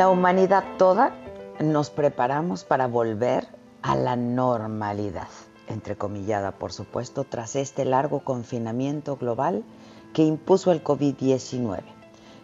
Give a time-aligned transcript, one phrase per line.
[0.00, 1.14] La humanidad toda
[1.62, 3.46] nos preparamos para volver
[3.82, 5.28] a la normalidad,
[5.68, 9.62] entrecomillada por supuesto, tras este largo confinamiento global
[10.14, 11.82] que impuso el COVID-19.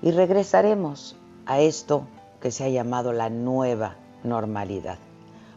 [0.02, 2.06] Y regresaremos a esto
[2.42, 4.98] que se ha llamado la nueva normalidad,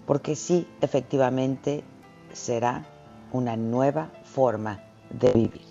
[0.08, 1.84] porque sí, efectivamente,
[2.32, 2.86] será
[3.34, 5.66] una nueva forma de vivir.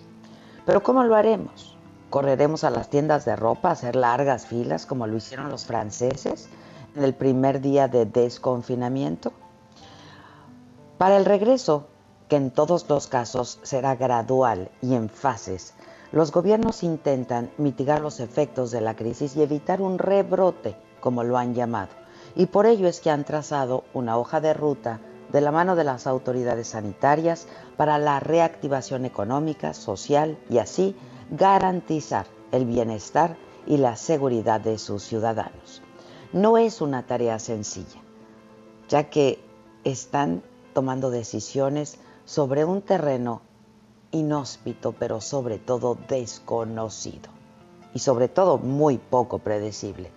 [0.63, 1.68] Pero ¿cómo lo haremos?
[2.09, 6.49] ¿Correremos a las tiendas de ropa a hacer largas filas como lo hicieron los franceses
[6.95, 9.31] en el primer día de desconfinamiento?
[10.97, 11.85] Para el regreso,
[12.27, 15.75] que en todos los casos será gradual y en fases,
[16.11, 21.37] los gobiernos intentan mitigar los efectos de la crisis y evitar un rebrote, como lo
[21.37, 21.91] han llamado.
[22.35, 24.99] Y por ello es que han trazado una hoja de ruta
[25.31, 27.45] de la mano de las autoridades sanitarias
[27.77, 30.95] para la reactivación económica, social y así
[31.31, 35.81] garantizar el bienestar y la seguridad de sus ciudadanos.
[36.33, 38.01] No es una tarea sencilla,
[38.87, 39.39] ya que
[39.83, 40.43] están
[40.73, 43.41] tomando decisiones sobre un terreno
[44.11, 47.29] inhóspito, pero sobre todo desconocido
[47.93, 50.11] y sobre todo muy poco predecible.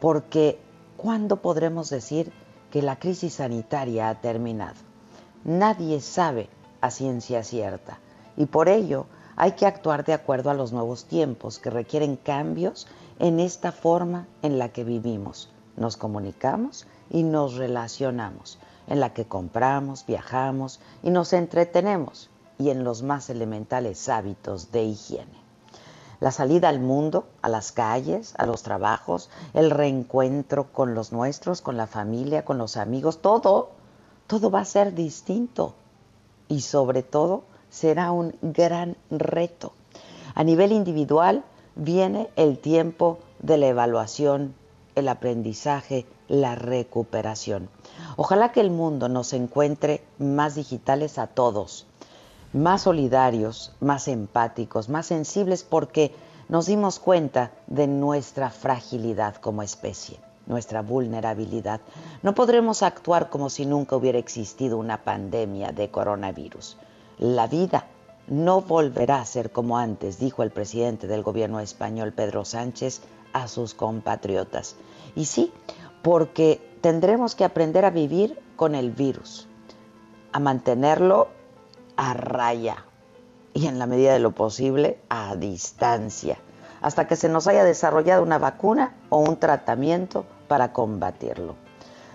[0.00, 0.58] Porque
[0.96, 2.32] ¿cuándo podremos decir
[2.70, 4.78] que la crisis sanitaria ha terminado?
[5.44, 6.48] Nadie sabe
[6.80, 7.98] a ciencia cierta
[8.36, 9.06] y por ello
[9.40, 12.86] hay que actuar de acuerdo a los nuevos tiempos que requieren cambios
[13.18, 19.24] en esta forma en la que vivimos, nos comunicamos y nos relacionamos, en la que
[19.24, 22.28] compramos, viajamos y nos entretenemos
[22.58, 25.40] y en los más elementales hábitos de higiene.
[26.20, 31.62] La salida al mundo, a las calles, a los trabajos, el reencuentro con los nuestros,
[31.62, 33.70] con la familia, con los amigos, todo,
[34.26, 35.72] todo va a ser distinto
[36.46, 39.72] y sobre todo será un gran reto.
[40.34, 41.44] A nivel individual
[41.76, 44.54] viene el tiempo de la evaluación,
[44.94, 47.68] el aprendizaje, la recuperación.
[48.16, 51.86] Ojalá que el mundo nos encuentre más digitales a todos,
[52.52, 56.12] más solidarios, más empáticos, más sensibles porque
[56.48, 61.80] nos dimos cuenta de nuestra fragilidad como especie, nuestra vulnerabilidad.
[62.22, 66.76] No podremos actuar como si nunca hubiera existido una pandemia de coronavirus.
[67.20, 67.84] La vida
[68.28, 73.02] no volverá a ser como antes, dijo el presidente del gobierno español Pedro Sánchez
[73.34, 74.76] a sus compatriotas.
[75.14, 75.52] Y sí,
[76.00, 79.48] porque tendremos que aprender a vivir con el virus,
[80.32, 81.28] a mantenerlo
[81.94, 82.86] a raya
[83.52, 86.38] y en la medida de lo posible a distancia,
[86.80, 91.54] hasta que se nos haya desarrollado una vacuna o un tratamiento para combatirlo.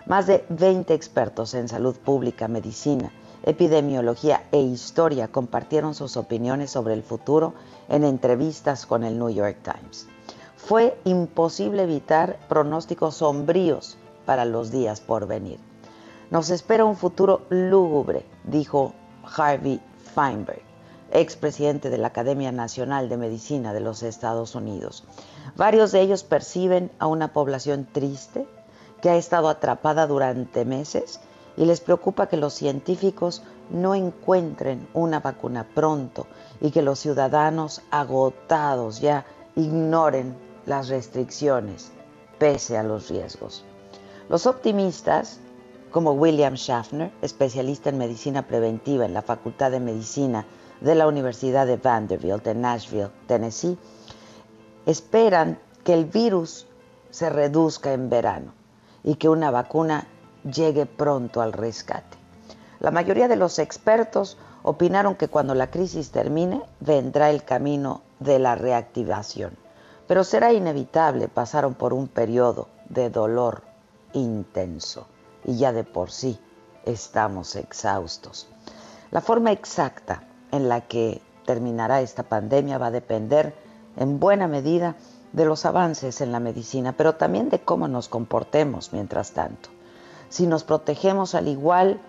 [0.07, 3.11] Más de 20 expertos en salud pública, medicina,
[3.45, 7.53] epidemiología e historia compartieron sus opiniones sobre el futuro
[7.88, 10.07] en entrevistas con el New York Times.
[10.57, 15.59] Fue imposible evitar pronósticos sombríos para los días por venir.
[16.31, 18.93] Nos espera un futuro lúgubre, dijo
[19.37, 19.79] Harvey
[20.16, 20.64] Feinberg,
[21.11, 25.03] expresidente de la Academia Nacional de Medicina de los Estados Unidos.
[25.55, 28.47] Varios de ellos perciben a una población triste
[29.03, 31.19] que ha estado atrapada durante meses
[31.57, 36.28] y les preocupa que los científicos no encuentren una vacuna pronto
[36.61, 39.25] y que los ciudadanos agotados ya
[39.55, 40.35] ignoren
[40.66, 41.91] las restricciones
[42.37, 43.63] pese a los riesgos.
[44.29, 45.40] Los optimistas,
[45.91, 50.46] como William Schaffner, especialista en medicina preventiva en la Facultad de Medicina
[50.81, 53.78] de la Universidad de Vanderbilt en Nashville, Tennessee,
[54.85, 56.67] esperan que el virus
[57.11, 58.53] se reduzca en verano
[59.03, 60.07] y que una vacuna
[60.45, 62.17] llegue pronto al rescate.
[62.79, 68.39] La mayoría de los expertos opinaron que cuando la crisis termine vendrá el camino de
[68.39, 69.57] la reactivación,
[70.07, 73.63] pero será inevitable pasar por un periodo de dolor
[74.13, 75.07] intenso
[75.43, 76.39] y ya de por sí
[76.85, 78.47] estamos exhaustos.
[79.11, 83.55] La forma exacta en la que terminará esta pandemia va a depender
[83.97, 84.95] en buena medida
[85.31, 89.74] de los avances en la medicina, pero también de cómo nos comportemos mientras tanto.
[90.29, 91.99] Si nos protegemos al igual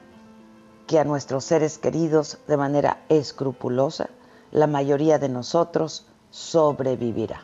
[0.86, 4.08] que a nuestros seres queridos de manera escrupulosa,
[4.52, 7.40] la mayoría de nosotros sobrevivirá.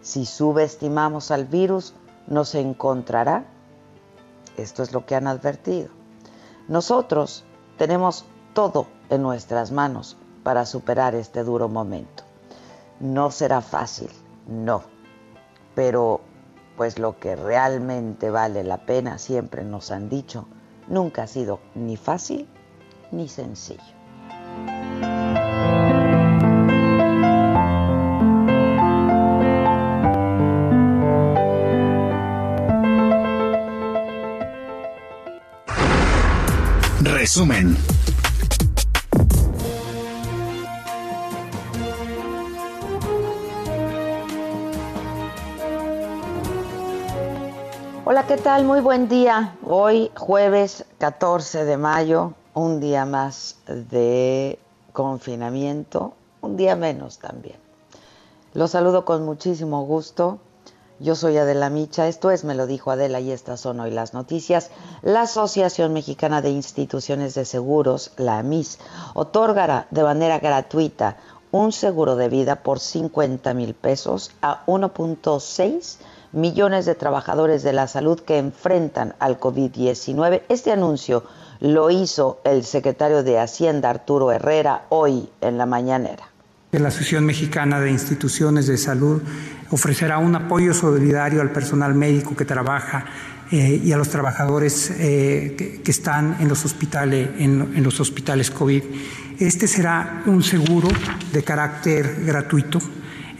[0.00, 1.94] Si subestimamos al virus,
[2.26, 3.44] nos encontrará.
[4.56, 5.88] Esto es lo que han advertido.
[6.68, 7.44] Nosotros
[7.78, 12.24] tenemos todo en nuestras manos para superar este duro momento.
[13.00, 14.10] No será fácil,
[14.46, 14.82] no,
[15.74, 16.20] pero
[16.76, 20.46] pues lo que realmente vale la pena, siempre nos han dicho,
[20.88, 22.46] nunca ha sido ni fácil
[23.10, 23.82] ni sencillo.
[37.02, 37.76] Resumen.
[48.08, 48.64] Hola, ¿qué tal?
[48.64, 49.56] Muy buen día.
[49.64, 54.60] Hoy jueves 14 de mayo, un día más de
[54.92, 57.56] confinamiento, un día menos también.
[58.54, 60.38] Los saludo con muchísimo gusto.
[61.00, 64.14] Yo soy Adela Micha, esto es Me lo dijo Adela y estas son hoy las
[64.14, 64.70] noticias.
[65.02, 68.78] La Asociación Mexicana de Instituciones de Seguros, la AMIS,
[69.14, 71.16] otorgará de manera gratuita
[71.50, 75.98] un seguro de vida por 50 mil pesos a 1.6
[76.36, 80.42] millones de trabajadores de la salud que enfrentan al COVID-19.
[80.48, 81.24] Este anuncio
[81.60, 86.24] lo hizo el secretario de Hacienda, Arturo Herrera, hoy en la mañanera.
[86.72, 89.22] La Asociación Mexicana de Instituciones de Salud
[89.70, 93.06] ofrecerá un apoyo solidario al personal médico que trabaja
[93.50, 98.82] eh, y a los trabajadores eh, que, están en los hospitales, en, los hospitales COVID.
[99.38, 100.88] Este será un seguro
[101.32, 102.80] de carácter gratuito.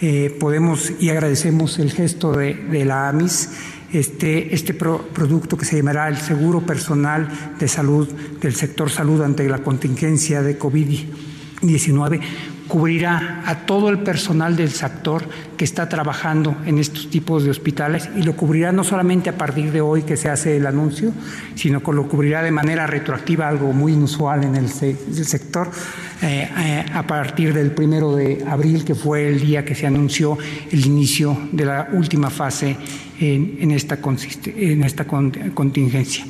[0.01, 3.51] Eh, podemos y agradecemos el gesto de, la AMIS
[3.93, 7.29] este, este producto que se llamará el Seguro Personal
[7.59, 8.07] de Salud
[8.41, 12.21] del sector salud ante la contingencia de COVID-19
[12.69, 18.09] cubrirá a todo el personal del sector que está trabajando en estos tipos de hospitales
[18.17, 21.13] y lo cubrirá no solamente a partir de hoy que se hace el anuncio,
[21.55, 25.71] sino que lo cubrirá de manera retroactiva, algo muy inusual en el, sector,
[26.23, 30.39] eh, eh, a partir del primero de abril, que fue el día que se anunció
[30.71, 32.77] el inicio de la última fase
[33.21, 33.99] en, esta,
[34.57, 36.25] en esta contingencia.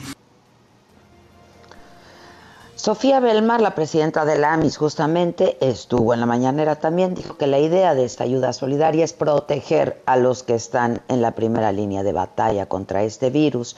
[2.87, 7.49] Sofía Belmar, la presidenta de la AMIS, justamente estuvo en la mañanera también, dijo que
[7.49, 11.73] la idea de esta ayuda solidaria es proteger a los que están en la primera
[11.73, 13.75] línea de batalla contra este virus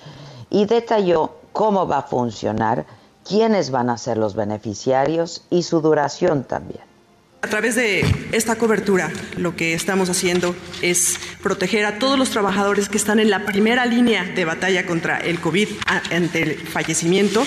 [0.50, 2.84] y detalló cómo va a funcionar,
[3.26, 6.82] quiénes van a ser los beneficiarios y su duración también.
[7.40, 12.90] A través de esta cobertura, lo que estamos haciendo es proteger a todos los trabajadores
[12.90, 15.68] que están en la primera línea de batalla contra el COVID
[16.10, 17.42] ante el fallecimiento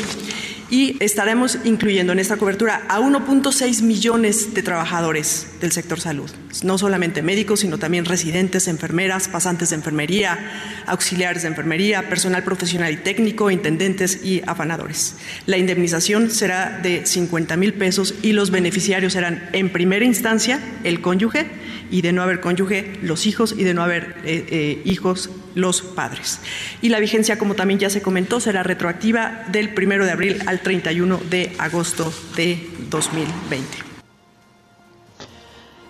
[0.71, 6.31] y estaremos incluyendo en esta cobertura a 1.6 millones de trabajadores del sector salud,
[6.63, 10.39] no solamente médicos, sino también residentes, enfermeras, pasantes de enfermería,
[10.87, 15.17] auxiliares de enfermería, personal profesional y técnico, intendentes y afanadores.
[15.45, 21.01] La indemnización será de 50 mil pesos y los beneficiarios serán en primera instancia el
[21.01, 21.47] cónyuge
[21.91, 25.81] y de no haber cónyuge los hijos y de no haber eh, eh, hijos los
[25.81, 26.39] padres.
[26.81, 30.59] Y la vigencia, como también ya se comentó, será retroactiva del 1 de abril al
[30.61, 33.91] 31 de agosto de 2020.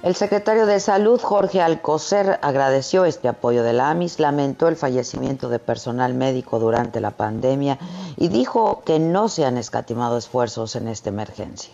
[0.03, 5.47] El secretario de Salud, Jorge Alcocer, agradeció este apoyo de la AMIS, lamentó el fallecimiento
[5.47, 7.77] de personal médico durante la pandemia
[8.17, 11.71] y dijo que no se han escatimado esfuerzos en esta emergencia.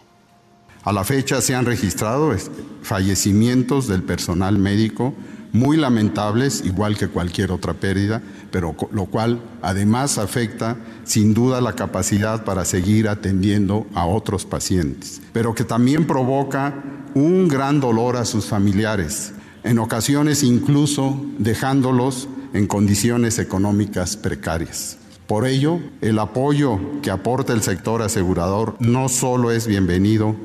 [0.83, 2.35] A la fecha se han registrado
[2.81, 5.13] fallecimientos del personal médico
[5.53, 11.73] muy lamentables, igual que cualquier otra pérdida, pero lo cual además afecta sin duda la
[11.73, 18.25] capacidad para seguir atendiendo a otros pacientes, pero que también provoca un gran dolor a
[18.25, 24.97] sus familiares, en ocasiones incluso dejándolos en condiciones económicas precarias.
[25.27, 30.35] Por ello, el apoyo que aporta el sector asegurador no solo es bienvenido,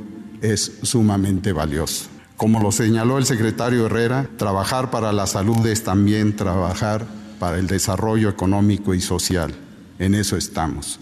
[0.40, 2.11] es sumamente valioso.
[2.42, 7.04] Como lo señaló el secretario Herrera, trabajar para la salud es también trabajar
[7.38, 9.54] para el desarrollo económico y social.
[10.00, 10.98] En eso estamos.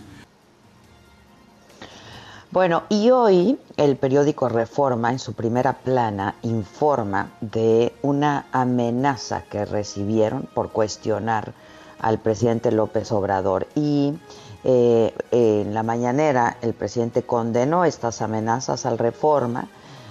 [2.50, 9.64] Bueno, y hoy el periódico Reforma en su primera plana informa de una amenaza que
[9.64, 11.54] recibieron por cuestionar
[12.00, 13.66] al presidente López Obrador.
[13.74, 14.12] Y
[14.64, 19.68] eh, en la mañanera el presidente condenó estas amenazas al Reforma,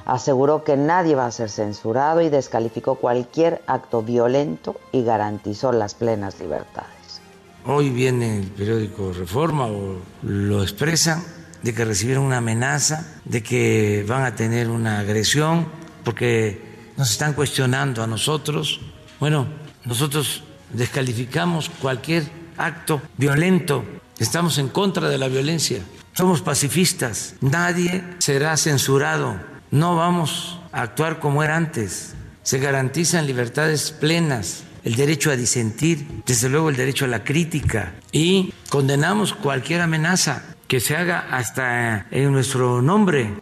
[0.09, 5.93] aseguró que nadie va a ser censurado y descalificó cualquier acto violento y garantizó las
[5.93, 7.21] plenas libertades.
[7.65, 11.23] Hoy viene el periódico Reforma o lo expresan
[11.61, 15.67] de que recibieron una amenaza, de que van a tener una agresión,
[16.03, 18.81] porque nos están cuestionando a nosotros.
[19.19, 19.45] Bueno,
[19.85, 22.23] nosotros descalificamos cualquier
[22.57, 23.83] acto violento,
[24.17, 25.81] estamos en contra de la violencia,
[26.13, 29.37] somos pacifistas, nadie será censurado,
[29.71, 36.23] no vamos a actuar como era antes, se garantizan libertades plenas el derecho a disentir,
[36.25, 42.07] desde luego el derecho a la crítica y condenamos cualquier amenaza que se haga hasta
[42.11, 43.41] en nuestro nombre.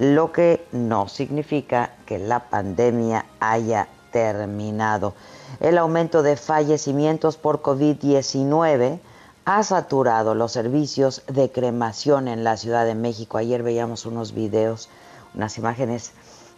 [0.00, 5.12] lo que no significa que la pandemia haya terminado.
[5.58, 9.00] El aumento de fallecimientos por COVID-19
[9.44, 13.38] ha saturado los servicios de cremación en la Ciudad de México.
[13.38, 14.88] Ayer veíamos unos videos,
[15.34, 16.12] unas imágenes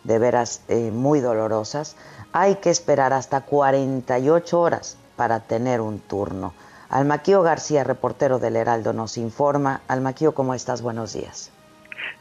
[0.04, 1.96] de veras eh, muy dolorosas.
[2.32, 6.52] Hay que esperar hasta 48 horas para tener un turno.
[6.90, 9.80] Almaquío García, reportero del Heraldo, nos informa.
[9.88, 10.82] Almaquío, ¿cómo estás?
[10.82, 11.51] Buenos días.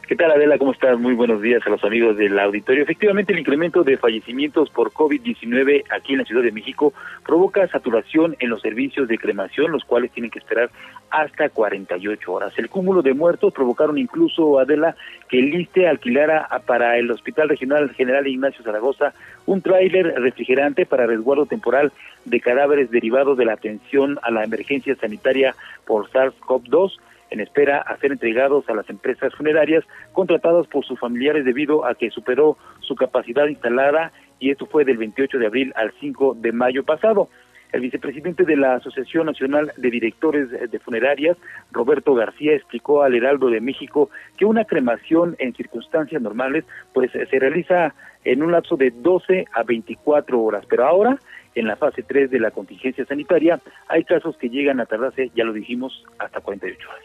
[0.06, 0.58] ¿Qué tal, Adela?
[0.58, 0.98] ¿Cómo estás?
[0.98, 2.82] Muy buenos días a los amigos del auditorio.
[2.82, 6.92] Efectivamente, el incremento de fallecimientos por COVID-19 aquí en la Ciudad de México
[7.24, 10.70] provoca saturación en los servicios de cremación, los cuales tienen que esperar
[11.08, 12.52] hasta 48 horas.
[12.58, 14.96] El cúmulo de muertos provocaron incluso, Adela,
[15.28, 19.14] que el ISTE alquilara para el Hospital Regional General Ignacio Zaragoza
[19.46, 21.92] un tráiler refrigerante para resguardo temporal
[22.24, 25.54] de cadáveres derivados de la atención a la emergencia sanitaria
[25.86, 26.98] por SARS-CoV-2
[27.32, 31.94] en espera a ser entregados a las empresas funerarias contratadas por sus familiares debido a
[31.94, 36.52] que superó su capacidad instalada y esto fue del 28 de abril al 5 de
[36.52, 37.28] mayo pasado.
[37.72, 41.38] El vicepresidente de la Asociación Nacional de Directores de Funerarias,
[41.70, 47.38] Roberto García, explicó al Heraldo de México que una cremación en circunstancias normales pues se
[47.38, 51.18] realiza en un lapso de 12 a 24 horas, pero ahora
[51.54, 53.58] en la fase 3 de la contingencia sanitaria
[53.88, 57.04] hay casos que llegan a tardarse, ya lo dijimos, hasta 48 horas.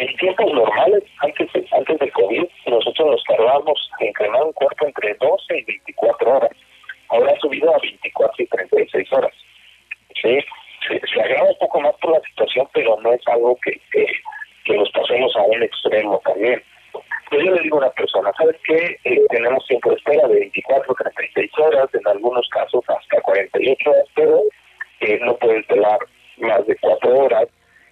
[0.00, 5.14] En tiempos normales, antes, antes del COVID, nosotros nos tardamos en cremar un cuerpo entre
[5.14, 6.50] 12 y 24 horas.
[7.10, 9.32] Ahora ha subido a 24 y 36 horas.
[10.22, 10.38] ¿Sí?
[10.88, 14.74] Se, se agrava un poco más por la situación, pero no es algo que, que,
[14.74, 16.62] nos pasemos a un extremo también.
[17.28, 18.96] Pues yo le digo a una persona, ¿sabes qué?
[19.04, 24.06] Eh, tenemos tiempo de espera de 24 36 horas, en algunos casos hasta 48 horas,
[24.14, 24.40] pero
[25.00, 25.98] eh, no pueden esperar
[26.38, 27.48] más de 4 horas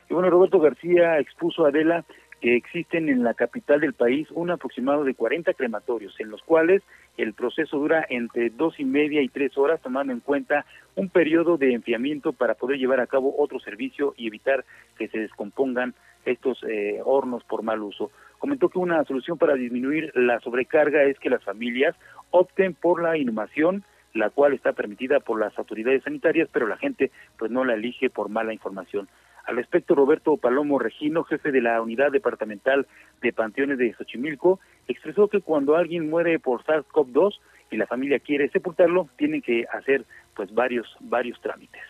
[0.09, 2.05] y bueno, Roberto García expuso a Adela
[2.41, 6.83] que existen en la capital del país un aproximado de 40 crematorios, en los cuales
[7.17, 11.57] el proceso dura entre dos y media y tres horas, tomando en cuenta un periodo
[11.57, 14.65] de enfriamiento para poder llevar a cabo otro servicio y evitar
[14.97, 18.11] que se descompongan estos eh, hornos por mal uso.
[18.39, 21.97] Comentó que una solución para disminuir la sobrecarga es que las familias
[22.31, 23.83] opten por la inhumación,
[24.15, 28.11] la cual está permitida por las autoridades sanitarias, pero la gente pues no la elige
[28.11, 29.09] por mala información.
[29.49, 32.87] Al respecto, Roberto Palomo Regino, jefe de la Unidad Departamental
[33.23, 37.41] de Panteones de Xochimilco, expresó que cuando alguien muere por SARS-CoV-2
[37.71, 40.05] y la familia quiere sepultarlo, tienen que hacer
[40.37, 41.81] pues varios varios trámites.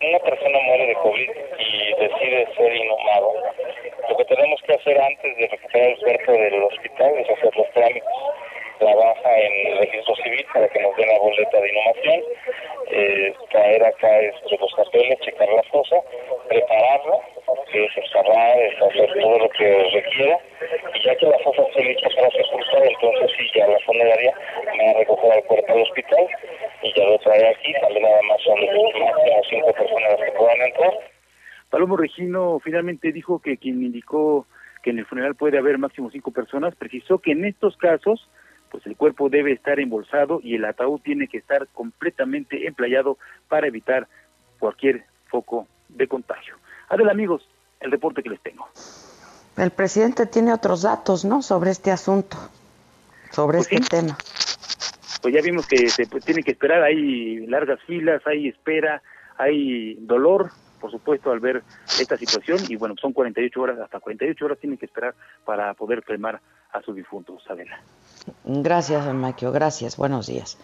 [0.00, 3.32] Una persona muere de COVID y decide ser inhumado.
[4.08, 7.70] Lo que tenemos que hacer antes de recuperar el cuerpo del hospital es hacer los
[7.74, 8.08] trámites
[8.80, 12.22] la baja en el registro civil para que nos den la boleta de inhumación,
[12.90, 15.96] eh, traer acá estos, los papeles, checar la fosa,
[16.48, 17.18] prepararla,
[17.72, 20.38] que es excavar, hacer todo lo que requiera,
[20.94, 24.34] y ya que la fosa esté lista para sepultar, entonces sí, ya la funeraria
[24.66, 26.26] va a recoger al cuerpo al hospital
[26.82, 30.98] y ya lo trae aquí, también nada más son máximo cinco personas que puedan entrar.
[31.70, 34.46] Palomo Regino finalmente dijo que quien indicó
[34.82, 38.28] que en el funeral puede haber máximo cinco personas, precisó que en estos casos
[38.86, 44.06] el cuerpo debe estar embolsado y el ataúd tiene que estar completamente emplayado para evitar
[44.60, 46.54] cualquier foco de contagio.
[46.88, 47.48] Adel amigos,
[47.80, 48.68] el reporte que les tengo.
[49.56, 51.42] El presidente tiene otros datos, ¿no?
[51.42, 52.36] Sobre este asunto,
[53.32, 54.16] sobre pues este tema.
[55.20, 59.02] Pues ya vimos que se pues, tiene que esperar, hay largas filas, hay espera,
[59.36, 60.50] hay dolor,
[60.80, 61.64] por supuesto, al ver
[61.98, 65.14] esta situación y bueno, son 48 horas, hasta 48 horas tienen que esperar
[65.44, 66.40] para poder cremar
[66.72, 67.80] a su difunto, Adela.
[68.44, 70.58] Gracias, Maquio, gracias, buenos días.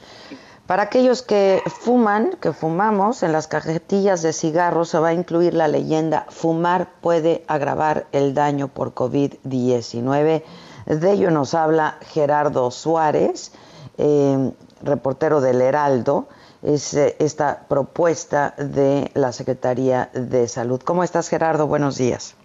[0.67, 5.55] Para aquellos que fuman, que fumamos, en las cajetillas de cigarros se va a incluir
[5.55, 10.43] la leyenda Fumar puede agravar el daño por COVID-19.
[10.87, 13.53] De ello nos habla Gerardo Suárez,
[13.99, 14.53] eh,
[14.83, 16.29] reportero del Heraldo,
[16.63, 20.81] es eh, esta propuesta de la Secretaría de Salud.
[20.81, 21.67] ¿Cómo estás, Gerardo?
[21.67, 22.37] Buenos días.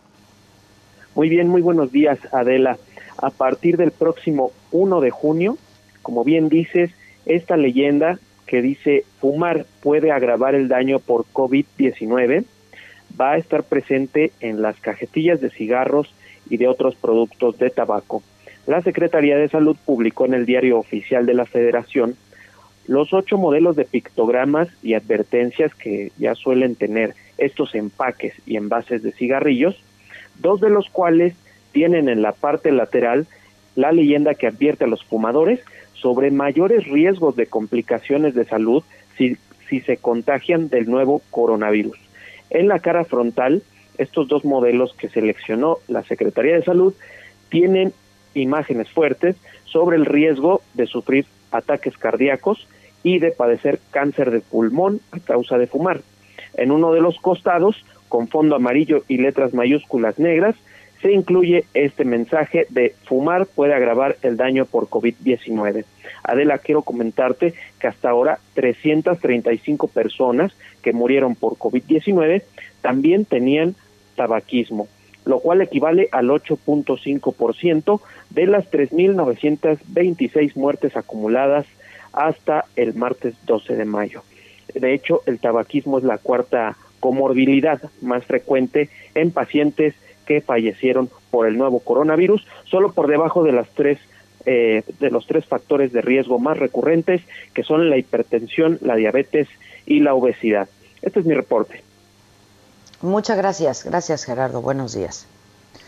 [1.13, 2.77] Muy bien, muy buenos días, Adela
[3.17, 5.57] a partir del próximo 1 de junio,
[6.01, 6.91] como bien dices,
[7.25, 12.45] esta leyenda que dice fumar puede agravar el daño por COVID-19
[13.19, 16.13] va a estar presente en las cajetillas de cigarros
[16.49, 18.23] y de otros productos de tabaco.
[18.65, 22.15] La Secretaría de Salud publicó en el diario oficial de la Federación
[22.85, 29.03] los ocho modelos de pictogramas y advertencias que ya suelen tener estos empaques y envases
[29.03, 29.75] de cigarrillos,
[30.39, 31.35] dos de los cuales
[31.77, 33.27] tienen en la parte lateral
[33.75, 35.59] la leyenda que advierte a los fumadores
[35.93, 38.83] sobre mayores riesgos de complicaciones de salud
[39.15, 39.37] si,
[39.69, 41.95] si se contagian del nuevo coronavirus.
[42.49, 43.61] En la cara frontal,
[43.99, 46.95] estos dos modelos que seleccionó la Secretaría de Salud
[47.49, 47.93] tienen
[48.33, 49.35] imágenes fuertes
[49.65, 52.67] sobre el riesgo de sufrir ataques cardíacos
[53.03, 56.01] y de padecer cáncer de pulmón a causa de fumar.
[56.55, 60.55] En uno de los costados, con fondo amarillo y letras mayúsculas negras,
[61.01, 65.85] se incluye este mensaje de fumar puede agravar el daño por COVID-19.
[66.23, 72.43] Adela, quiero comentarte que hasta ahora 335 personas que murieron por COVID-19
[72.81, 73.75] también tenían
[74.15, 74.87] tabaquismo,
[75.25, 81.65] lo cual equivale al 8.5% de las 3.926 muertes acumuladas
[82.13, 84.23] hasta el martes 12 de mayo.
[84.73, 89.93] De hecho, el tabaquismo es la cuarta comorbilidad más frecuente en pacientes
[90.27, 93.97] que fallecieron por el nuevo coronavirus, solo por debajo de las tres
[94.45, 97.21] eh, de los tres factores de riesgo más recurrentes,
[97.53, 99.49] que son la hipertensión, la diabetes
[99.85, 100.69] y la obesidad.
[101.01, 101.83] Este es mi reporte.
[103.01, 104.61] Muchas gracias, gracias Gerardo.
[104.61, 105.27] Buenos días.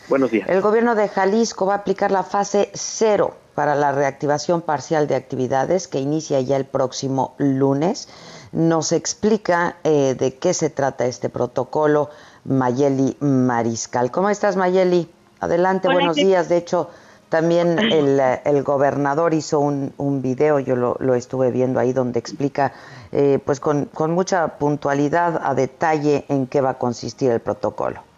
[0.09, 0.49] Buenos días.
[0.49, 5.15] El gobierno de Jalisco va a aplicar la fase cero para la reactivación parcial de
[5.15, 8.09] actividades que inicia ya el próximo lunes.
[8.51, 12.09] Nos explica eh, de qué se trata este protocolo
[12.45, 14.11] Mayeli Mariscal.
[14.11, 15.09] ¿Cómo estás, Mayeli?
[15.39, 16.49] Adelante, buenos días.
[16.49, 16.89] De hecho,
[17.29, 22.73] también el, gobernador hizo un, un video, yo lo, estuve viendo ahí, donde explica
[23.11, 28.08] eh, pues con, con mucha puntualidad, a detalle, en qué va a consistir el protocolo.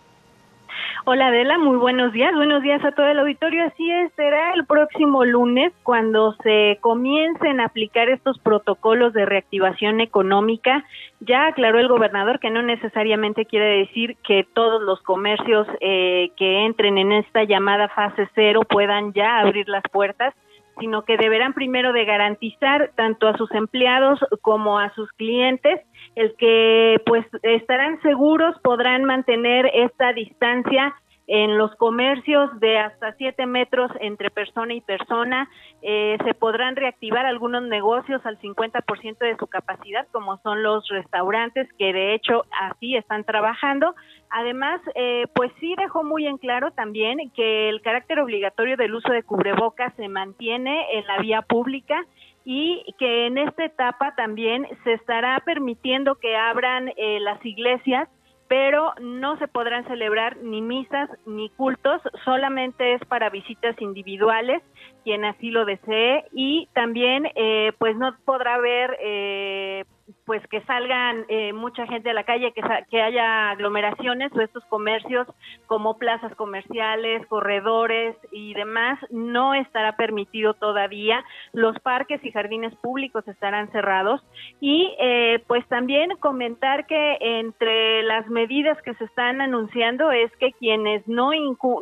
[1.03, 2.31] Hola Adela, muy buenos días.
[2.35, 3.65] Buenos días a todo el auditorio.
[3.65, 9.99] Así es, será el próximo lunes cuando se comiencen a aplicar estos protocolos de reactivación
[9.99, 10.85] económica.
[11.19, 16.65] Ya aclaró el gobernador que no necesariamente quiere decir que todos los comercios eh, que
[16.65, 20.35] entren en esta llamada fase cero puedan ya abrir las puertas
[20.79, 25.79] sino que deberán primero de garantizar tanto a sus empleados como a sus clientes
[26.15, 30.95] el que pues estarán seguros, podrán mantener esta distancia
[31.33, 35.49] en los comercios de hasta 7 metros entre persona y persona.
[35.81, 41.69] Eh, se podrán reactivar algunos negocios al 50% de su capacidad, como son los restaurantes,
[41.79, 43.95] que de hecho así están trabajando.
[44.29, 49.13] Además, eh, pues sí dejó muy en claro también que el carácter obligatorio del uso
[49.13, 52.03] de cubrebocas se mantiene en la vía pública
[52.43, 58.09] y que en esta etapa también se estará permitiendo que abran eh, las iglesias,
[58.51, 64.61] pero no se podrán celebrar ni misas ni cultos, solamente es para visitas individuales,
[65.05, 69.85] quien así lo desee, y también eh, pues no podrá haber eh,
[70.25, 74.63] pues que salgan eh, mucha gente a la calle, que, que haya aglomeraciones o estos
[74.65, 75.27] comercios
[75.65, 81.23] como plazas comerciales, corredores y demás, no estará permitido todavía.
[81.53, 84.21] Los parques y jardines públicos estarán cerrados
[84.59, 90.53] y eh, pues también comentar que entre las medidas que se están anunciando es que
[90.53, 91.31] quienes no,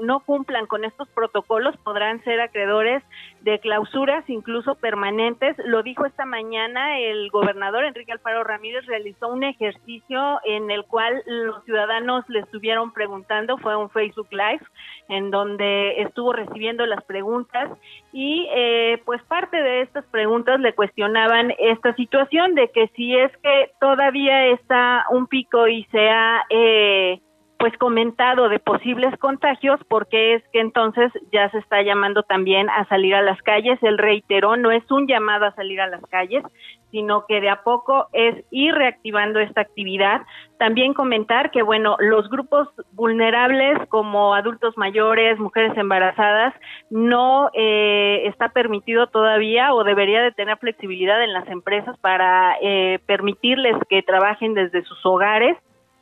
[0.02, 3.04] no cumplan con estos protocolos podrán ser acreedores
[3.42, 5.58] de clausuras incluso permanentes.
[5.66, 11.22] Lo dijo esta mañana el gobernador Enrique Alfaro Ramírez, realizó un ejercicio en el cual
[11.26, 14.62] los ciudadanos le estuvieron preguntando, fue un Facebook Live,
[15.08, 17.70] en donde estuvo recibiendo las preguntas
[18.14, 23.32] y eh, pues parte de estas preguntas le cuestionaban esta situación de que si es
[23.38, 26.44] que todavía está un pico y se ha...
[26.50, 27.20] Eh,
[27.60, 32.88] pues comentado de posibles contagios porque es que entonces ya se está llamando también a
[32.88, 33.78] salir a las calles.
[33.84, 36.42] Él reiteró, no es un llamado a salir a las calles,
[36.92, 40.22] sino que de a poco es ir reactivando esta actividad.
[40.58, 46.54] También comentar que, bueno, los grupos vulnerables como adultos mayores, mujeres embarazadas,
[46.90, 53.00] no eh, está permitido todavía o debería de tener flexibilidad en las empresas para eh,
[53.06, 55.58] permitirles que trabajen desde sus hogares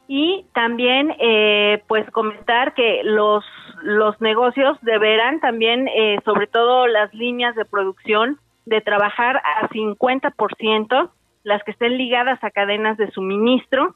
[0.07, 3.43] y también eh, pues comentar que los
[3.83, 11.09] los negocios deberán también eh, sobre todo las líneas de producción de trabajar a 50%
[11.43, 13.95] las que estén ligadas a cadenas de suministro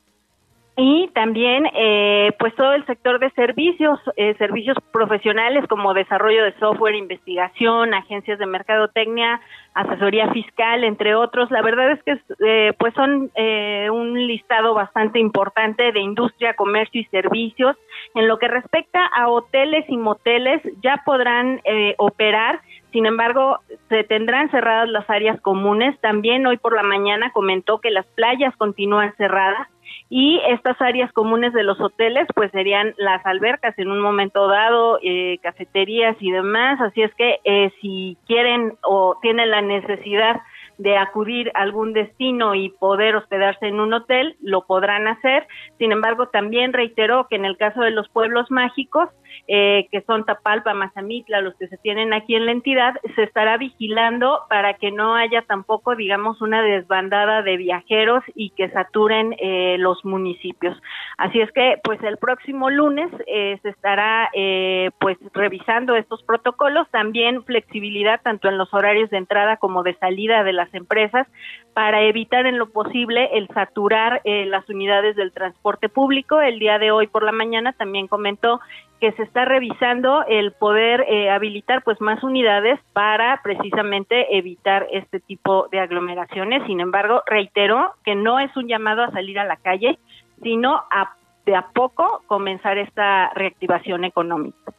[0.78, 6.58] y también eh, pues todo el sector de servicios, eh, servicios profesionales como desarrollo de
[6.60, 9.42] software, investigación, agencias de mercadotecnia,
[9.74, 11.52] asesoría fiscal, entre otros.
[11.52, 13.32] La verdad es que eh, pues son
[13.92, 17.76] un listado bastante importante de industria, comercio y servicios.
[18.16, 21.62] En lo que respecta a hoteles y moteles, ya podrán
[21.98, 26.00] operar sin embargo, se tendrán cerradas las áreas comunes.
[26.02, 29.68] También hoy por la mañana comentó que las playas continúan cerradas
[30.10, 35.00] y estas áreas comunes de los hoteles pues serían las albercas en un momento dado,
[35.02, 40.42] eh, cafeterías y demás, así es que eh, si quieren o tienen la necesidad
[40.78, 45.48] de acudir a algún destino y poder hospedarse en un hotel, lo podrán hacer.
[45.78, 49.10] Sin embargo, también reiteró que en el caso de los pueblos mágicos,
[49.48, 53.58] eh, que son Tapalpa, Mazamitla, los que se tienen aquí en la entidad, se estará
[53.58, 59.78] vigilando para que no haya tampoco, digamos, una desbandada de viajeros y que saturen eh,
[59.80, 60.78] los municipios.
[61.18, 64.30] Así es que, pues el próximo lunes eh, se estará,
[65.00, 70.44] pues, revisando estos protocolos, también flexibilidad tanto en los horarios de entrada como de salida
[70.44, 71.28] de las empresas
[71.74, 76.42] para evitar en lo posible el saturar eh, las unidades del transporte público.
[76.42, 78.60] El día de hoy por la mañana también comentó
[79.02, 85.20] que se está revisando el poder eh, habilitar pues más unidades para precisamente evitar este
[85.20, 86.64] tipo de aglomeraciones.
[86.68, 89.98] Sin embargo, reiteró que no es un llamado a salir a la calle,
[90.44, 91.16] sino a
[91.48, 94.72] de a poco comenzar esta reactivación económica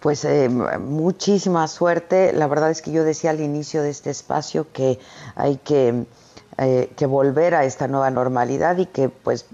[0.00, 2.32] pues eh, muchísima suerte.
[2.32, 4.98] La verdad es que yo decía al inicio de este espacio que
[5.34, 6.04] hay que,
[6.60, 9.48] eh, que volver a esta nueva normalidad y que pues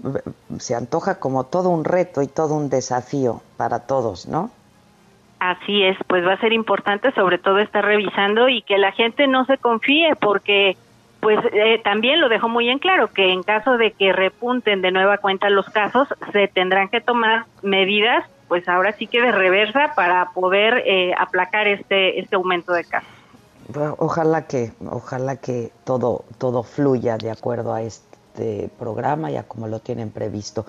[0.57, 4.49] se antoja como todo un reto y todo un desafío para todos, ¿no?
[5.39, 9.27] Así es, pues va a ser importante sobre todo estar revisando y que la gente
[9.27, 10.77] no se confíe porque
[11.19, 14.91] pues eh, también lo dejó muy en claro que en caso de que repunten de
[14.91, 19.93] nueva cuenta los casos se tendrán que tomar medidas pues ahora sí que de reversa
[19.95, 23.14] para poder eh, aplacar este este aumento de casos.
[23.97, 29.79] Ojalá que ojalá que todo todo fluya de acuerdo a este programa ya como lo
[29.79, 30.65] tienen previsto.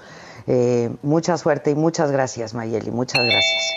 [0.46, 3.72] Eh, mucha suerte y muchas gracias Mayeli, muchas gracias.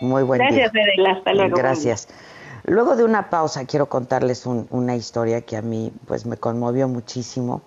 [0.00, 0.82] Muy buen gracias, día.
[0.96, 1.56] Gracias, hasta luego.
[1.56, 2.08] Gracias.
[2.64, 7.62] Luego de una pausa quiero contarles una historia que a mí pues me conmovió muchísimo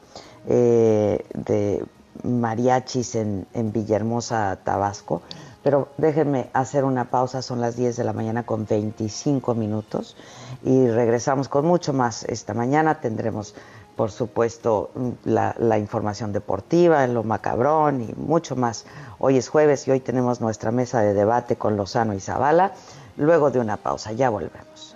[0.48, 1.84] eh, de
[2.24, 5.22] mariachis en, en Villahermosa, Tabasco.
[5.64, 10.16] Pero déjenme hacer una pausa, son las 10 de la mañana con 25 minutos
[10.64, 12.24] y regresamos con mucho más.
[12.24, 13.54] Esta mañana tendremos
[13.98, 14.92] por supuesto,
[15.26, 18.86] la, información deportiva, lo macabrón y mucho más.
[19.18, 22.74] Hoy es jueves y hoy tenemos nuestra mesa de debate con Lozano y Zavala.
[23.18, 24.96] Luego de una pausa, ya volvemos.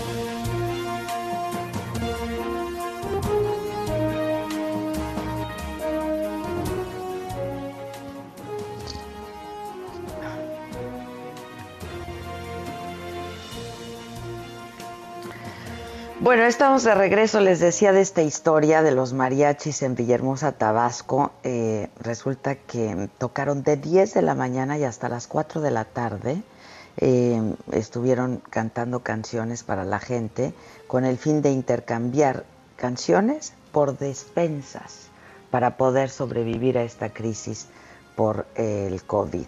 [16.21, 17.39] Bueno, estamos de regreso.
[17.39, 21.31] Les decía de esta historia de los mariachis en Villahermosa, Tabasco.
[21.41, 25.83] Eh, resulta que tocaron de 10 de la mañana y hasta las 4 de la
[25.83, 26.43] tarde.
[26.97, 30.53] Eh, estuvieron cantando canciones para la gente
[30.85, 35.07] con el fin de intercambiar canciones por despensas
[35.49, 37.65] para poder sobrevivir a esta crisis
[38.15, 39.47] por el COVID.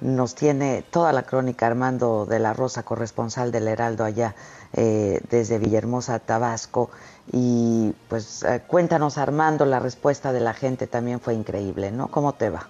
[0.00, 4.34] Nos tiene toda la crónica Armando de la Rosa, corresponsal del Heraldo allá
[4.72, 6.90] eh, desde Villahermosa, Tabasco.
[7.30, 12.08] Y pues eh, cuéntanos Armando, la respuesta de la gente también fue increíble, ¿no?
[12.10, 12.68] ¿Cómo te va?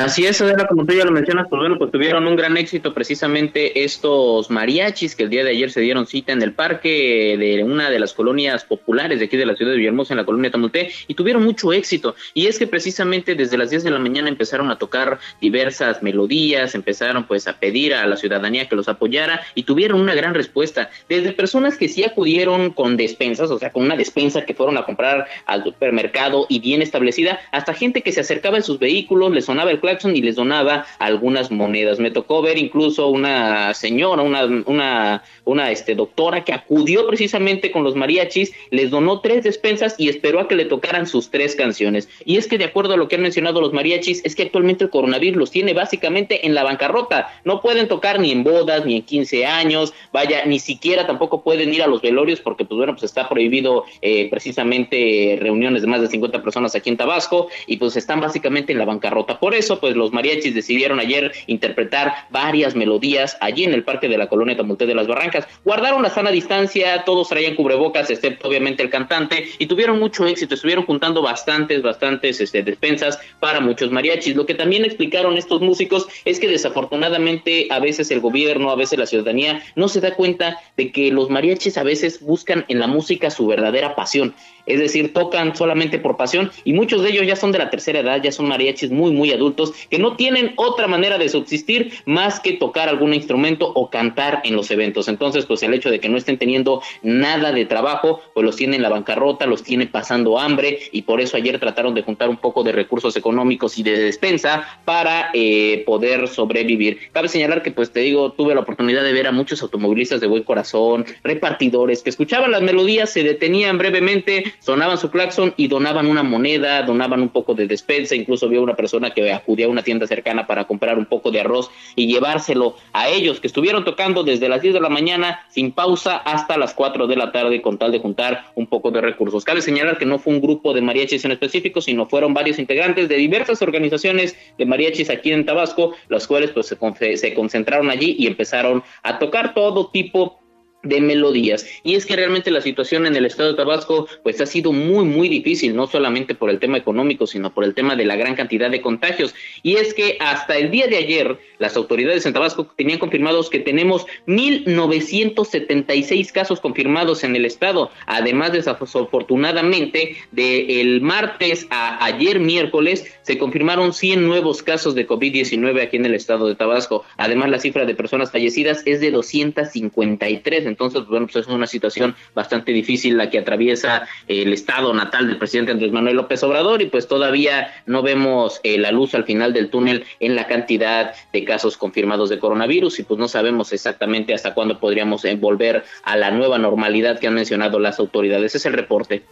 [0.00, 2.94] Así es, Adela, como tú ya lo mencionas, pues bueno, pues tuvieron un gran éxito
[2.94, 7.62] precisamente estos mariachis que el día de ayer se dieron cita en el parque de
[7.62, 10.50] una de las colonias populares de aquí de la ciudad de Villahermosa, en la colonia
[10.50, 12.14] Tamulté, y tuvieron mucho éxito.
[12.32, 16.74] Y es que precisamente desde las 10 de la mañana empezaron a tocar diversas melodías,
[16.74, 20.88] empezaron pues a pedir a la ciudadanía que los apoyara y tuvieron una gran respuesta.
[21.10, 24.86] Desde personas que sí acudieron con despensas, o sea, con una despensa que fueron a
[24.86, 29.42] comprar al supermercado y bien establecida, hasta gente que se acercaba en sus vehículos, le
[29.42, 31.98] sonaba el y les donaba algunas monedas.
[31.98, 37.82] Me tocó ver incluso una señora, una, una, una este, doctora que acudió precisamente con
[37.82, 42.08] los mariachis, les donó tres despensas y esperó a que le tocaran sus tres canciones.
[42.24, 44.84] Y es que de acuerdo a lo que han mencionado los mariachis, es que actualmente
[44.84, 47.28] el coronavirus los tiene básicamente en la bancarrota.
[47.44, 51.72] No pueden tocar ni en bodas, ni en 15 años, vaya, ni siquiera tampoco pueden
[51.74, 56.00] ir a los velorios porque pues bueno, pues está prohibido eh, precisamente reuniones de más
[56.00, 59.38] de 50 personas aquí en Tabasco y pues están básicamente en la bancarrota.
[59.38, 64.18] Por eso, pues los mariachis decidieron ayer interpretar varias melodías allí en el parque de
[64.18, 65.46] la colonia Tamulte de las Barrancas.
[65.64, 70.54] Guardaron la sana distancia, todos traían cubrebocas, excepto obviamente el cantante, y tuvieron mucho éxito,
[70.54, 74.34] estuvieron juntando bastantes, bastantes este, despensas para muchos mariachis.
[74.34, 78.98] Lo que también explicaron estos músicos es que desafortunadamente a veces el gobierno, a veces
[78.98, 82.86] la ciudadanía no se da cuenta de que los mariachis a veces buscan en la
[82.86, 84.34] música su verdadera pasión
[84.66, 88.00] es decir, tocan solamente por pasión y muchos de ellos ya son de la tercera
[88.00, 92.40] edad, ya son mariachis muy, muy adultos que no tienen otra manera de subsistir más
[92.40, 95.08] que tocar algún instrumento o cantar en los eventos.
[95.08, 98.76] Entonces, pues el hecho de que no estén teniendo nada de trabajo, pues los tienen
[98.76, 102.36] en la bancarrota, los tiene pasando hambre y por eso ayer trataron de juntar un
[102.36, 106.98] poco de recursos económicos y de despensa para eh, poder sobrevivir.
[107.12, 110.26] Cabe señalar que, pues te digo, tuve la oportunidad de ver a muchos automovilistas de
[110.26, 116.06] buen corazón, repartidores que escuchaban las melodías, se detenían brevemente, sonaban su claxon y donaban
[116.06, 119.82] una moneda, donaban un poco de despensa, incluso había una persona que acudía a una
[119.82, 124.22] tienda cercana para comprar un poco de arroz y llevárselo a ellos que estuvieron tocando
[124.22, 127.78] desde las 10 de la mañana sin pausa hasta las 4 de la tarde con
[127.78, 129.44] tal de juntar un poco de recursos.
[129.44, 133.08] Cabe señalar que no fue un grupo de mariachis en específico, sino fueron varios integrantes
[133.08, 138.16] de diversas organizaciones de mariachis aquí en Tabasco, los cuales pues se, se concentraron allí
[138.18, 140.39] y empezaron a tocar todo tipo
[140.82, 141.66] de melodías.
[141.82, 145.04] Y es que realmente la situación en el estado de Tabasco pues ha sido muy
[145.04, 148.34] muy difícil, no solamente por el tema económico, sino por el tema de la gran
[148.34, 149.34] cantidad de contagios.
[149.62, 153.60] Y es que hasta el día de ayer las autoridades en Tabasco tenían confirmados que
[153.60, 163.04] tenemos 1976 casos confirmados en el estado, además desafortunadamente de el martes a ayer miércoles
[163.22, 167.04] se confirmaron 100 nuevos casos de COVID-19 aquí en el estado de Tabasco.
[167.16, 172.14] Además la cifra de personas fallecidas es de 253 Entonces, bueno, pues es una situación
[172.34, 176.86] bastante difícil la que atraviesa el estado natal del presidente Andrés Manuel López Obrador y
[176.86, 181.44] pues todavía no vemos eh, la luz al final del túnel en la cantidad de
[181.44, 186.16] casos confirmados de coronavirus y pues no sabemos exactamente hasta cuándo podríamos eh, volver a
[186.16, 188.54] la nueva normalidad que han mencionado las autoridades.
[188.54, 189.22] Es el reporte.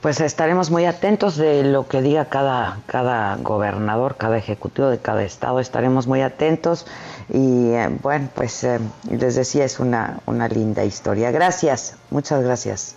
[0.00, 5.24] Pues estaremos muy atentos de lo que diga cada, cada gobernador, cada ejecutivo de cada
[5.24, 5.58] estado.
[5.58, 6.86] Estaremos muy atentos
[7.28, 8.78] y eh, bueno, pues eh,
[9.10, 11.30] les decía, es una, una linda historia.
[11.30, 12.94] Gracias, muchas gracias,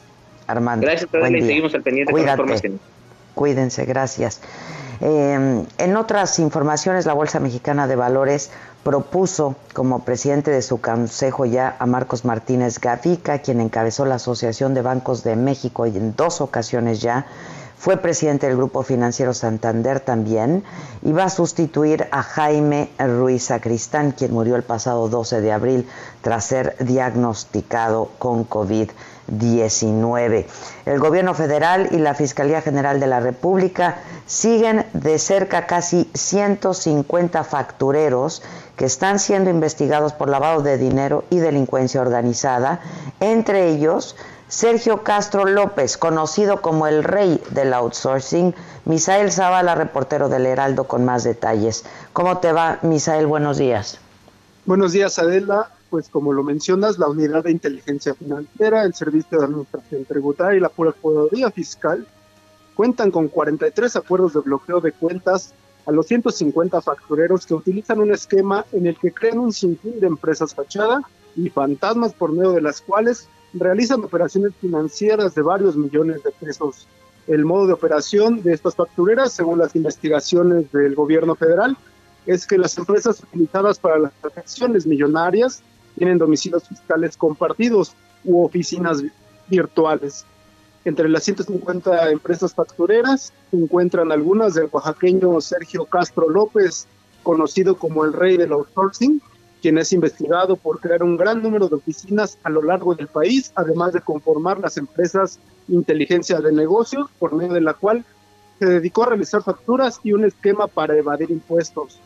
[0.48, 0.86] Armando.
[0.86, 2.74] Gracias, y seguimos al pendiente Cuídate.
[3.34, 4.42] Cuídense, gracias.
[5.02, 8.52] Eh, en otras informaciones, la Bolsa Mexicana de Valores
[8.84, 14.74] propuso como presidente de su consejo ya a Marcos Martínez Gavica, quien encabezó la Asociación
[14.74, 17.26] de Bancos de México y en dos ocasiones ya
[17.80, 20.66] fue presidente del Grupo Financiero Santander también
[21.02, 25.88] y va a sustituir a Jaime Ruiz Sacristán, quien murió el pasado 12 de abril
[26.22, 28.90] tras ser diagnosticado con COVID.
[29.32, 30.48] 19.
[30.86, 37.44] El gobierno federal y la Fiscalía General de la República siguen de cerca casi 150
[37.44, 38.42] factureros
[38.76, 42.80] que están siendo investigados por lavado de dinero y delincuencia organizada,
[43.20, 44.16] entre ellos
[44.50, 51.06] Sergio Castro López, conocido como el rey del outsourcing, Misael Zavala, reportero del Heraldo, con
[51.06, 51.86] más detalles.
[52.12, 53.28] ¿Cómo te va, Misael?
[53.28, 54.00] Buenos días.
[54.66, 59.46] Buenos días, Adela pues como lo mencionas, la Unidad de Inteligencia Financiera, el Servicio de
[59.46, 62.06] Administración Tributaria y la Procuraduría Fiscal
[62.76, 65.54] cuentan con 43 acuerdos de bloqueo de cuentas
[65.86, 70.08] a los 150 factureros que utilizan un esquema en el que crean un sinfín de
[70.08, 71.02] empresas fachada
[71.36, 76.88] y fantasmas por medio de las cuales realizan operaciones financieras de varios millones de pesos.
[77.28, 81.78] El modo de operación de estas factureras, según las investigaciones del gobierno federal,
[82.26, 85.62] es que las empresas utilizadas para las transacciones millonarias
[85.98, 89.04] tienen domicilios fiscales compartidos u oficinas
[89.48, 90.26] virtuales.
[90.86, 96.88] Entre las 150 empresas factureras se encuentran algunas del oaxaqueño Sergio Castro López,
[97.24, 99.22] conocido como el rey del outsourcing,
[99.62, 103.52] quien es investigado por crear un gran número de oficinas a lo largo del país,
[103.56, 108.06] además de conformar las empresas Inteligencia de Negocios, por medio de la cual
[108.58, 112.00] se dedicó a realizar facturas y un esquema para evadir impuestos.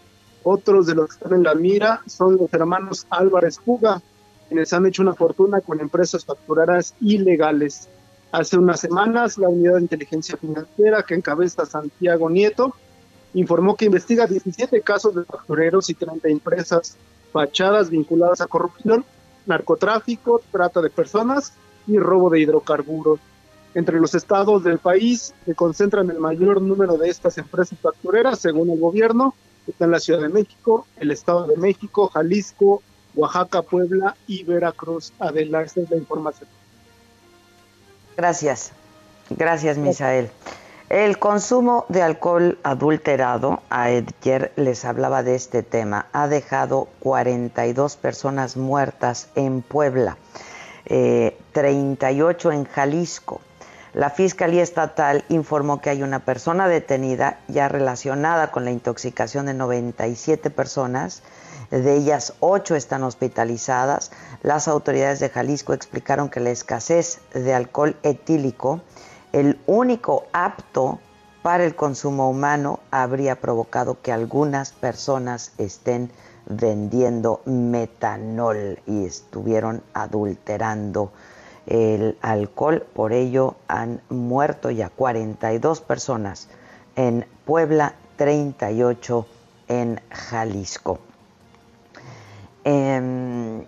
[0.43, 4.01] Otros de los que están en la mira son los hermanos Álvarez Puga,
[4.49, 7.87] quienes han hecho una fortuna con empresas facturadas ilegales.
[8.31, 12.75] Hace unas semanas, la Unidad de Inteligencia Financiera, que encabeza Santiago Nieto,
[13.33, 16.97] informó que investiga 17 casos de factureros y 30 empresas
[17.33, 19.03] fachadas vinculadas a corrupción,
[19.45, 21.53] narcotráfico, trata de personas
[21.87, 23.19] y robo de hidrocarburos.
[23.75, 28.69] Entre los estados del país se concentran el mayor número de estas empresas factureras, según
[28.69, 29.33] el gobierno,
[29.67, 32.81] Está en la Ciudad de México, el Estado de México, Jalisco,
[33.15, 35.13] Oaxaca, Puebla y Veracruz.
[35.19, 36.49] Adelante la información.
[38.17, 38.71] Gracias.
[39.29, 40.29] Gracias, Misael.
[40.93, 48.57] El consumo de alcohol adulterado, ayer les hablaba de este tema, ha dejado 42 personas
[48.57, 50.17] muertas en Puebla,
[50.85, 53.41] 38 eh, en Jalisco,
[53.93, 59.53] la Fiscalía Estatal informó que hay una persona detenida ya relacionada con la intoxicación de
[59.53, 61.21] 97 personas.
[61.69, 64.11] De ellas, ocho están hospitalizadas.
[64.41, 68.81] Las autoridades de Jalisco explicaron que la escasez de alcohol etílico,
[69.33, 70.99] el único apto
[71.41, 76.09] para el consumo humano, habría provocado que algunas personas estén
[76.45, 81.11] vendiendo metanol y estuvieron adulterando
[81.65, 82.85] el alcohol.
[82.93, 86.47] Por ello han muerto ya 42 personas
[86.95, 89.25] en Puebla, 38
[89.67, 90.99] en Jalisco.
[92.63, 93.65] Em,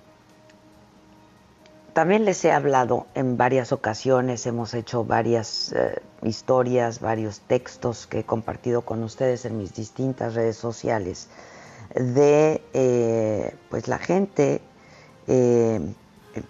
[1.96, 8.20] también les he hablado en varias ocasiones, hemos hecho varias eh, historias, varios textos que
[8.20, 11.30] he compartido con ustedes en mis distintas redes sociales
[11.96, 14.60] de eh, pues la gente
[15.28, 15.80] eh,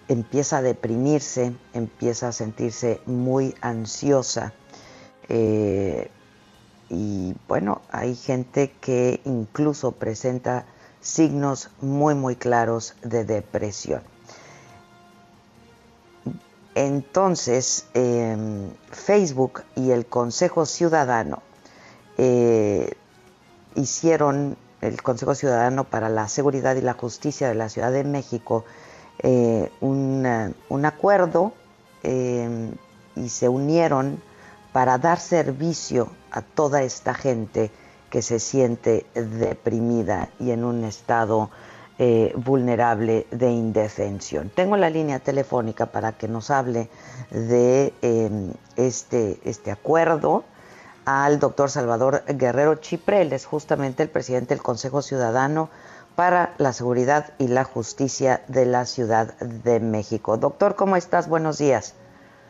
[0.08, 4.52] empieza a deprimirse, empieza a sentirse muy ansiosa.
[6.88, 10.66] Y bueno, hay gente que incluso presenta
[11.00, 14.15] signos muy, muy claros de depresión.
[16.76, 21.42] Entonces, em, Facebook y el Consejo Ciudadano
[22.18, 22.92] eh,
[23.74, 28.66] hicieron, el Consejo Ciudadano para la Seguridad y la Justicia de la Ciudad de México,
[29.20, 31.54] eh, un acuerdo
[32.02, 32.70] eh,
[33.16, 34.22] y se unieron
[34.74, 37.70] para dar servicio a toda esta gente
[38.10, 41.48] que se siente deprimida y en un estado
[41.98, 44.50] eh, vulnerable de indefensión.
[44.54, 46.88] Tengo la línea telefónica para que nos hable
[47.30, 50.44] de em, este, este acuerdo
[51.06, 55.70] al doctor Salvador Guerrero Chiprel, es justamente el presidente del Consejo Ciudadano
[56.16, 60.36] para la Seguridad y la Justicia de la Ciudad de México.
[60.36, 61.28] Doctor, ¿cómo estás?
[61.28, 61.94] Buenos días.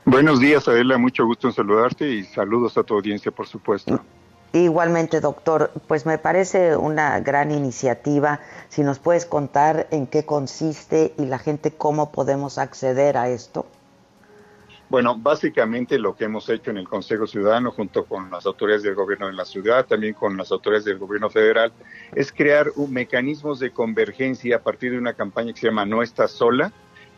[0.06, 0.98] Buenos días, Adela.
[0.98, 4.00] Mucho gusto en saludarte y saludos a tu audiencia, por supuesto.
[4.64, 8.40] Igualmente, doctor, pues me parece una gran iniciativa.
[8.68, 13.66] Si nos puedes contar en qué consiste y la gente cómo podemos acceder a esto.
[14.88, 18.94] Bueno, básicamente lo que hemos hecho en el Consejo Ciudadano, junto con las autoridades del
[18.94, 21.72] gobierno de la ciudad, también con las autoridades del gobierno federal,
[22.14, 26.02] es crear un, mecanismos de convergencia a partir de una campaña que se llama No
[26.02, 26.72] estás sola,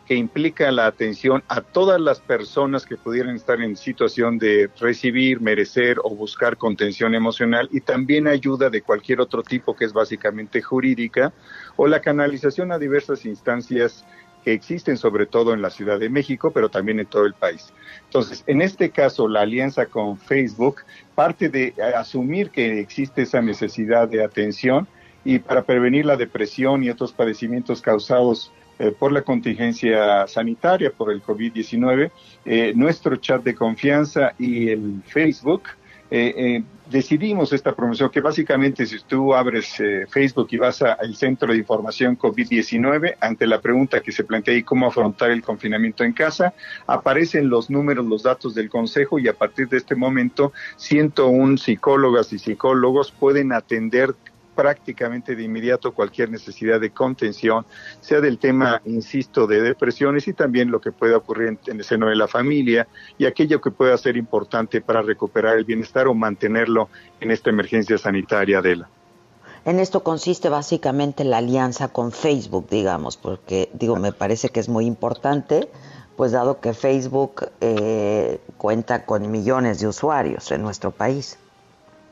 [0.09, 5.39] que implica la atención a todas las personas que pudieran estar en situación de recibir,
[5.39, 10.63] merecer o buscar contención emocional y también ayuda de cualquier otro tipo que es básicamente
[10.63, 11.31] jurídica
[11.75, 14.03] o la canalización a diversas instancias
[14.43, 17.71] que existen sobre todo en la Ciudad de México, pero también en todo el país.
[18.05, 20.77] Entonces, en este caso, la alianza con Facebook
[21.13, 24.87] parte de asumir que existe esa necesidad de atención
[25.23, 31.11] y para prevenir la depresión y otros padecimientos causados eh, por la contingencia sanitaria, por
[31.11, 32.11] el COVID-19,
[32.45, 35.63] eh, nuestro chat de confianza y el Facebook
[36.11, 41.51] eh, decidimos esta promoción que básicamente si tú abres eh, Facebook y vas al centro
[41.51, 46.13] de información COVID-19, ante la pregunta que se plantea y cómo afrontar el confinamiento en
[46.13, 46.53] casa,
[46.87, 52.33] aparecen los números, los datos del Consejo y a partir de este momento 101 psicólogas
[52.33, 54.15] y psicólogos pueden atender
[54.59, 57.65] prácticamente de inmediato cualquier necesidad de contención,
[58.01, 62.07] sea del tema, insisto, de depresiones y también lo que pueda ocurrir en, el seno
[62.07, 62.85] de la familia
[63.17, 66.89] y aquello que pueda ser importante para recuperar el bienestar o mantenerlo
[67.21, 68.89] en esta emergencia sanitaria de la.
[69.63, 74.67] En esto consiste básicamente la alianza con Facebook, digamos, porque digo, me parece que es
[74.67, 75.69] muy importante,
[76.17, 81.37] pues dado que Facebook eh, cuenta con millones de usuarios en nuestro país.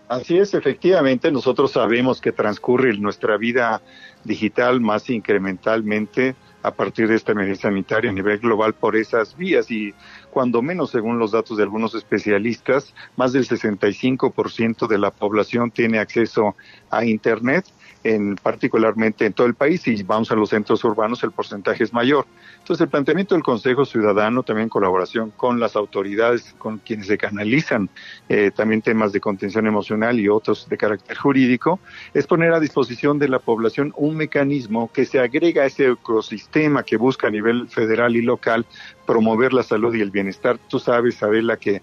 [0.07, 3.81] Así es, efectivamente, nosotros sabemos que transcurre nuestra vida
[4.23, 9.69] digital más incrementalmente a partir de esta emergencia sanitaria a nivel global por esas vías
[9.69, 9.93] y
[10.31, 15.99] cuando menos según los datos de algunos especialistas, más del 65% de la población tiene
[15.99, 16.55] acceso
[16.89, 17.65] a Internet
[18.03, 21.93] en particularmente en todo el país y vamos a los centros urbanos el porcentaje es
[21.93, 22.25] mayor.
[22.59, 27.17] Entonces el planteamiento del Consejo Ciudadano, también en colaboración con las autoridades, con quienes se
[27.17, 27.89] canalizan
[28.29, 31.79] eh, también temas de contención emocional y otros de carácter jurídico,
[32.13, 36.83] es poner a disposición de la población un mecanismo que se agrega a ese ecosistema
[36.83, 38.65] que busca a nivel federal y local
[39.05, 40.59] promover la salud y el bienestar.
[40.67, 41.81] Tú sabes, Adela, que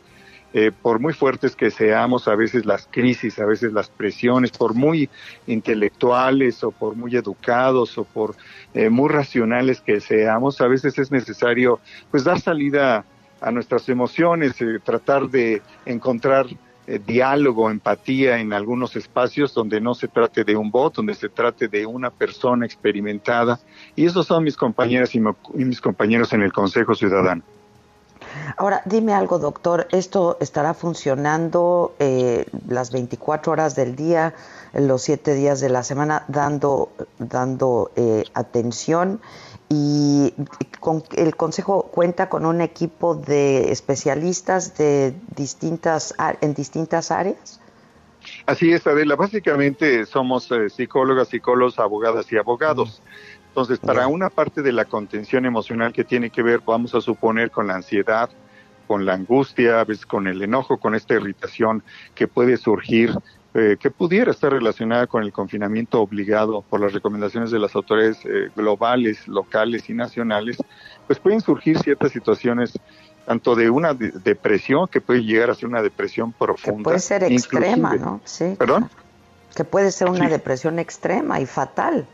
[0.57, 4.73] eh, por muy fuertes que seamos, a veces las crisis, a veces las presiones, por
[4.73, 5.11] muy
[5.49, 8.37] intelectuales o por muy educados o por
[8.73, 11.81] eh, muy racionales que seamos, a veces es necesario
[12.13, 13.05] pues dar salida
[13.41, 16.47] a nuestras emociones, eh, tratar de encontrar
[17.05, 21.67] diálogo, empatía en algunos espacios donde no se trate de un bot, donde se trate
[21.67, 23.59] de una persona experimentada.
[23.97, 25.21] Y esos son mis compañeras y
[25.55, 27.43] mis compañeros en el Consejo Ciudadano.
[28.57, 34.35] Ahora, dime algo, doctor, ¿esto estará funcionando eh, las 24 horas del día,
[34.73, 39.21] los 7 días de la semana, dando, dando eh, atención?
[39.69, 40.35] Y
[40.81, 47.61] con, el Consejo cuenta con un equipo de especialistas de distintas, en distintas áreas.
[48.47, 49.17] Así es, Adela.
[49.17, 53.03] Básicamente somos eh, psicólogas, psicólogos, abogadas y abogados.
[53.55, 57.53] Entonces, para una parte de la contención emocional que tiene que ver, vamos a suponer,
[57.53, 58.29] con la ansiedad,
[58.89, 61.85] con la angustia, a veces con el enojo, con esta irritación
[62.17, 63.15] que puede surgir,
[63.55, 68.19] eh, que pudiera estar relacionada con el confinamiento obligado por las recomendaciones de las autoridades
[68.25, 70.57] eh, globales, locales y nacionales,
[71.07, 72.77] pues pueden surgir ciertas situaciones
[73.25, 76.79] tanto de una depresión que puede llegar a ser una depresión profunda.
[76.79, 78.21] Que puede ser extrema, ¿no?
[78.25, 78.57] Sí.
[78.59, 78.91] ¿Perdón?
[79.55, 82.09] Que puede ser una depresión extrema y fatal.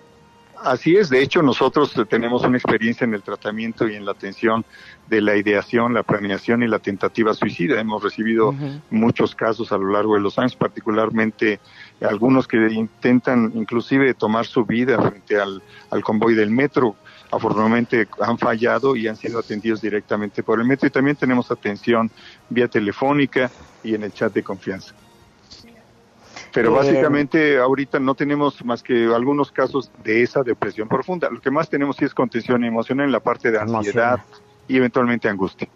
[0.62, 4.64] Así es, de hecho nosotros tenemos una experiencia en el tratamiento y en la atención
[5.08, 7.80] de la ideación, la planeación y la tentativa suicida.
[7.80, 8.54] Hemos recibido
[8.90, 11.60] muchos casos a lo largo de los años, particularmente
[12.02, 16.94] algunos que intentan inclusive tomar su vida frente al, al convoy del metro.
[17.30, 22.10] Afortunadamente han fallado y han sido atendidos directamente por el metro y también tenemos atención
[22.50, 23.50] vía telefónica
[23.82, 24.94] y en el chat de confianza.
[26.52, 31.30] Pero básicamente ahorita no tenemos más que algunos casos de esa depresión profunda.
[31.30, 34.20] Lo que más tenemos sí es contención emocional en la parte de ansiedad
[34.66, 35.68] y eventualmente angustia.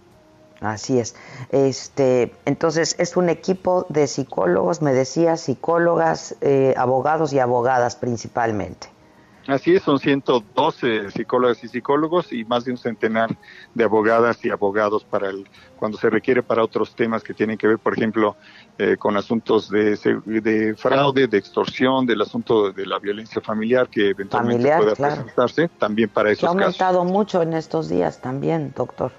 [0.60, 1.14] Así es.
[1.50, 8.93] Este, entonces es un equipo de psicólogos, me decía, psicólogas, eh, abogados y abogadas principalmente.
[9.46, 13.36] Así es, son 112 psicólogas y psicólogos y más de un centenar
[13.74, 17.66] de abogadas y abogados para el, cuando se requiere para otros temas que tienen que
[17.66, 18.36] ver, por ejemplo,
[18.78, 24.10] eh, con asuntos de, de, fraude, de extorsión, del asunto de la violencia familiar que
[24.10, 26.60] eventualmente pueda presentarse, también para esos casos.
[26.60, 29.12] Ha aumentado mucho en estos días también, doctor.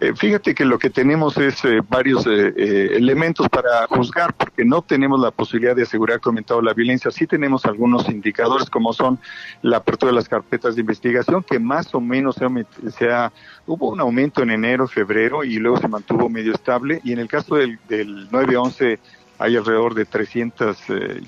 [0.00, 4.82] Eh, fíjate que lo que tenemos es eh, varios eh, elementos para juzgar, porque no
[4.82, 7.10] tenemos la posibilidad de asegurar que ha aumentado la violencia.
[7.10, 9.18] Sí tenemos algunos indicadores, como son
[9.62, 13.08] la apertura de las carpetas de investigación, que más o menos se
[13.66, 17.00] hubo un aumento en enero, febrero, y luego se mantuvo medio estable.
[17.04, 18.98] Y en el caso del, del 911,
[19.38, 20.78] hay alrededor de 300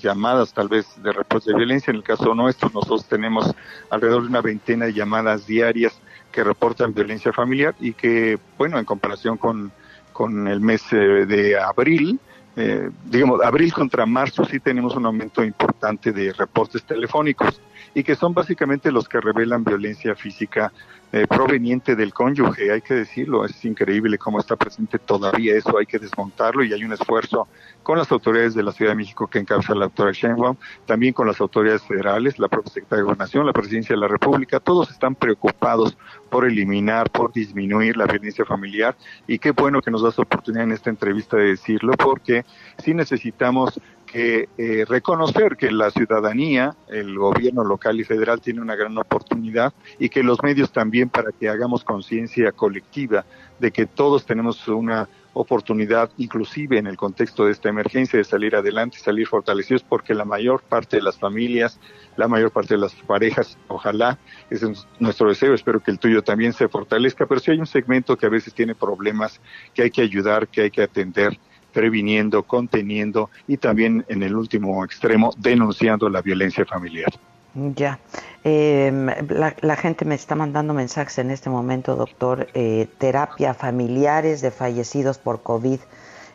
[0.00, 1.90] llamadas tal vez de reportes de violencia.
[1.90, 3.52] En el caso nuestro, nosotros tenemos
[3.90, 6.00] alrededor de una veintena de llamadas diarias
[6.36, 9.72] que reportan violencia familiar y que, bueno, en comparación con,
[10.12, 12.20] con el mes eh, de abril,
[12.56, 17.58] eh, digamos, abril contra marzo sí tenemos un aumento importante de reportes telefónicos
[17.94, 20.70] y que son básicamente los que revelan violencia física
[21.16, 25.86] eh, proveniente del cónyuge, hay que decirlo, es increíble cómo está presente todavía eso, hay
[25.86, 27.48] que desmontarlo y hay un esfuerzo
[27.82, 31.26] con las autoridades de la Ciudad de México que encabeza la doctora Sheinbaum, también con
[31.26, 35.14] las autoridades federales, la propia Secretaría de Gobernación, la Presidencia de la República, todos están
[35.14, 35.96] preocupados
[36.28, 38.94] por eliminar, por disminuir la violencia familiar
[39.26, 42.44] y qué bueno que nos das oportunidad en esta entrevista de decirlo porque
[42.76, 43.80] sí necesitamos
[44.16, 49.74] que eh, reconocer que la ciudadanía, el gobierno local y federal tiene una gran oportunidad
[49.98, 53.26] y que los medios también para que hagamos conciencia colectiva
[53.58, 58.56] de que todos tenemos una oportunidad, inclusive en el contexto de esta emergencia, de salir
[58.56, 61.78] adelante salir fortalecidos, porque la mayor parte de las familias,
[62.16, 66.22] la mayor parte de las parejas, ojalá, ese es nuestro deseo, espero que el tuyo
[66.22, 69.42] también se fortalezca, pero si hay un segmento que a veces tiene problemas,
[69.74, 71.38] que hay que ayudar, que hay que atender,
[71.76, 77.12] previniendo, conteniendo y también en el último extremo denunciando la violencia familiar.
[77.54, 77.98] Ya.
[78.44, 82.48] Em, la, gente me está mandando mensajes en este momento, doctor.
[82.54, 85.80] Eh, terapia familiares de fallecidos por COVID,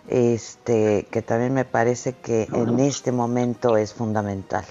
[0.09, 4.65] este, que también me parece que en este momento es fundamental.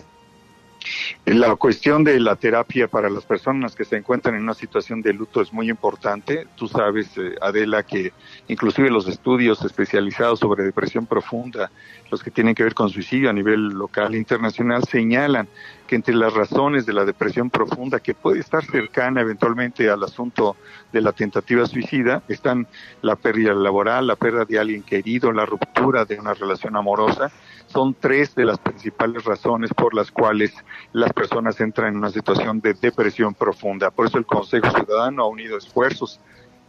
[1.26, 5.12] La cuestión de la terapia para las personas que se encuentran en una situación de
[5.12, 6.46] luto es muy importante.
[6.56, 8.12] Tú sabes, eh, Adela, que
[8.48, 11.70] inclusive los estudios especializados sobre depresión profunda,
[12.10, 15.48] los que tienen que ver con suicidio a nivel local e internacional, señalan
[15.86, 20.56] que entre las razones de la depresión profunda, que puede estar cercana eventualmente al asunto
[20.92, 22.66] de la tentativa suicida, están
[23.02, 27.30] la pérdida laboral, la pérdida de alguien querido, la ruptura de una relación amorosa
[27.66, 30.52] son tres de las principales razones por las cuales
[30.92, 33.90] las personas entran en una situación de depresión profunda.
[33.90, 36.20] Por eso el Consejo Ciudadano ha unido esfuerzos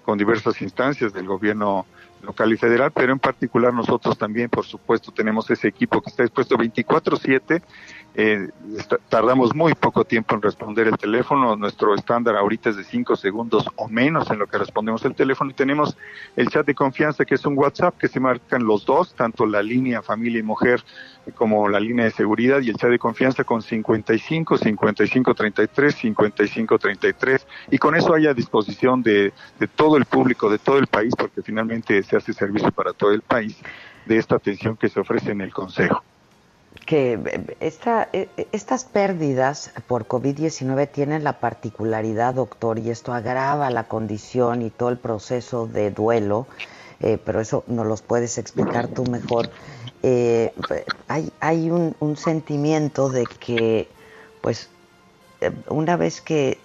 [0.03, 1.85] con diversas instancias del gobierno
[2.23, 6.23] local y federal, pero en particular nosotros también, por supuesto, tenemos ese equipo que está
[6.23, 7.61] dispuesto 24/7
[8.13, 8.49] eh,
[9.07, 11.55] tardamos muy poco tiempo en responder el teléfono.
[11.55, 15.51] Nuestro estándar ahorita es de cinco segundos o menos en lo que respondemos el teléfono.
[15.51, 15.97] Y tenemos
[16.35, 19.63] el chat de confianza, que es un WhatsApp que se marcan los dos, tanto la
[19.63, 20.83] línea familia y mujer
[21.35, 26.79] como la línea de seguridad y el chat de confianza con 55, 55, 33, 55,
[26.79, 27.47] 33.
[27.69, 29.31] Y con eso hay a disposición de
[29.75, 33.21] todo el público, de todo el país, porque finalmente se hace servicio para todo el
[33.21, 33.57] país,
[34.05, 36.03] de esta atención que se ofrece en el Consejo
[36.85, 43.69] que eh, esta, eh, estas pérdidas por COVID-19 tienen la particularidad, doctor, y esto agrava
[43.69, 46.47] la condición y todo el proceso de duelo,
[46.99, 49.49] eh, pero eso nos los puedes explicar tú mejor.
[51.07, 53.87] hay hay un, un, sentimiento de que,
[54.41, 54.69] pues,
[55.67, 56.59] una vez que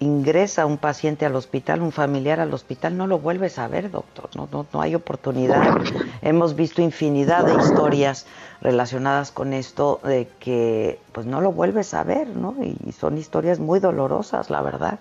[0.00, 4.30] ingresa un paciente al hospital, un familiar al hospital, no lo vuelves a ver, doctor.
[4.34, 5.78] No, no, no hay oportunidad.
[6.22, 8.26] Hemos visto infinidad de historias
[8.60, 12.56] relacionadas con esto de que pues no lo vuelves a ver, ¿no?
[12.60, 15.00] Y son historias muy dolorosas, la verdad.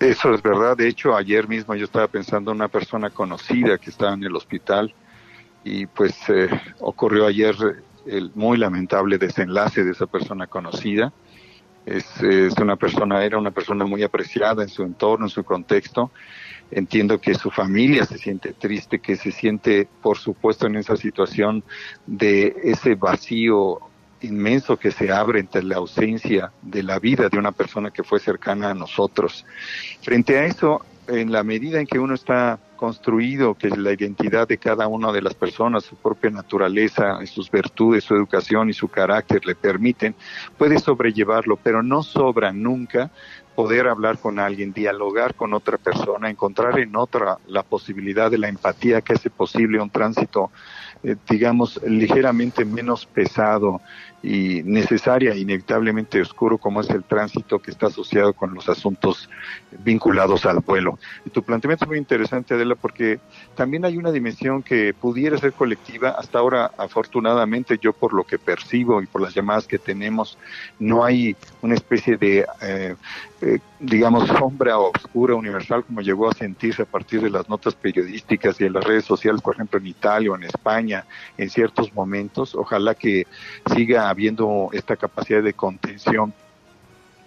[0.00, 0.76] Eso es verdad.
[0.76, 4.36] De hecho, ayer mismo yo estaba pensando en una persona conocida que estaba en el
[4.36, 4.94] hospital
[5.64, 6.48] y pues eh,
[6.80, 7.56] ocurrió ayer
[8.06, 11.12] el muy lamentable desenlace de esa persona conocida
[11.88, 16.10] es, una persona, era una persona muy apreciada en su entorno, en su contexto.
[16.70, 21.64] Entiendo que su familia se siente triste, que se siente, por supuesto, en esa situación
[22.06, 23.80] de ese vacío
[24.20, 28.20] inmenso que se abre entre la ausencia de la vida de una persona que fue
[28.20, 29.46] cercana a nosotros.
[30.02, 34.58] Frente a eso, en la medida en que uno está construido, que la identidad de
[34.58, 39.44] cada una de las personas, su propia naturaleza, sus virtudes, su educación y su carácter
[39.46, 40.14] le permiten,
[40.56, 43.10] puede sobrellevarlo, pero no sobra nunca
[43.58, 48.48] poder hablar con alguien, dialogar con otra persona, encontrar en otra la posibilidad de la
[48.48, 50.52] empatía que hace posible un tránsito
[51.02, 53.80] eh, digamos, ligeramente menos pesado
[54.22, 59.28] y necesaria, inevitablemente oscuro, como es el tránsito que está asociado con los asuntos
[59.84, 60.98] vinculados al vuelo.
[61.24, 63.20] Y tu planteamiento es muy interesante, Adela, porque
[63.54, 66.10] también hay una dimensión que pudiera ser colectiva.
[66.10, 70.36] Hasta ahora, afortunadamente, yo por lo que percibo y por las llamadas que tenemos,
[70.80, 72.96] no hay una especie de, eh,
[73.40, 78.60] eh, digamos, sombra oscura universal como llegó a sentirse a partir de las notas periodísticas
[78.60, 81.04] y en las redes sociales, por ejemplo, en Italia o en España,
[81.36, 82.56] en ciertos momentos.
[82.56, 83.26] Ojalá que
[83.74, 86.32] siga habiendo esta capacidad de contención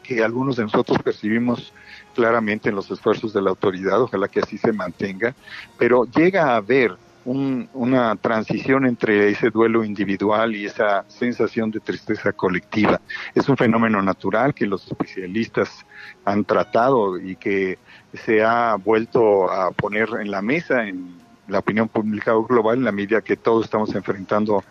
[0.04, 1.74] que algunos de nosotros percibimos
[2.14, 5.36] claramente en los esfuerzos de la autoridad, ojalá que así se mantenga,
[5.78, 12.34] pero llega a haber una transición entre ese duelo individual y esa sensación de tristeza
[12.34, 13.00] colectiva.
[13.36, 15.86] Es un fenómeno natural que los especialistas
[16.26, 17.78] han tratado y que
[18.14, 22.92] se ha vuelto a poner en la mesa en la opinión pública global en la
[22.92, 24.64] medida que todos estamos enfrentando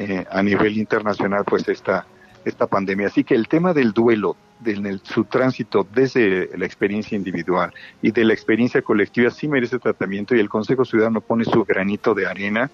[0.00, 2.06] eh, a nivel internacional pues esta,
[2.44, 3.08] esta pandemia.
[3.08, 8.24] Así que el tema del duelo, de su tránsito desde la experiencia individual y de
[8.24, 12.70] la experiencia colectiva sí merece tratamiento y el Consejo Ciudadano pone su granito de arena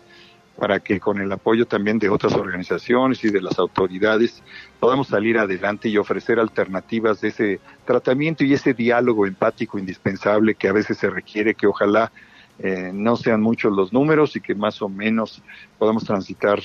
[0.58, 4.42] para que con el apoyo también de otras organizaciones y de las autoridades
[4.78, 10.68] podamos salir adelante y ofrecer alternativas de ese tratamiento y ese diálogo empático indispensable que
[10.68, 12.12] a veces se requiere, que ojalá
[12.58, 15.42] eh, no sean muchos los números y que más o menos
[15.78, 16.60] podamos transitar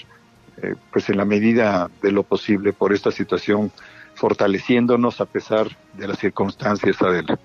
[0.62, 3.72] eh, pues en la medida de lo posible por esta situación,
[4.16, 7.40] fortaleciéndonos a pesar de las circunstancias, Adela.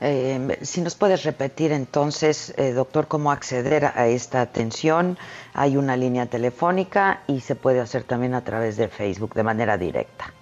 [0.00, 5.18] Eh, si nos puedes repetir entonces, eh, doctor, cómo acceder a esta atención.
[5.54, 9.76] Hay una línea telefónica y se puede hacer también a través de Facebook de manera
[9.76, 10.32] directa.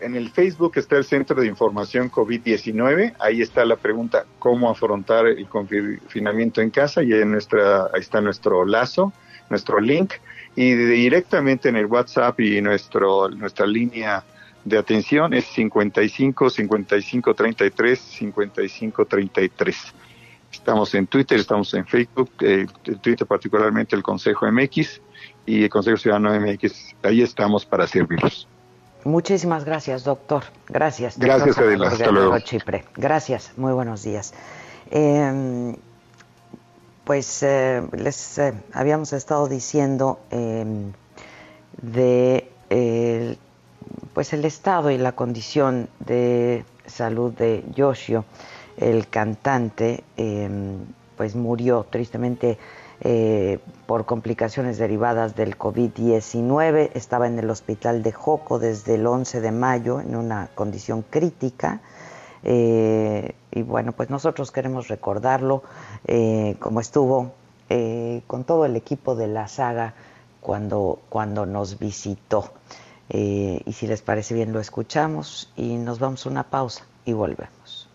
[0.00, 3.14] En el Facebook está el Centro de Información COVID-19.
[3.18, 8.20] Ahí está la pregunta cómo afrontar el confinamiento en casa y en nuestra, ahí está
[8.20, 9.12] nuestro lazo,
[9.50, 10.12] nuestro link
[10.60, 14.24] y directamente en el WhatsApp y nuestro, nuestra línea
[14.64, 19.94] de atención es 55 55 33 55 33.
[20.50, 22.66] Estamos en Twitter, estamos en Facebook, eh,
[23.00, 25.00] Twitter particularmente el Consejo MX
[25.46, 26.96] y el Consejo Ciudadano MX.
[27.04, 28.48] Ahí estamos para servirlos.
[29.04, 30.42] Muchísimas gracias, doctor.
[30.68, 31.20] Gracias.
[31.20, 31.86] Gracias, Adela.
[31.86, 32.36] Hasta luego.
[32.40, 32.84] Chipre.
[32.96, 33.52] Gracias.
[33.56, 34.34] Muy buenos días.
[34.90, 35.76] Eh,
[37.08, 40.92] pues eh, les eh, habíamos estado diciendo em,
[41.80, 42.50] de
[44.12, 48.26] pues el estado y la condición de salud de Yoshio,
[48.76, 50.80] el cantante, em,
[51.16, 52.58] pues murió tristemente
[53.00, 56.90] eh, por complicaciones derivadas del COVID-19.
[56.92, 61.80] Estaba en el hospital de Joco desde el 11 de mayo en una condición crítica.
[62.42, 65.62] Eh, y bueno, pues nosotros queremos recordarlo
[66.06, 67.32] eh, como estuvo
[67.68, 69.94] eh, con todo el equipo de la saga
[70.40, 72.52] cuando, cuando nos visitó.
[73.10, 77.88] y si les parece bien lo escuchamos y nos vamos a una pausa y volvemos.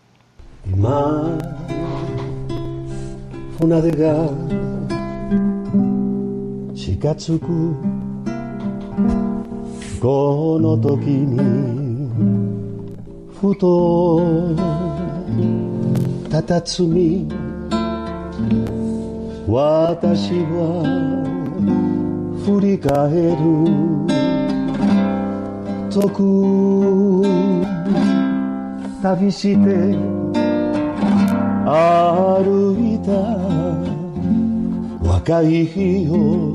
[13.44, 14.16] ふと
[16.30, 17.28] 佇み。
[19.46, 20.56] 私は
[22.46, 23.44] 振り返る。
[25.90, 26.18] 遠く
[29.02, 29.68] 旅して
[31.66, 33.12] 歩いた。
[35.06, 36.50] 若い日を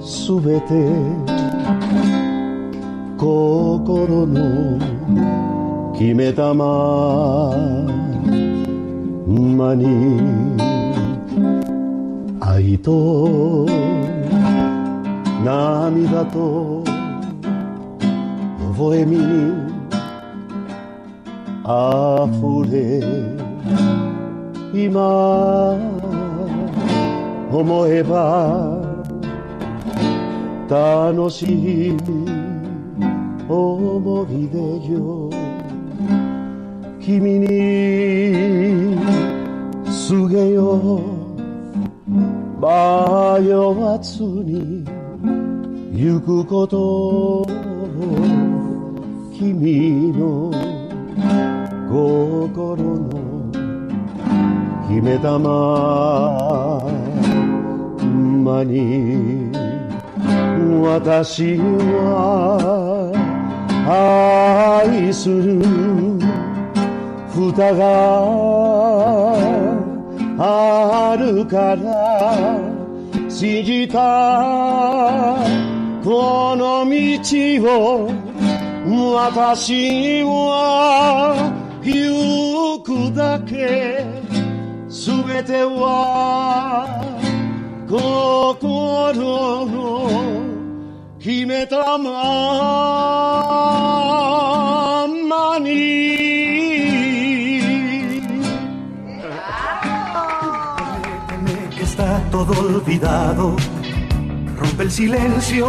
[0.00, 0.70] すべて
[3.18, 4.89] 心の
[6.00, 7.54] 決めたま
[9.28, 10.18] まに
[12.40, 13.66] 愛と
[15.44, 16.82] 涙と
[18.78, 19.52] 微笑みに
[21.68, 23.04] 溢れ
[24.72, 25.76] 今
[27.52, 28.80] 思えば
[30.66, 31.96] 楽しい
[33.46, 34.58] 思い出
[34.94, 35.59] よ。
[37.10, 37.48] 君に
[39.84, 41.02] 告げよ
[42.60, 44.84] 迷わずに
[45.92, 47.46] 行くことを
[49.36, 50.52] 君の
[51.88, 53.50] 心の
[54.86, 56.80] 決めたま
[58.44, 59.50] まに
[60.80, 63.10] 私は
[64.86, 66.29] 愛する。
[67.48, 67.80] 蓋が
[70.38, 72.60] あるから
[73.30, 75.38] 信じた
[76.04, 76.98] この道
[77.64, 78.12] を
[79.14, 81.50] 私は
[81.82, 84.04] 行くだけ
[84.90, 86.86] すべては
[87.88, 90.10] 心の
[91.18, 92.10] 決めたま
[95.08, 96.39] まに
[102.30, 103.56] todo olvidado.
[104.58, 105.68] Rompe el silencio,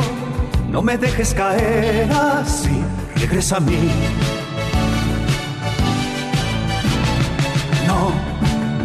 [0.69, 2.81] no me dejes caer así,
[3.15, 3.89] regresa a mí.
[7.87, 8.11] No,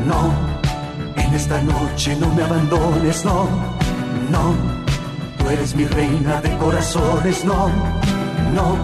[0.06, 0.32] no,
[1.22, 3.48] en esta noche no me abandones, no,
[4.30, 4.54] no,
[5.38, 7.68] tú eres mi reina de corazones, no,
[8.54, 8.76] no,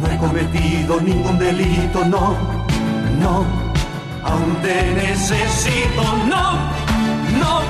[0.00, 2.36] no he cometido ningún delito, no,
[3.20, 3.44] no,
[4.24, 6.52] aún te necesito, no,
[7.38, 7.69] no,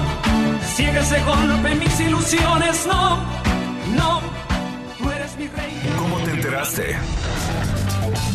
[0.71, 3.17] ciega ese golpe mis ilusiones, no,
[3.97, 4.21] no,
[4.99, 5.97] tú eres mi reina.
[5.99, 6.97] ¿Cómo te enteraste?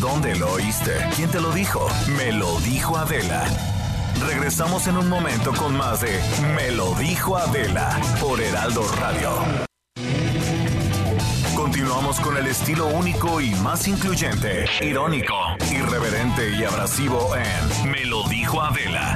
[0.00, 0.92] ¿Dónde lo oíste?
[1.16, 1.88] ¿Quién te lo dijo?
[2.16, 3.44] Me lo dijo Adela.
[4.26, 6.20] Regresamos en un momento con más de
[6.54, 9.30] Me lo dijo Adela por Heraldo Radio.
[11.54, 15.34] Continuamos con el estilo único y más incluyente, irónico,
[15.70, 19.14] irreverente y abrasivo en Me lo dijo Adela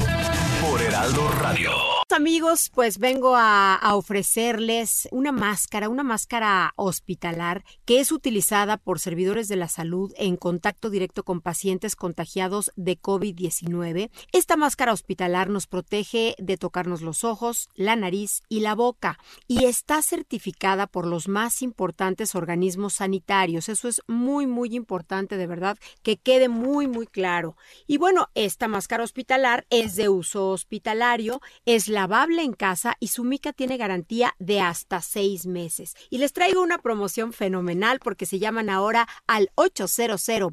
[0.60, 1.99] por Heraldo Radio.
[2.12, 9.46] Amigos, pues vengo a, ofrecerles una máscara, una máscara hospitalar que es utilizada por servidores
[9.46, 14.10] de la salud en contacto directo con pacientes contagiados de COVID-19.
[14.32, 19.64] Esta máscara hospitalar nos protege de tocarnos los ojos, la nariz y la boca y
[19.66, 23.68] está certificada por los más importantes organismos sanitarios.
[23.68, 27.56] Eso es muy, muy importante, de verdad, que quede muy, muy claro.
[27.86, 33.24] Y bueno, esta máscara hospitalar es de uso hospitalario, es lavable en casa y su
[33.24, 35.94] mica tiene garantía de hasta seis meses.
[36.08, 40.50] Y les traigo una promoción fenomenal porque se llaman ahora al 800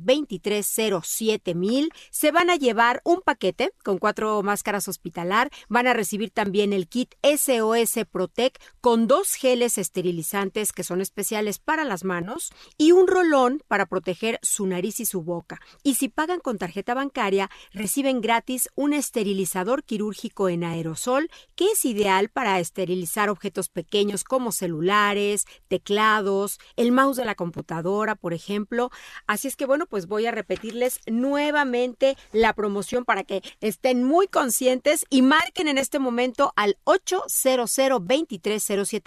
[1.56, 1.90] mil.
[2.12, 5.50] Se van a llevar un paquete con cuatro máscaras hospitalar.
[5.70, 11.60] Van a recibir también el kit SOS Protec con dos geles esterilizantes que son especiales
[11.60, 15.62] para las manos y un rolón para proteger su nariz y su boca.
[15.82, 21.86] Y si pagan con tarjeta bancaria, reciben gratis un esterilizador quirúrgico en aerosol que es
[21.86, 28.92] ideal para esterilizar objetos pequeños como celulares, teclados, el mouse de la computadora, por ejemplo.
[29.26, 34.28] Así es que bueno, pues voy a repetirles nuevamente la promoción para que estén muy
[34.28, 37.78] conscientes y marquen en este momento al 800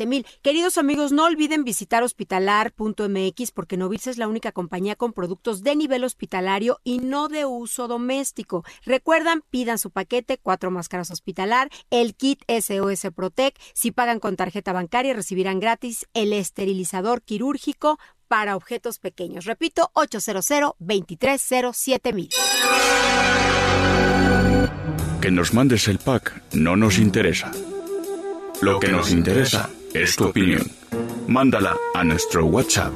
[0.06, 0.26] mil.
[0.42, 5.76] Queridos amigos, no olviden visitar hospitalar.mx porque Novice es la única compañía con productos de
[5.76, 8.64] nivel hospitalario y no de uso doméstico.
[8.84, 13.58] Recuerdan, pidan su paquete, cuatro máscaras hospitalar, el kit SOS Protec.
[13.72, 17.98] Si pagan con tarjeta bancaria, recibirán gratis el esterilizador quirúrgico
[18.28, 19.46] para objetos pequeños.
[19.46, 20.46] Repito, 800
[20.78, 22.28] 230 mil.
[25.20, 27.50] Que nos mandes el pack no nos interesa.
[28.60, 30.70] Lo que nos interesa es tu opinión.
[31.26, 32.94] Mándala a nuestro WhatsApp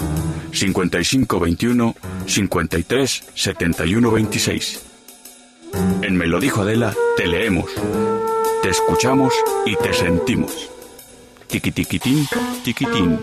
[0.52, 1.94] 5521
[2.26, 4.82] 53 71 26.
[6.02, 7.70] En Me lo dijo Adela, te leemos,
[8.64, 9.34] te escuchamos
[9.66, 10.70] y te sentimos.
[11.48, 12.24] Tiki tiquitín,
[12.64, 13.20] tiquitín.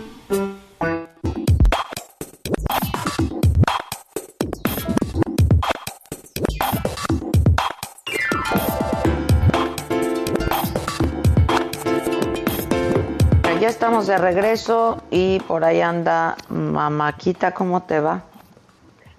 [13.60, 18.22] Ya estamos de regreso y por ahí anda Mamáquita, ¿cómo te va?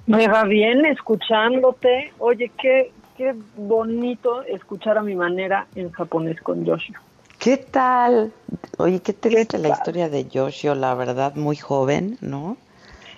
[0.05, 2.13] Me va bien escuchándote.
[2.19, 2.93] Oye, qué,
[3.24, 6.99] qué bonito escuchar a mi manera en japonés con Yoshio.
[7.39, 8.34] ¿Qué tal?
[8.78, 12.57] Oye, qué triste la historia de Yoshio, la verdad, muy joven, ¿no?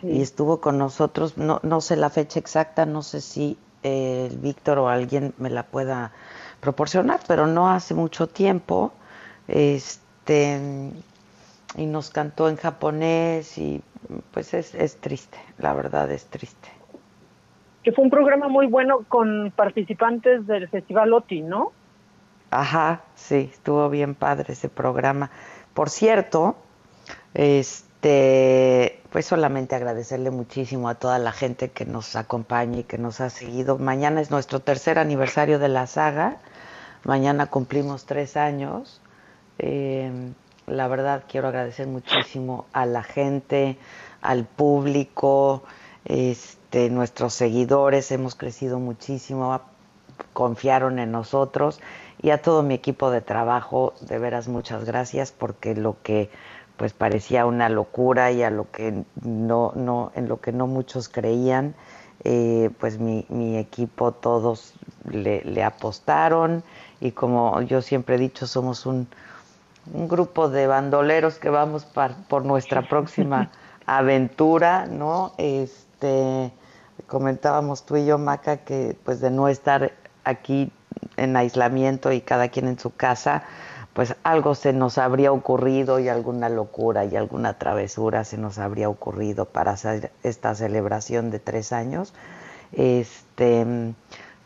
[0.02, 0.10] Sí.
[0.10, 4.78] Y estuvo con nosotros, no, no sé la fecha exacta, no sé si eh, Víctor
[4.78, 6.12] o alguien me la pueda
[6.60, 8.94] proporcionar, pero no hace mucho tiempo,
[9.48, 10.92] este,
[11.78, 13.82] y nos cantó en japonés y
[14.32, 16.75] pues es, es triste, la verdad es triste
[17.86, 21.72] que fue un programa muy bueno con participantes del Festival OTI, ¿no?
[22.50, 25.30] Ajá, sí, estuvo bien padre ese programa.
[25.76, 26.56] Por cierto,
[27.36, 33.22] este, pues solamente agradecerle muchísimo a toda la gente que nos acompaña y que nos
[33.22, 33.78] ha seguido.
[33.78, 36.38] Mañana es nuestro tercer aniversario de la saga.
[37.04, 39.00] Mañana cumplimos tres años.
[39.60, 40.12] Eh,
[40.66, 43.78] la verdad quiero agradecer muchísimo a la gente,
[44.24, 45.62] al público,
[46.06, 49.62] este, nuestros seguidores, hemos crecido muchísimo,
[50.34, 51.80] confiaron en nosotros
[52.22, 56.30] y a todo mi equipo de trabajo, de veras muchas gracias porque lo que
[56.78, 61.08] pues parecía una locura y a lo que no, no, en lo que no muchos
[61.08, 61.74] creían,
[62.26, 64.74] eh, pues mi, mi, equipo todos
[65.10, 66.64] le, le, apostaron
[67.00, 69.08] y como yo siempre he dicho, somos un,
[69.94, 71.88] un grupo de bandoleros que vamos
[72.28, 73.52] por nuestra próxima
[73.86, 75.34] aventura, ¿no?
[75.38, 76.52] Este,
[77.08, 79.92] comentábamos tú y yo, Maca, que pues de no estar
[80.24, 80.72] aquí
[81.18, 83.44] en aislamiento y cada quien en su casa,
[83.94, 88.90] pues algo se nos habría ocurrido y alguna locura y alguna travesura se nos habría
[88.90, 92.14] ocurrido para hacer esta celebración de tres años.
[92.74, 93.94] Este,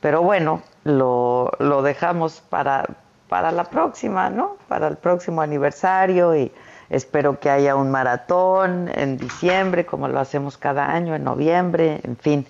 [0.01, 2.85] pero bueno, lo, lo dejamos para,
[3.27, 4.57] para la próxima, ¿no?
[4.67, 6.51] Para el próximo aniversario y
[6.89, 12.17] espero que haya un maratón en diciembre, como lo hacemos cada año, en noviembre, en
[12.17, 12.45] fin.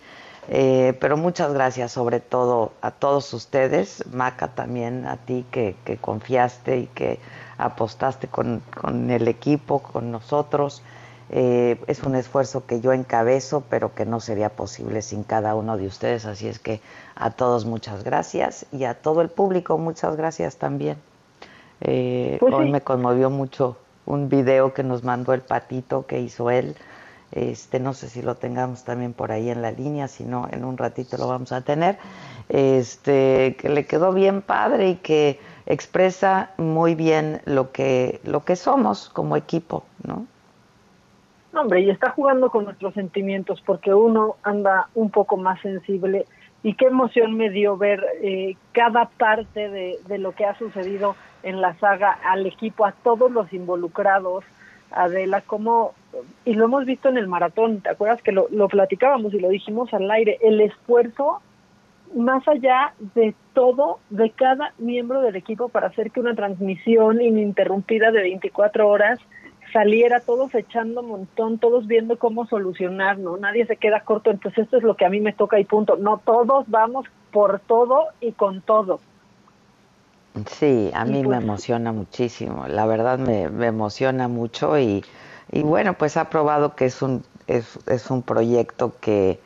[0.52, 6.80] Eh, pero muchas gracias sobre todo a todos ustedes, Maca también a ti que, confiaste
[6.80, 7.20] y que
[7.60, 8.64] apostaste con,
[9.12, 10.82] el equipo, con nosotros.
[11.32, 15.78] Eh, es un esfuerzo que yo encabezo, pero que no sería posible sin cada uno
[15.78, 16.26] de ustedes.
[16.26, 16.82] Así es que
[17.16, 20.98] a todos muchas gracias y a todo el público muchas gracias también.
[21.82, 23.78] Eh, pues hoy me conmovió mucho
[24.10, 26.76] un video que nos mandó el patito que hizo él
[27.32, 30.66] este, no sé si lo tengamos también por ahí en la línea, si no, en
[30.66, 31.97] un ratito lo vamos a tener.
[32.49, 38.55] Este, que le quedó bien padre y que expresa muy bien lo que, lo que
[38.55, 40.26] somos como equipo, ¿no?
[41.53, 46.26] Hombre, y está jugando con nuestros sentimientos porque uno anda un poco más sensible
[46.64, 51.16] y qué emoción me dio ver eh, cada parte de, de lo que ha sucedido
[51.44, 54.44] en la saga al equipo, a todos los involucrados,
[54.92, 55.94] Adela, cómo
[56.46, 59.50] y lo hemos visto en el maratón, ¿te acuerdas que lo, lo platicábamos y lo
[59.50, 60.40] dijimos al aire?
[60.42, 61.42] El esfuerzo
[62.16, 68.12] más allá de todo, de cada miembro del equipo para hacer que una transmisión ininterrumpida
[68.12, 69.20] de 24 horas
[69.72, 73.38] saliera todos echando montón, todos viendo cómo solucionar, ¿no?
[73.38, 75.98] Nadie se queda corto, entonces esto es lo que a mí me toca y punto.
[75.98, 79.00] No, todos vamos por todo y con todo.
[80.48, 85.04] Sí, a mí me emociona muchísimo, la verdad me, me emociona mucho y
[85.52, 89.40] y bueno, pues ha probado que es un, es, es un proyecto que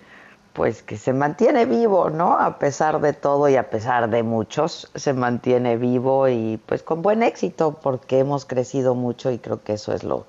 [0.52, 2.38] pues que se mantiene vivo, ¿no?
[2.38, 7.02] A pesar de todo y a pesar de muchos, se mantiene vivo y pues con
[7.02, 10.28] buen éxito porque hemos crecido mucho y creo que eso es lo,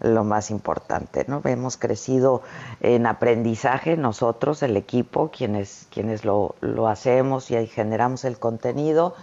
[0.00, 1.42] lo más importante, ¿no?
[1.44, 2.40] Hemos crecido
[2.80, 9.14] en aprendizaje nosotros, el equipo, quienes, quienes lo, lo hacemos y generamos el contenido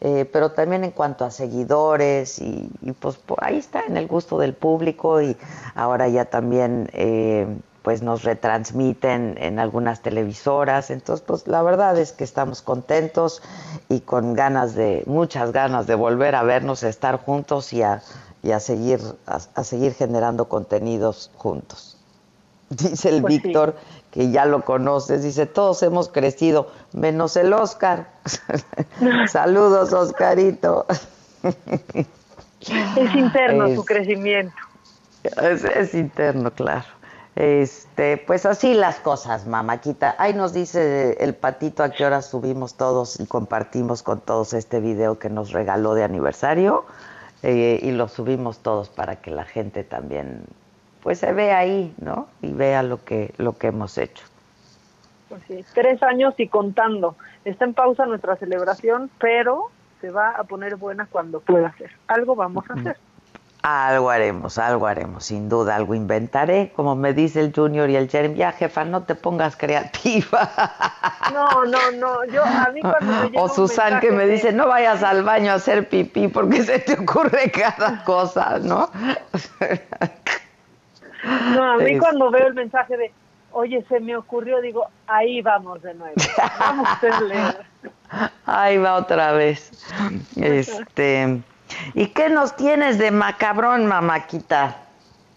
[0.00, 2.70] eh, pero también en cuanto a seguidores y,
[3.00, 5.36] pues ahí está en el gusto del público y
[5.74, 7.46] ahora ya también eh,
[7.82, 10.90] pues nos retransmiten en algunas televisoras.
[10.90, 13.42] Entonces pues la verdad es que estamos contentos
[13.88, 18.02] y con ganas de muchas ganas de volver a vernos a estar juntos y a,
[18.44, 21.98] y a seguir a seguir generando contenidos juntos.
[22.70, 23.76] Dice el pues Víctor
[24.10, 28.10] que ya lo conoces, dice, todos hemos crecido, menos el Oscar.
[29.28, 30.86] Saludos, Oscarito.
[31.42, 34.56] es interno su crecimiento.
[35.22, 36.84] Es, interno, claro.
[37.36, 40.16] Este, pues así las cosas, mamáquita.
[40.18, 44.80] Ahí nos dice el patito a qué hora subimos todos y compartimos con todos este
[44.80, 46.84] video que nos regaló de aniversario
[47.42, 50.46] eh, y lo subimos todos para que la gente también
[51.02, 52.28] pues se ve ahí, ¿no?
[52.42, 54.24] Y vea lo que, lo que hemos hecho.
[55.28, 57.16] Pues sí, tres años y contando.
[57.44, 59.70] Está en pausa nuestra celebración, pero
[60.00, 61.90] se va a poner buena cuando pueda ser.
[62.06, 62.96] Algo vamos a hacer.
[63.62, 68.08] Algo haremos, algo haremos, sin duda, algo inventaré, como me dice el Junior y el
[68.08, 70.50] Jeremy, ya jefa, no te pongas creativa.
[71.32, 75.02] No, no, no, yo a mí cuando me O Susan que me dice, no vayas
[75.02, 78.88] al baño a hacer pipí porque se te ocurre cada cosa, ¿no?
[81.24, 83.12] No, a mí cuando veo el mensaje de,
[83.52, 86.14] oye, se me ocurrió, digo, ahí vamos de nuevo.
[86.58, 89.70] Vamos a Ahí va otra vez.
[90.36, 91.42] Este,
[91.94, 94.76] ¿y qué nos tienes de macabrón, mamáquita?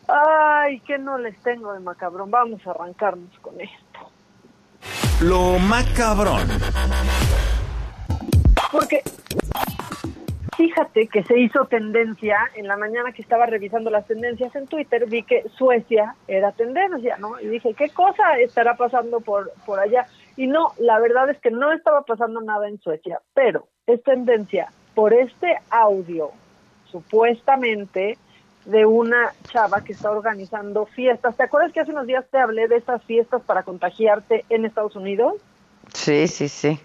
[0.07, 2.31] Ay, ¿qué no les tengo de macabrón?
[2.31, 4.09] Vamos a arrancarnos con esto.
[5.21, 6.47] Lo macabrón.
[8.71, 9.03] Porque
[10.61, 15.07] fíjate que se hizo tendencia, en la mañana que estaba revisando las tendencias en Twitter,
[15.07, 17.39] vi que Suecia era tendencia, ¿no?
[17.39, 20.05] Y dije, ¿qué cosa estará pasando por, por allá?
[20.37, 24.71] Y no, la verdad es que no estaba pasando nada en Suecia, pero es tendencia
[24.93, 26.29] por este audio,
[26.85, 28.19] supuestamente,
[28.65, 31.35] de una chava que está organizando fiestas.
[31.35, 34.95] ¿Te acuerdas que hace unos días te hablé de esas fiestas para contagiarte en Estados
[34.95, 35.33] Unidos?
[35.91, 36.79] Sí, sí, sí.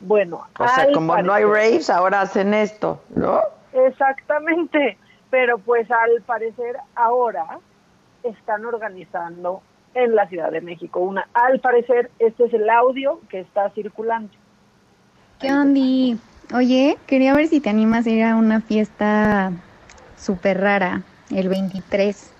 [0.00, 3.40] Bueno, o sea, como no hay raves, ahora hacen esto, ¿no?
[3.72, 4.96] Exactamente,
[5.30, 7.58] pero pues al parecer ahora
[8.22, 9.62] están organizando
[9.94, 11.28] en la Ciudad de México una.
[11.34, 14.32] Al parecer este es el audio que está circulando.
[15.38, 16.20] ¿Qué onda?
[16.54, 19.52] Oye, quería ver si te animas a ir a una fiesta
[20.16, 22.32] súper rara el 23.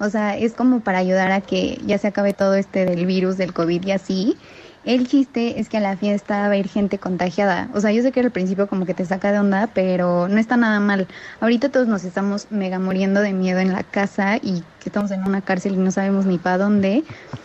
[0.00, 3.36] O sea, es como para ayudar a que ya se acabe todo este del virus,
[3.36, 4.36] del COVID y así.
[4.84, 7.68] El chiste es que a la fiesta va a ir gente contagiada.
[7.72, 10.38] O sea, yo sé que al principio como que te saca de onda, pero no
[10.38, 11.06] está nada mal.
[11.40, 15.22] Ahorita todos nos estamos mega muriendo de miedo en la casa y que estamos en
[15.24, 17.04] una cárcel y no sabemos ni para dónde.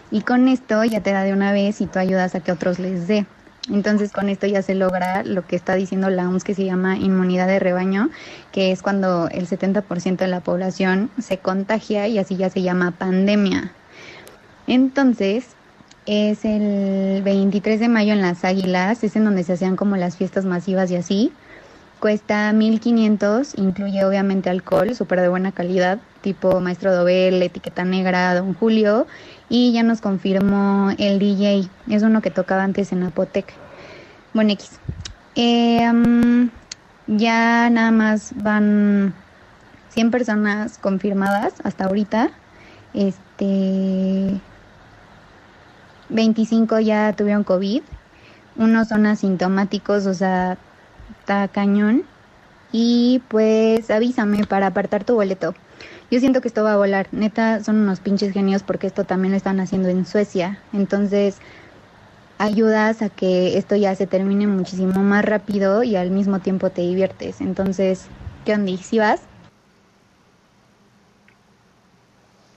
[0.09, 2.79] Y con esto ya te da de una vez y tú ayudas a que otros
[2.79, 3.27] les dé.
[3.69, 6.97] Entonces con esto ya se logra lo que está diciendo la OMS que se llama
[6.97, 8.09] inmunidad de rebaño,
[8.51, 12.91] que es cuando el 70% de la población se contagia y así ya se llama
[12.97, 13.73] pandemia.
[14.65, 15.56] Entonces
[16.07, 20.15] es el 23 de mayo en Las Águilas, es en donde se hacían como las
[20.15, 21.33] fiestas masivas y así.
[21.99, 28.53] Cuesta 1500, incluye obviamente alcohol, súper de buena calidad, tipo Maestro Dobel, Etiqueta Negra, Don
[28.53, 29.05] Julio,
[29.49, 33.53] y ya nos confirmó el DJ, es uno que tocaba antes en Apotec.
[34.33, 34.79] Bueno, X.
[35.35, 35.91] Eh,
[37.07, 39.13] ya nada más van
[39.89, 42.29] 100 personas confirmadas hasta ahorita.
[42.93, 44.39] Este
[46.09, 47.81] 25 ya tuvieron COVID.
[48.57, 50.57] Unos son asintomáticos, o sea,
[51.19, 52.03] está cañón.
[52.71, 55.53] Y pues avísame para apartar tu boleto.
[56.09, 57.07] Yo siento que esto va a volar.
[57.11, 60.59] Neta, son unos pinches genios porque esto también lo están haciendo en Suecia.
[60.73, 61.39] Entonces,
[62.37, 66.81] ayudas a que esto ya se termine muchísimo más rápido y al mismo tiempo te
[66.81, 67.41] diviertes.
[67.41, 68.07] Entonces,
[68.45, 68.71] ¿qué onda?
[68.77, 69.21] ¿Sí vas?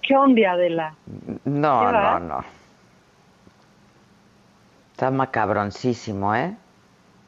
[0.03, 0.95] ¿Qué onda, Adela?
[1.45, 2.60] No, no, no.
[5.01, 6.55] Está macabroncísimo, ¿eh?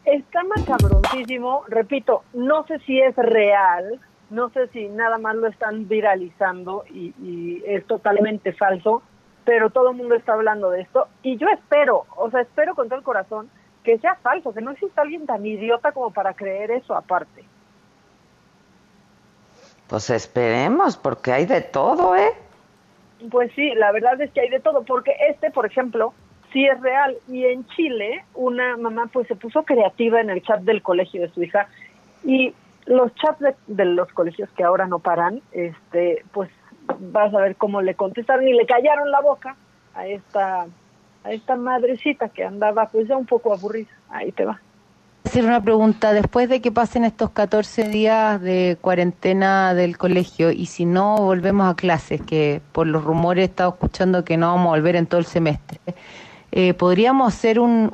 [0.05, 1.65] Está macabroncísimo.
[1.69, 3.99] Repito, no sé si es real,
[4.29, 9.01] no sé si nada más lo están viralizando y, es totalmente falso,
[9.47, 12.91] pero todo el mundo está hablando de esto y yo espero, o sea, espero con
[12.91, 13.49] todo el corazón
[13.85, 17.43] que sea falso, que no exista alguien tan idiota como para creer eso aparte.
[19.87, 22.35] Pues esperemos, porque hay de todo, ¿eh?
[23.31, 26.13] Pues sí, la verdad es que hay de todo, porque este, por ejemplo,
[26.53, 27.17] sí es real.
[27.29, 31.29] Y en Chile, una mamá pues se puso creativa en el chat del colegio de
[31.31, 31.69] su hija
[32.25, 32.55] y
[32.87, 36.51] los chats de, los colegios que ahora no paran, este, pues
[36.99, 39.57] vas a ver cómo le contestaron y le callaron la boca
[39.95, 40.67] a esta
[41.25, 43.91] a esta madrecita que andaba pues ya un poco aburrida.
[44.11, 44.61] Ahí te va.
[45.25, 50.67] Hacer una pregunta, después de que pasen estos 14 días de cuarentena del colegio y
[50.67, 54.67] si no volvemos a clases, que por los rumores he estado escuchando que no vamos
[54.67, 55.79] a volver en todo el semestre,
[56.55, 57.89] eh, podríamos hacer un,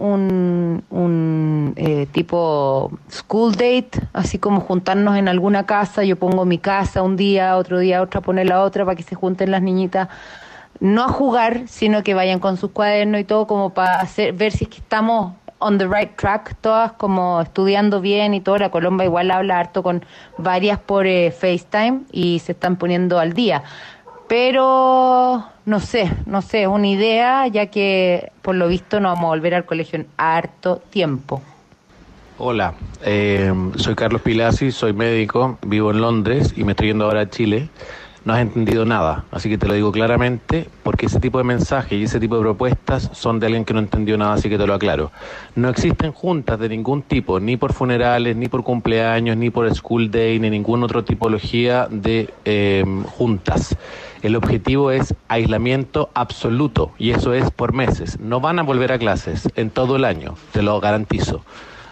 [0.91, 7.03] un, eh, tipo school date, así como juntarnos en alguna casa, yo pongo mi casa
[7.03, 10.09] un día, otro día otra, pone la otra para que se junten las niñitas,
[10.81, 14.51] no a jugar, sino que vayan con sus cuadernos y todo como para hacer, ver
[14.51, 18.71] si es que estamos on the right track, todas como estudiando bien y todo, la
[18.71, 20.05] Colomba igual habla harto con
[20.37, 23.63] varias por eh, FaceTime y se están poniendo al día
[24.29, 29.25] pero no sé, no sé, es una idea, ya que por lo visto no vamos
[29.25, 31.43] a volver al colegio en harto tiempo.
[32.39, 32.75] Hola,
[33.05, 37.31] eh, soy Carlos Pilasi, soy médico, vivo en Londres y me estoy yendo ahora a
[37.31, 37.69] Chile
[38.25, 39.25] no has entendido nada.
[39.31, 42.43] Así que te lo digo claramente, porque ese tipo de mensajes y ese tipo de
[42.43, 45.11] propuestas son de alguien que no entendió nada, así que te lo aclaro.
[45.55, 50.11] No existen juntas de ningún tipo, ni por funerales, ni por cumpleaños, ni por school
[50.11, 53.77] day, ni ninguna otra tipología de em, juntas.
[54.23, 58.19] El objetivo es aislamiento absoluto y eso es por meses.
[58.19, 61.43] No van a volver a clases en todo el año, te lo garantizo.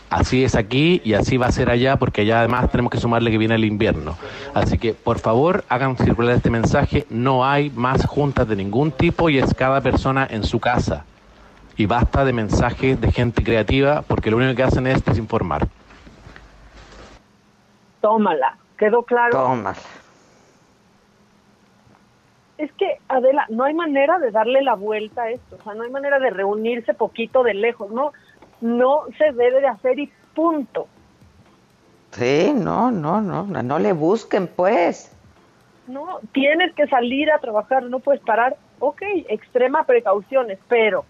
[0.08, 3.30] Así es aquí y así va a ser allá porque allá además tenemos que sumarle
[3.30, 4.16] que viene el invierno.
[4.54, 9.28] Así que por favor hagan circular este mensaje, no hay más juntas de ningún tipo
[9.30, 11.04] y es cada persona en su casa.
[11.76, 15.66] Y basta de mensajes de gente creativa porque lo único que hacen es desinformar.
[18.00, 19.32] Tómala, quedó claro.
[19.32, 19.76] Tómala.
[22.58, 25.82] Es que, Adela, no hay manera de darle la vuelta a esto, o sea, no
[25.82, 28.12] hay manera de reunirse poquito de lejos, ¿no?
[28.60, 30.88] No se debe de hacer y punto.
[32.12, 35.12] Sí, no, no, no, no le busquen pues.
[35.86, 38.56] No, tienes que salir a trabajar, no puedes parar.
[38.78, 41.04] Ok, extrema precauciones, pero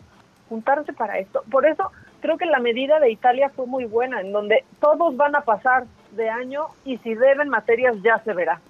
[0.48, 1.42] juntarse para esto.
[1.50, 1.90] Por eso
[2.20, 5.84] creo que la medida de Italia fue muy buena, en donde todos van a pasar
[6.12, 8.60] de año y si deben materias ya se verá.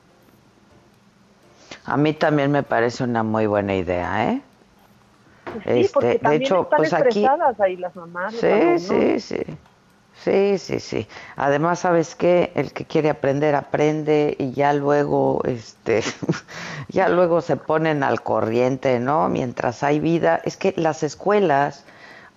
[1.84, 4.42] A mí también me parece una muy buena idea, ¿eh?
[5.52, 8.34] Sí, porque este, también de hecho, están pues estresadas ahí las mamás.
[8.34, 9.58] Sí, sí, sí.
[10.24, 11.08] Sí, sí, sí.
[11.36, 12.50] Además, ¿sabes qué?
[12.54, 16.02] El que quiere aprender, aprende y ya luego, este,
[16.88, 19.28] ya luego se ponen al corriente, ¿no?
[19.28, 20.40] Mientras hay vida.
[20.44, 21.84] Es que las escuelas,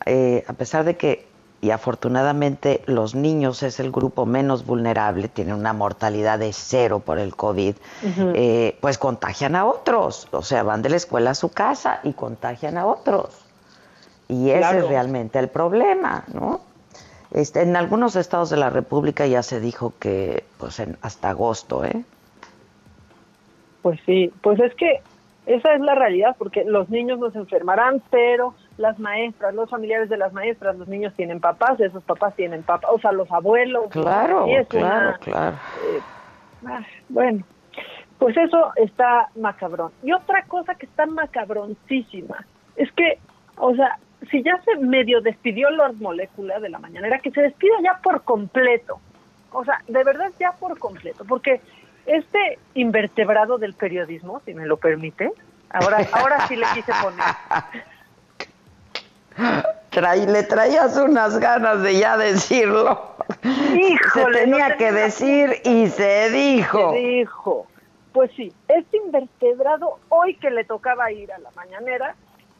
[0.05, 1.28] eh, a pesar de que,
[1.62, 7.20] y afortunadamente los niños es el grupo menos vulnerable, tienen una mortalidad de cero por
[7.20, 7.76] el COVID,
[8.34, 10.28] eh, pues contagian a otros.
[10.32, 13.45] O sea, van de la escuela a su casa y contagian a otros.
[14.30, 14.80] Y ese Claro.
[14.80, 16.62] es realmente el problema, ¿no?
[17.32, 21.84] Este, en algunos estados de la República ya se dijo que pues en, hasta agosto,
[21.84, 22.03] ¿eh?
[23.82, 25.01] Pues sí, pues es que
[25.45, 30.07] esa es la realidad, porque los niños no se enfermarán, pero las maestras, los familiares
[30.09, 33.89] de las maestras, los niños tienen papás, esos papás tienen papás, o sea, los abuelos.
[33.91, 35.57] Claro, y claro, una- claro.
[36.65, 37.43] Ah, bueno,
[38.17, 39.91] pues eso está macabrón.
[40.01, 42.45] Y otra cosa que está macabroncísima
[42.77, 43.19] es que,
[43.57, 43.97] o sea,
[44.32, 48.23] si ya se medio despidió Lord Molécula de la mañanera, que se despida ya por
[48.23, 48.99] completo.
[49.51, 51.59] O sea, de verdad ya por completo, porque
[52.05, 55.32] este invertebrado del periodismo, si me lo permite,
[55.69, 57.25] ahora, ahora sí le quise poner.
[59.91, 63.15] Traí- le traías unas ganas de ya decirlo.
[63.43, 66.91] Híjole, se no tenía que decir y se dijo.
[66.91, 67.67] Se dijo.
[68.13, 72.15] Pues sí, este invertebrado, hoy que le tocaba ir a la mañanera,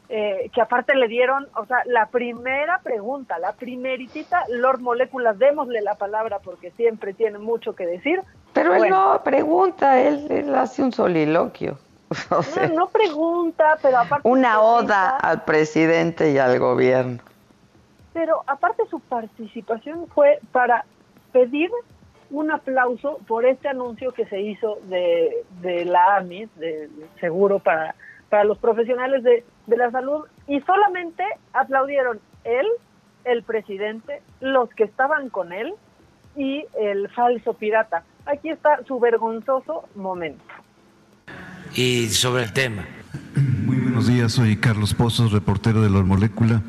[0.08, 5.82] eh, que aparte le dieron, o sea, la primera pregunta, la primeritita, Lord Moléculas, démosle
[5.82, 8.22] la palabra porque siempre tiene mucho que decir.
[8.52, 11.78] Pero él no pregunta, él, él hace un soliloquio.
[12.30, 14.28] No, no pregunta, pero aparte...
[14.28, 17.18] una oda al presidente y al gobierno.
[18.12, 20.84] Pero aparte su participación fue para
[21.32, 21.70] pedir
[22.30, 26.90] un aplauso por este anuncio que se hizo de, de la AMIS, del
[27.20, 27.94] seguro para,
[28.28, 32.66] para los profesionales de, de la salud, y solamente aplaudieron él,
[33.24, 35.74] el presidente, los que estaban con él
[36.36, 38.04] y el falso pirata.
[38.26, 40.42] Aquí está su vergonzoso momento.
[41.74, 42.84] Y sobre el tema.
[43.64, 46.62] Muy buenos días, soy Carlos Pozos, reportero de la Molécula.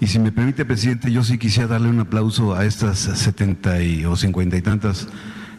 [0.00, 4.04] Y si me permite, presidente, yo sí quisiera darle un aplauso a estas 70 y,
[4.04, 5.08] o 50 y tantas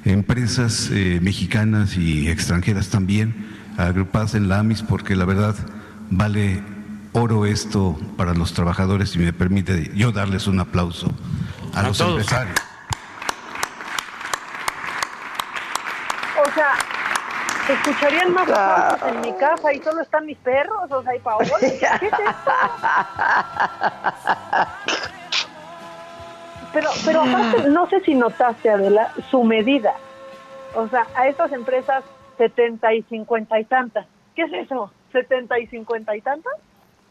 [0.05, 5.55] empresas eh, mexicanas y extranjeras también, agrupadas en la AMIS, porque la verdad
[6.09, 6.61] vale
[7.13, 9.09] oro esto para los trabajadores.
[9.09, 11.11] Si me permite, yo darles un aplauso
[11.73, 12.11] a, A los todos.
[12.11, 12.55] empresarios.
[16.39, 16.73] O sea,
[17.67, 21.19] se escucharían más aplausos en mi casa y solo están mis perros, o sea, y
[21.19, 21.51] Paola.
[21.59, 22.51] ¿Qué es esto?
[26.73, 29.95] Pero, pero aparte, no sé si notaste, Adela, su medida.
[30.75, 32.03] O sea, a estas empresas
[32.37, 34.05] 70 y 50 y tantas.
[34.35, 34.91] ¿Qué es eso?
[35.11, 36.53] ¿70 y 50 y tantas?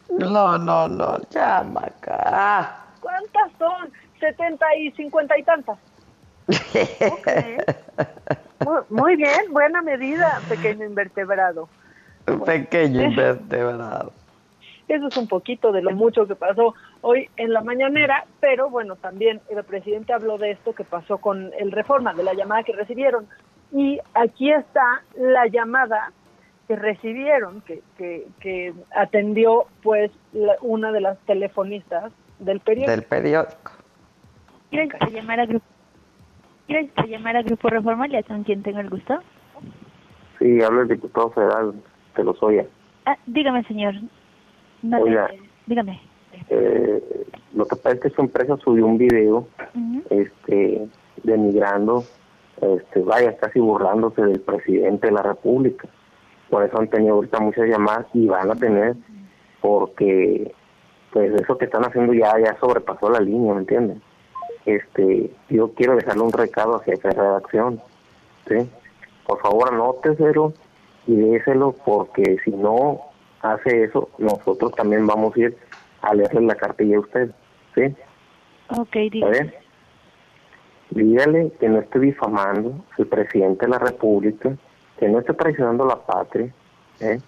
[0.09, 2.77] No, no, no, ya, Maca.
[3.01, 3.91] ¿Cuántas son?
[4.21, 5.79] 70 y 50 y tantas.
[8.65, 11.69] Muy, muy bien, buena medida, pequeño invertebrado.
[12.45, 14.13] Pequeño invertebrado.
[14.89, 18.95] Eso es un poquito de lo mucho que pasó hoy en la mañanera, pero bueno,
[18.97, 22.73] también el presidente habló de esto que pasó con el Reforma, de la llamada que
[22.73, 23.27] recibieron.
[23.73, 26.13] Y aquí está la llamada
[26.69, 32.91] que recibieron, que, que, que atendió pues la- una de las telefonistas del periódico.
[32.93, 33.73] Del periódico.
[35.13, 35.67] Llamar a Grupo.
[36.69, 38.07] Gracias por llamar a Grupo Reforma.
[38.09, 39.19] ¿Le con quien tengo el gusto?
[40.39, 41.75] Sí, habla el diputado federal
[42.17, 42.67] de Lozoya.
[43.05, 43.95] Ah, dígame, señor.
[44.83, 45.31] No, Oiga.
[45.67, 46.01] dígame.
[46.51, 47.03] Eh,
[47.55, 49.49] lo que pasa es que su empresa subió un video
[50.11, 50.89] este,
[51.23, 52.05] denigrando,
[52.61, 55.89] este, vaya, casi burlándose del presidente de la República.
[56.51, 58.97] Por eso han tenido ahorita muchas llamadas y van a tener,
[59.61, 60.53] porque
[61.12, 64.03] pues eso que están haciendo ya ya sobrepasó la línea, ¿me entienden?
[64.67, 67.81] Este, yo quiero dejarle un recado hacia esa redacción,
[68.49, 68.69] ¿sí?
[69.27, 70.53] Por favor, anóteselo
[71.07, 73.01] y déselo porque si no
[73.43, 75.57] hace eso, nosotros también vamos a ir
[76.03, 77.31] a leerle la cartilla a usted,
[77.74, 77.82] ¿sí?
[78.77, 79.31] Ok, ¿Está dígame.
[79.32, 79.55] bien?
[80.90, 84.57] Dígale que no esté difamando al presidente de la República,
[84.99, 86.53] que no esté traicionando la patria,
[87.01, 87.20] ¿eh?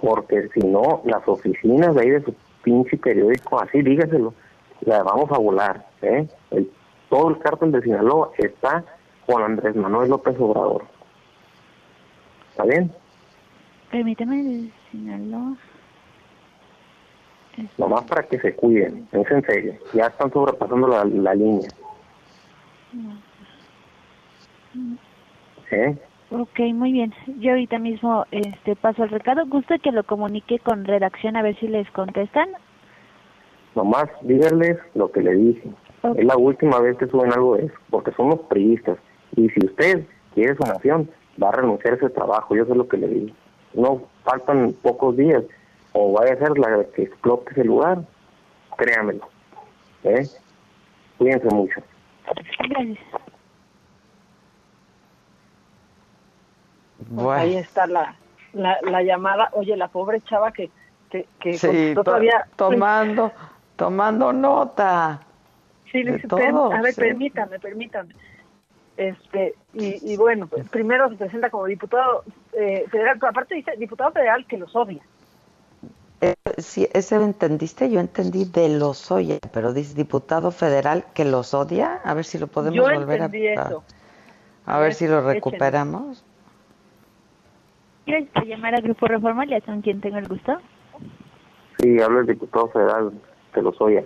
[0.00, 4.34] porque si no, las oficinas de ahí de su pinche periódico, así dígaselo,
[4.82, 5.86] las vamos a volar.
[6.02, 6.26] ¿eh?
[6.50, 6.70] El,
[7.08, 8.84] todo el cártel de Sinaloa está
[9.26, 10.84] con Andrés Manuel López Obrador.
[12.50, 12.92] ¿Está bien?
[13.90, 15.56] Permítame el Sinaloa.
[17.76, 19.74] Nomás para que se cuiden, es en serio.
[19.92, 21.68] Ya están sobrepasando la, la línea.
[25.70, 25.96] ¿eh?
[26.30, 27.12] Ok, muy bien.
[27.40, 29.46] Yo ahorita mismo este paso el recado.
[29.46, 32.48] ¿Gusta que lo comunique con redacción a ver si les contestan?
[33.74, 35.70] Nomás díganles lo que le dije.
[36.16, 38.98] Es la última vez que suben algo de eso, porque son los priistas.
[39.36, 41.10] Y si usted quiere su nación,
[41.42, 43.34] va a renunciar a ese trabajo, yo sé lo que le digo.
[43.74, 45.42] No faltan pocos días,
[45.92, 47.98] o vaya a ser la que explote ese lugar,
[48.76, 49.28] créamelo.
[50.04, 50.26] ¿eh?
[51.18, 51.80] Cuídense mucho.
[52.68, 52.98] Gracias.
[57.14, 58.14] Pues ahí está la,
[58.52, 59.50] la, la llamada.
[59.52, 60.70] Oye, la pobre chava que,
[61.10, 62.46] que, que Sí, to- todavía.
[62.56, 63.32] tomando,
[63.76, 65.20] tomando nota.
[65.92, 67.00] Sí, le de dije, "Pen- todo, a ver, sí.
[67.00, 68.14] permítame, permítame.
[68.96, 73.72] Este, y, y bueno, pues, primero se presenta como diputado eh, federal, pero aparte dice
[73.78, 75.02] diputado federal que los odia.
[76.20, 81.24] Eh, sí, ese lo entendiste, yo entendí de los odia, pero dice diputado federal que
[81.24, 83.84] los odia, a ver si lo podemos Yo volver a, eso.
[84.66, 86.24] a ver si lo recuperamos.
[88.34, 90.58] Por llamar a Grupo Reforma, ya con quien tengo el gusto.
[91.78, 93.12] Sí, habla el diputado federal
[93.54, 94.04] que los oye.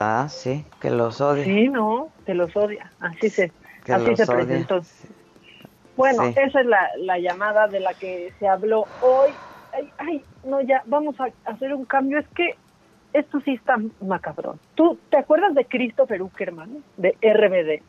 [0.00, 1.44] Ah, sí, que los odia.
[1.44, 2.90] Sí, no, que los odia.
[3.00, 3.52] Así se,
[3.84, 4.34] Que así se odia.
[4.34, 4.80] presentó.
[5.94, 6.34] Bueno, Sí.
[6.38, 9.38] esa es la, la llamada de la que se habló hoy.
[9.72, 12.18] Ay, ay, no, ya, vamos a hacer un cambio.
[12.18, 12.56] Es que
[13.12, 14.58] esto sí está macabrón.
[14.74, 17.82] ¿Tú te acuerdas de Christopher Uckerman, de RBD?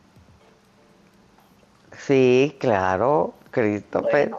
[1.94, 4.32] Sí, claro, Christopher.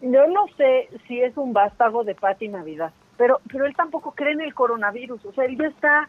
[0.00, 4.32] Yo no sé si es un vástago de Pati Navidad, pero, pero él tampoco cree
[4.32, 5.24] en el coronavirus.
[5.26, 6.08] O sea, él ya está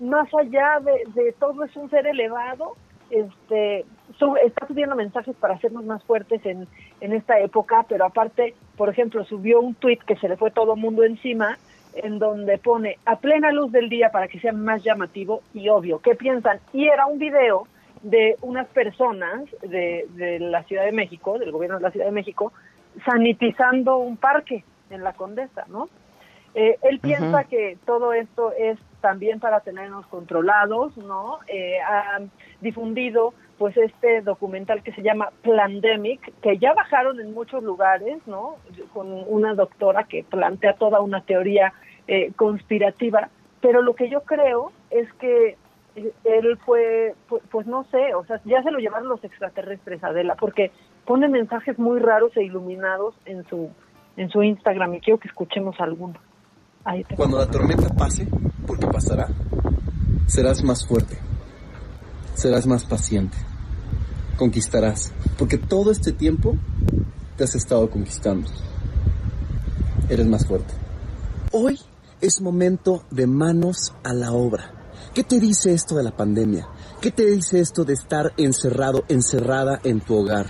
[0.00, 2.74] más allá de, de todo, es un ser elevado.
[3.10, 3.86] Este,
[4.18, 6.68] sube- está subiendo mensajes para hacernos más fuertes en,
[7.00, 10.74] en esta época, pero aparte, por ejemplo, subió un tuit que se le fue todo
[10.74, 11.58] el mundo encima,
[11.94, 16.00] en donde pone a plena luz del día para que sea más llamativo y obvio.
[16.00, 16.60] ¿Qué piensan?
[16.72, 17.66] Y era un video
[18.02, 22.12] de unas personas de, de la Ciudad de México, del gobierno de la Ciudad de
[22.12, 22.52] México,
[23.04, 25.88] sanitizando un parque en la Condesa, ¿no?
[26.54, 31.38] Eh, él piensa que todo esto es también para tenernos controlados, ¿no?
[31.48, 32.20] Eh, ha
[32.60, 38.56] difundido pues este documental que se llama Plandemic, que ya bajaron en muchos lugares, ¿no?
[38.92, 41.72] Con una doctora que plantea toda una teoría
[42.06, 43.28] eh, conspirativa,
[43.60, 45.56] pero lo que yo creo es que
[45.96, 50.02] eh, él fue, pu- pues no sé, o sea, ya se lo llevaron los extraterrestres,
[50.04, 50.70] Adela, porque
[51.04, 53.70] pone mensajes muy raros e iluminados en su
[54.16, 56.14] en su Instagram y quiero que escuchemos alguno.
[57.16, 58.26] Cuando la tormenta pase,
[58.66, 59.28] porque pasará,
[60.26, 61.18] serás más fuerte,
[62.34, 63.36] serás más paciente,
[64.36, 66.56] conquistarás, porque todo este tiempo
[67.36, 68.48] te has estado conquistando.
[70.08, 70.72] Eres más fuerte.
[71.52, 71.78] Hoy
[72.22, 74.72] es momento de manos a la obra.
[75.14, 76.68] ¿Qué te dice esto de la pandemia?
[77.02, 80.46] ¿Qué te dice esto de estar encerrado, encerrada en tu hogar?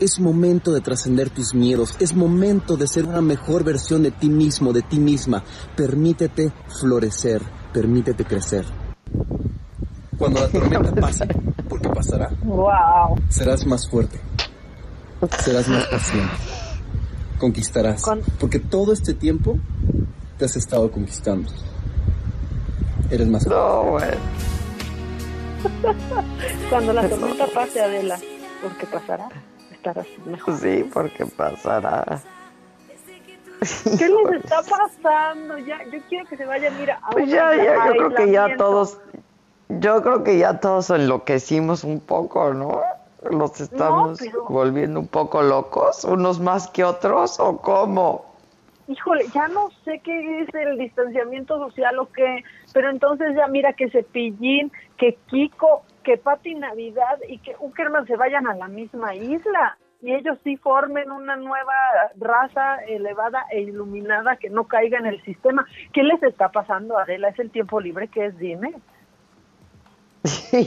[0.00, 4.28] Es momento de trascender tus miedos, es momento de ser una mejor versión de ti
[4.28, 5.42] mismo, de ti misma.
[5.76, 7.42] Permítete florecer,
[7.72, 8.64] permítete crecer.
[10.16, 11.26] Cuando la tormenta pase,
[11.68, 13.18] porque pasará, Wow.
[13.28, 14.20] serás más fuerte,
[15.40, 16.34] serás más paciente,
[17.38, 19.58] conquistarás, Con- porque todo este tiempo
[20.38, 21.50] te has estado conquistando.
[23.10, 24.18] Eres más fuerte.
[26.70, 28.18] Cuando la tormenta pase, Adela,
[28.62, 29.28] porque pasará,
[30.24, 30.56] mejor.
[30.58, 32.20] Sí, porque pasará.
[33.98, 35.58] ¿Qué les está pasando?
[35.58, 38.30] Ya, yo quiero que se vayan, mira, a Pues un ya, ya, yo creo que
[38.30, 38.98] ya todos,
[39.68, 42.80] yo creo que ya todos enloquecimos un poco, ¿no?
[43.30, 48.26] Los estamos pero- volviendo un poco locos, unos más que otros, ¿o cómo?
[48.86, 53.72] Híjole, ya no sé qué es el distanciamiento social o qué, pero entonces ya mira
[53.72, 59.14] que Cepillín, que Kiko, que Pati Navidad y que Uckerman se vayan a la misma
[59.14, 61.74] isla y ellos sí formen una nueva
[62.18, 65.66] raza elevada e iluminada que no caiga en el sistema.
[65.92, 67.28] ¿Qué les está pasando, Adela?
[67.28, 68.38] ¿Es el tiempo libre que es?
[68.38, 68.72] Dime.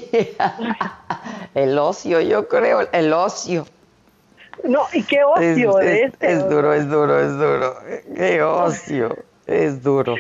[1.55, 3.65] El ocio, yo creo, el ocio.
[4.63, 6.31] No, y qué ocio es, es- este.
[6.33, 7.73] es duro, es duro, es duro.
[8.15, 9.15] Qué ocio,
[9.51, 10.15] es duro.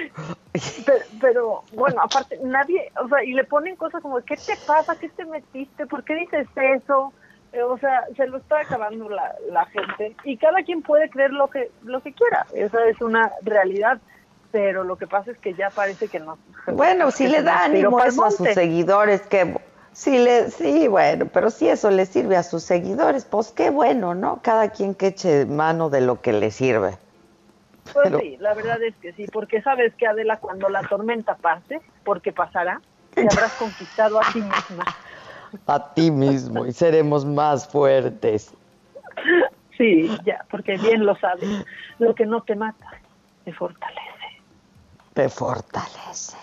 [0.85, 4.97] Pero, pero, bueno, aparte, nadie, o sea, y le ponen cosas como, ¿qué te pasa?
[4.99, 5.85] ¿Qué te metiste?
[5.85, 7.13] ¿Por qué dices eso?
[7.53, 11.31] Eh, o sea, se lo está acabando la, la gente y cada quien puede creer
[11.31, 12.45] lo que lo que quiera.
[12.53, 13.99] Esa es una realidad,
[14.51, 16.37] pero lo que pasa es que ya parece que no.
[16.67, 19.57] Bueno, si le da ánimo eso a sus seguidores, que
[19.91, 24.15] sí, le, sí, bueno, pero si eso le sirve a sus seguidores, pues qué bueno,
[24.15, 24.39] ¿no?
[24.41, 26.97] Cada quien que eche mano de lo que le sirve.
[27.93, 31.35] Pues pero- sí, la verdad es que sí, porque sabes que Adela, cuando la tormenta
[31.35, 32.81] pase, porque pasará,
[33.13, 34.83] te habrás conquistado a ti misma.
[35.67, 38.53] A ti mismo y seremos más fuertes.
[39.77, 41.65] Sí, ya, porque bien lo sabes.
[41.99, 42.87] Lo que no te mata,
[43.43, 44.01] te fortalece.
[45.13, 46.37] Te fortalece.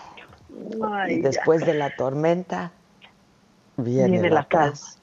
[1.07, 2.71] y después de la tormenta
[3.77, 4.99] viene, Viene la, la paz.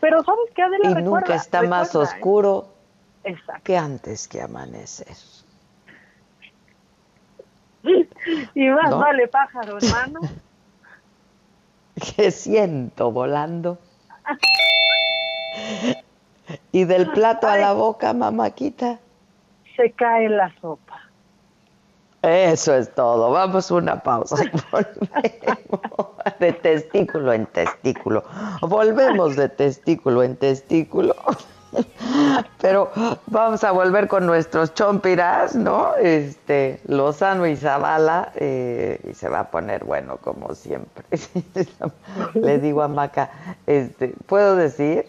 [0.00, 0.90] Pero ¿sabes qué, Adela?
[0.90, 2.14] Y Recuerda, nunca está más recuerda, ¿eh?
[2.14, 2.76] oscuro
[3.64, 5.16] que antes que amanecer.
[8.54, 8.98] Y más ¿No?
[8.98, 10.20] vale pájaro, hermano.
[12.16, 13.78] que siento volando.
[16.72, 18.98] Y del plato a la boca, mamáquita.
[19.76, 21.00] Se cae la sopa.
[22.22, 23.30] Eso es todo.
[23.30, 24.36] Vamos a una pausa.
[24.72, 28.24] Volvemos de testículo en testículo.
[28.62, 31.14] Volvemos de testículo en testículo.
[32.60, 32.90] Pero
[33.26, 35.94] vamos a volver con nuestros chompiras, ¿no?
[35.96, 41.04] Este, Lozano y Zavala, eh, y se va a poner bueno como siempre.
[42.34, 43.30] le digo a Maca,
[43.66, 45.06] este, ¿puedo decir?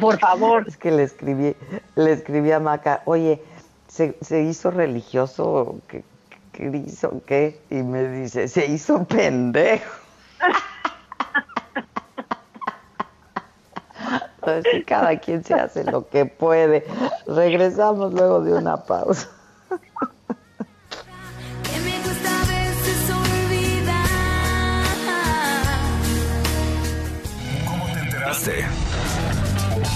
[0.00, 0.64] Por favor.
[0.68, 1.56] Es que le escribí,
[1.96, 3.42] le escribí a Maca, oye,
[3.88, 5.76] ¿se, se hizo religioso?
[5.88, 6.04] ¿Qué,
[6.52, 7.22] qué hizo?
[7.26, 7.60] ¿Qué?
[7.70, 9.92] Y me dice, se hizo pendejo.
[14.46, 16.84] Entonces, cada quien se hace lo que puede.
[17.26, 19.28] Regresamos luego de una pausa.
[27.66, 28.64] ¿Cómo te enteraste?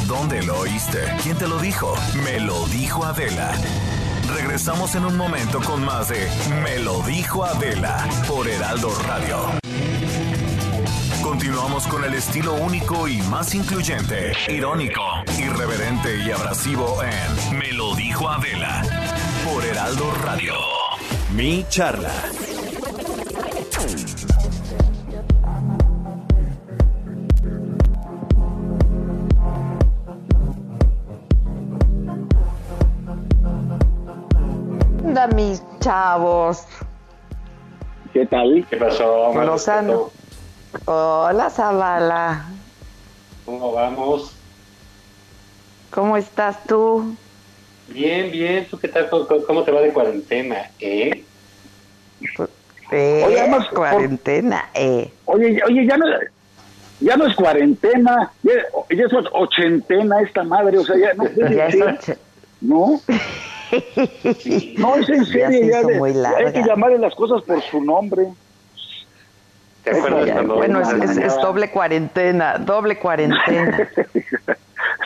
[0.07, 0.99] ¿Dónde lo oíste?
[1.23, 1.95] ¿Quién te lo dijo?
[2.25, 3.53] Me lo dijo Adela.
[4.35, 6.27] Regresamos en un momento con más de
[6.63, 9.68] Me lo dijo Adela por Heraldo Radio.
[11.29, 15.03] Continuamos con el estilo único y más incluyente, irónico,
[15.39, 18.83] irreverente y abrasivo en Me lo dijo Adela
[19.45, 20.55] por Heraldo Radio.
[21.37, 22.11] Mi charla.
[35.05, 36.65] Anda, mis chavos.
[38.15, 38.67] ¿Qué tal?
[38.71, 39.35] ¿Qué pasó?
[39.35, 40.18] Lozano.
[40.87, 42.65] Hola, Zavala.
[43.45, 44.45] ¿Cómo vamos?
[45.91, 47.17] ¿Cómo estás tú?
[47.87, 48.69] Bien, bien.
[48.71, 49.09] ¿Tú qué tal?
[49.09, 50.71] ¿Cómo, cómo te va de cuarentena?
[50.79, 51.29] ¿Eh?
[52.93, 55.19] Eh, Oye, además, cuarentena, eh.
[55.27, 56.07] Oye, oye, ya no,
[57.01, 61.25] ya no es cuarentena, ya, ya es ochentena esta madre, o sea, ya no
[61.55, 62.19] Ya es oche-
[62.61, 63.01] ¿no?
[64.79, 67.83] No, es en Ya serio, se ya, de- hay que llamarle las cosas por su
[67.83, 68.27] nombre.
[69.91, 73.89] ¿Te acuerdas Ya, cuando bueno, es, doble cuarentena, doble cuarentena.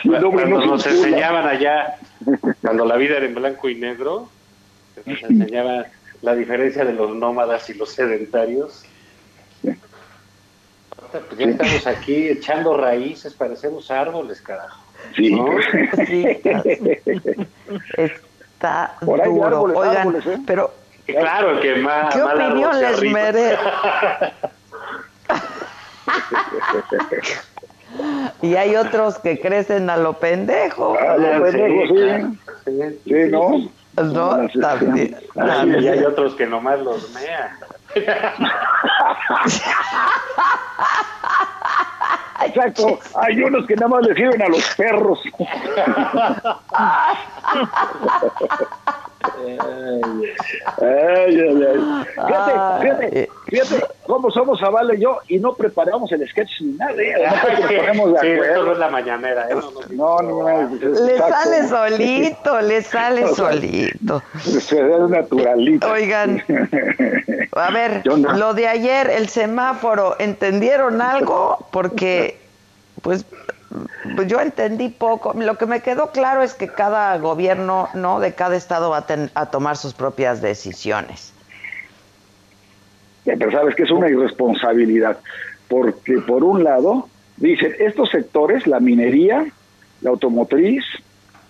[0.03, 1.95] Cuando Cuando no nos enseñaban allá,
[2.61, 4.27] cuando la vida era en blanco y negro,
[5.05, 5.85] nos enseñaba
[6.21, 8.83] la diferencia de los nómadas y los sedentarios.
[9.61, 14.81] Pues ya estamos aquí echando raíces, parecemos árboles, carajo.
[15.15, 15.33] Sí.
[15.33, 15.47] ¿no?
[16.07, 16.25] Sí,
[17.97, 19.45] está Por ahí duro.
[19.45, 20.39] árboles, Oigan, árboles, ¿eh?
[20.47, 20.73] pero
[21.05, 22.13] claro, que más.
[22.15, 23.57] ¿qué opinión les merece?
[28.41, 30.97] Y hay otros que crecen a lo pendejo.
[30.97, 32.39] A lo pendejo, sí.
[32.65, 32.71] Sí,
[33.03, 33.69] Sí, ¿no?
[33.95, 35.15] No, también.
[35.35, 37.51] Ah, y hay otros que nomás los mean.
[42.45, 45.19] Exacto, hay unos que nada más le sirven a los perros.
[50.81, 52.05] Ay, ay, ay.
[52.13, 56.93] Fíjate, fíjate, fíjate cómo somos Zavala y yo y no preparamos el sketch ni nada.
[57.01, 57.13] ¿eh?
[57.77, 59.47] Ponemos de Sí, esto no es la mañanera.
[59.49, 59.55] ¿eh?
[59.91, 60.77] No, no, No, no, no.
[60.77, 64.21] Le sale solito, le sale solito.
[64.43, 65.89] Se ve naturalito.
[65.89, 66.43] Oigan,
[67.55, 71.65] a ver, lo de ayer, el semáforo, ¿entendieron algo?
[71.73, 72.37] Porque,
[73.01, 73.25] pues,
[74.15, 75.33] pues yo entendí poco.
[75.33, 78.19] Lo que me quedó claro es que cada gobierno, ¿no?
[78.19, 81.33] De cada estado va a, ten- a tomar sus propias decisiones.
[83.25, 85.17] Pero sabes que es una irresponsabilidad,
[85.67, 89.45] porque por un lado, dicen, estos sectores, la minería,
[90.01, 90.83] la automotriz,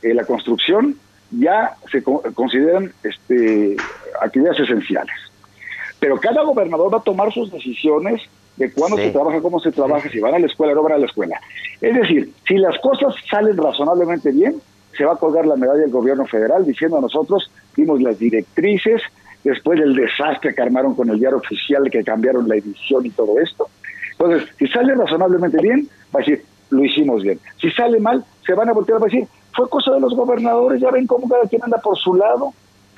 [0.04, 0.96] eh, la construcción,
[1.32, 3.82] ya se co- consideran este,
[4.22, 5.16] actividades esenciales.
[6.00, 8.22] Pero cada gobernador va a tomar sus decisiones
[8.58, 9.04] de cuándo Sí.
[9.04, 11.40] se trabaja, cómo se trabaja, si van a la escuela no van a la escuela.
[11.82, 14.56] Es decir, si las cosas salen razonablemente bien,
[14.98, 19.02] se va a colgar la medalla del gobierno federal diciendo a nosotros, dimos las directrices,
[19.44, 23.40] después del desastre que armaron con el diario oficial, que cambiaron la edición y todo
[23.40, 23.68] esto.
[24.12, 27.40] Entonces, si sale razonablemente bien, va a decir, lo hicimos bien.
[27.60, 30.92] Si sale mal, se van a voltear a decir, fue cosa de los gobernadores, ya
[30.92, 32.54] ven cómo cada quien anda por su lado.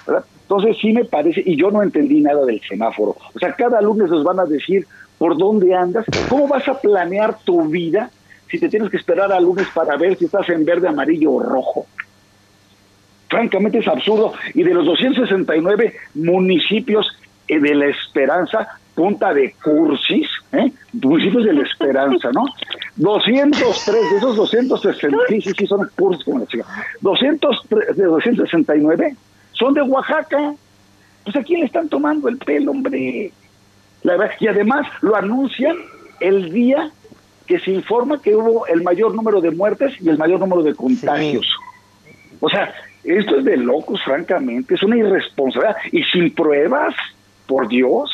[0.05, 0.23] ¿verdad?
[0.43, 3.15] Entonces sí me parece, y yo no entendí nada del semáforo.
[3.33, 4.85] O sea, cada lunes nos van a decir
[5.17, 8.09] por dónde andas, cómo vas a planear tu vida
[8.49, 11.39] si te tienes que esperar al lunes para ver si estás en verde, amarillo o
[11.41, 11.87] rojo.
[13.27, 14.33] Francamente es absurdo.
[14.53, 17.07] Y de los 269 municipios
[17.47, 20.71] eh, de la esperanza, punta de cursis, ¿eh?
[20.93, 22.45] municipios de la esperanza, ¿no?
[22.97, 26.65] 203 de esos 260, sí, sí, sí, son cursis como la chica.
[27.01, 29.15] 203 de 269
[29.51, 30.53] son de Oaxaca.
[31.23, 33.31] Pues a quién le están tomando el pelo, hombre.
[34.05, 35.77] La verdad, y además lo anuncian
[36.19, 36.91] el día
[37.47, 40.75] que se informa que hubo el mayor número de muertes y el mayor número de
[40.75, 41.47] contagios.
[42.39, 42.71] O sea,
[43.03, 46.93] esto es de locos, francamente, es una irresponsabilidad y sin pruebas,
[47.47, 48.11] por Dios.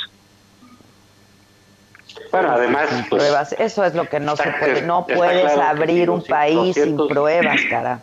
[2.31, 4.84] Bueno, además, Sin pues, pruebas, eso es lo que no se puede.
[4.84, 8.01] No puedes claro abrir un país sin 200 pruebas, cara.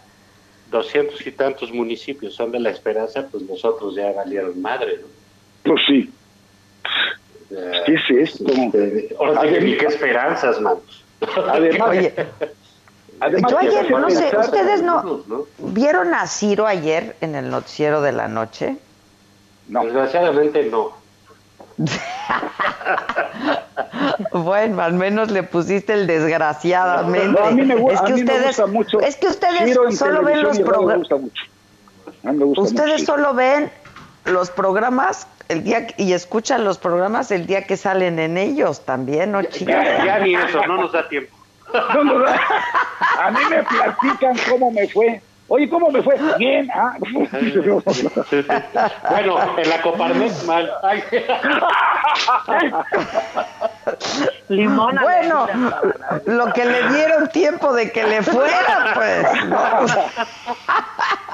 [0.70, 5.06] doscientos y tantos municipios son de la esperanza, pues nosotros ya valieron madre, ¿no?
[5.62, 6.12] Pues sí.
[7.48, 8.44] ¿Qué es esto?
[9.18, 11.04] Ahora sí que ni Además- qué esperanzas, manos.
[11.50, 12.14] Además, Oye,
[13.20, 15.24] además yo ayer, no sé, ¿ustedes no
[15.58, 18.76] vieron a Ciro ayer en el noticiero de la noche?
[19.66, 20.92] Desgraciadamente no.
[24.32, 27.28] Bueno, al menos le pusiste el desgraciadamente.
[27.40, 29.00] No, a mí me, es a que mí me ustedes, gusta mucho.
[29.00, 30.98] es que ustedes solo ven los Me programas.
[30.98, 31.42] gusta mucho.
[32.24, 33.04] A mí me gusta Ustedes mucho.
[33.06, 33.70] solo ven
[34.24, 38.84] los programas el día que- y escuchan los programas el día que salen en ellos
[38.84, 39.74] también, ¿no, chicos?
[39.74, 41.34] Ya, ya ni eso, no nos da tiempo.
[41.94, 42.24] No, no, no.
[42.26, 45.20] A mí me platican cómo me fue.
[45.48, 46.16] Oye, ¿cómo me fue?
[46.38, 46.66] Bien.
[46.74, 46.94] Ah.
[49.10, 50.70] Bueno, en la Coparmex mal.
[50.82, 51.02] Ay.
[54.48, 55.46] Bueno,
[56.26, 59.26] lo que le dieron tiempo de que le fuera, pues.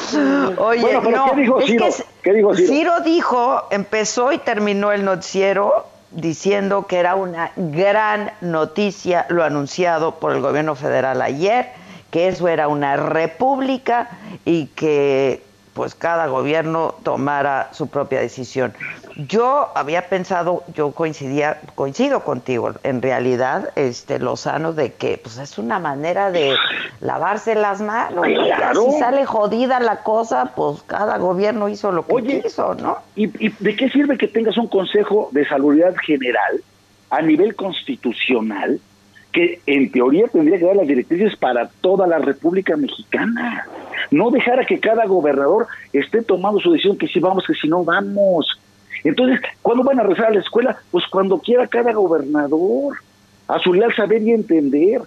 [0.58, 1.84] Oye, Bueno, pero no, ¿qué dijo es Ciro?
[1.86, 2.68] que C- ¿Qué dijo Ciro?
[2.68, 10.16] Ciro dijo, empezó y terminó el noticiero diciendo que era una gran noticia lo anunciado
[10.16, 11.70] por el gobierno federal ayer,
[12.10, 14.10] que eso era una república
[14.44, 15.42] y que
[15.74, 18.74] pues cada gobierno tomara su propia decisión.
[19.16, 25.58] Yo había pensado, yo coincidía, coincido contigo, en realidad, este Lozano, de que pues es
[25.58, 26.54] una manera de
[27.00, 28.26] lavarse las manos.
[28.26, 32.98] Si sale jodida la cosa, pues cada gobierno hizo lo que Oye, quiso, ¿no?
[33.16, 36.62] ¿Y, y de qué sirve que tengas un Consejo de Salubridad General
[37.10, 38.80] a nivel constitucional
[39.32, 43.66] que en teoría tendría que dar las directrices para toda la República Mexicana?
[44.12, 47.66] No dejar a que cada gobernador esté tomando su decisión que si vamos, que si
[47.66, 48.46] no vamos.
[49.02, 50.76] Entonces, ¿cuándo van a regresar a la escuela?
[50.90, 52.98] Pues cuando quiera cada gobernador,
[53.48, 55.02] a su leal saber y entender.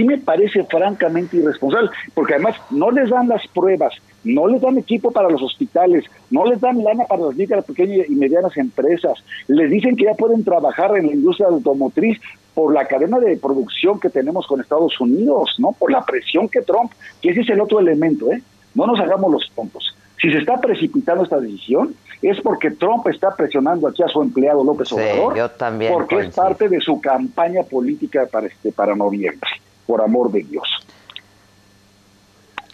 [0.00, 3.92] Sí me parece francamente irresponsable, porque además no les dan las pruebas,
[4.24, 8.08] no les dan equipo para los hospitales, no les dan lana para las micro, pequeñas
[8.08, 12.18] y medianas empresas, les dicen que ya pueden trabajar en la industria automotriz
[12.54, 16.62] por la cadena de producción que tenemos con Estados Unidos, no por la presión que
[16.62, 18.40] Trump, que ese es el otro elemento, ¿eh?
[18.74, 19.94] No nos hagamos los tontos.
[20.18, 24.62] Si se está precipitando esta decisión, es porque Trump está presionando aquí a su empleado
[24.62, 28.94] López Sí, Obrador, yo también porque es parte de su campaña política para este para
[28.94, 29.48] noviembre,
[29.90, 30.68] por amor de Dios.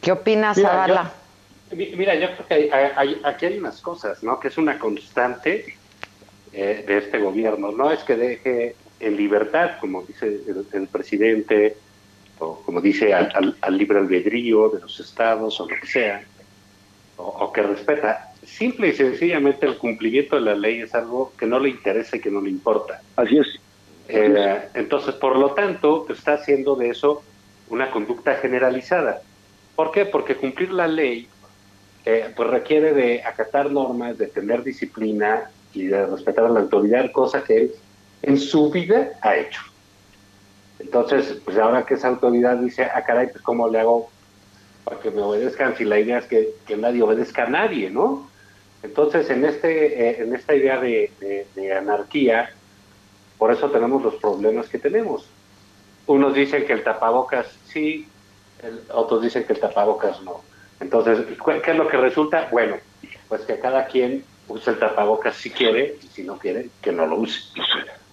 [0.02, 4.38] ¿Qué opinas, Mira, yo- mira, yo creo que hay- hay- aquí hay unas cosas, ¿no?
[4.38, 5.64] Que es una constante
[6.52, 7.72] eh, de este gobierno.
[7.72, 11.76] No es que deje en libertad, como dice el, el presidente,
[12.38, 16.22] o como dice al, al- al libre albedrío de los estados, o lo que sea,
[17.16, 18.30] o, o que respeta.
[18.44, 22.20] Simple y sencillamente el cumplimiento de la ley es algo que no le interesa y
[22.20, 23.00] que no le importa.
[23.16, 23.46] Así es.
[24.08, 27.22] Eh, entonces, por lo tanto, está haciendo de eso
[27.66, 29.20] una conducta generalizada.
[29.74, 30.06] ¿Por qué?
[30.06, 31.28] Porque cumplir la ley
[32.04, 37.10] eh, pues requiere de acatar normas, de tener disciplina y de respetar a la autoridad,
[37.12, 37.72] cosa que él
[38.22, 39.60] en su vida ha hecho.
[40.78, 44.10] Entonces, pues ahora que esa autoridad dice, ah, caray, pues ¿cómo le hago
[44.84, 48.30] para que me obedezcan si la idea es que, nadie obedezca a nadie, ¿no?
[48.82, 52.48] Entonces, en, este, eh, en esta idea de, de- de anarquía,
[53.38, 55.28] por eso tenemos los problemas que tenemos.
[56.06, 58.06] Unos dicen que el tapabocas sí,
[58.58, 60.40] el- otros dicen que el tapabocas no.
[60.80, 62.48] Entonces, ¿cu- ¿qué es lo que resulta?
[62.50, 62.76] Bueno,
[63.28, 67.06] pues que cada quien use el tapabocas si quiere y si no quiere, que no
[67.06, 67.40] lo use.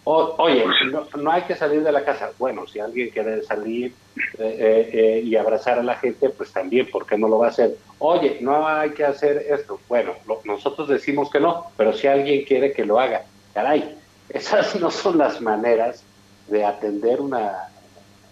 [0.06, 2.32] O- oye, no, no hay que salir de la casa.
[2.38, 3.96] Bueno, si alguien quiere salir
[4.38, 7.48] eh, eh, eh, y abrazar a la gente, pues también, ¿por qué no lo va
[7.48, 7.72] a hacer?
[8.00, 9.80] Oye, no hay que hacer esto.
[9.88, 13.24] Bueno, lo- nosotros decimos que no, pero si alguien quiere que lo haga,
[13.54, 13.98] caray,
[14.30, 16.04] esas no son las maneras
[16.48, 17.70] de atender una,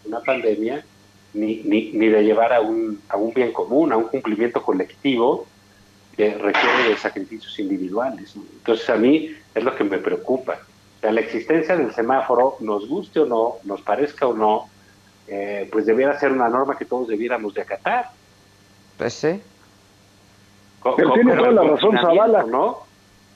[0.05, 0.83] una pandemia
[1.33, 5.45] ni, ni, ni de llevar a un, a un bien común, a un cumplimiento colectivo
[6.17, 8.35] que requiere de sacrificios individuales.
[8.35, 8.43] ¿no?
[8.53, 10.59] Entonces a mí es lo que me preocupa.
[10.97, 14.69] O sea, la existencia del semáforo, nos guste o no, nos parezca o no,
[15.27, 18.09] eh, pues debiera ser una norma que todos debiéramos de acatar.
[18.97, 19.41] Pues sí.
[20.81, 22.43] Co- Pero co- tiene toda la razón, Zavala.
[22.43, 22.79] ¿no?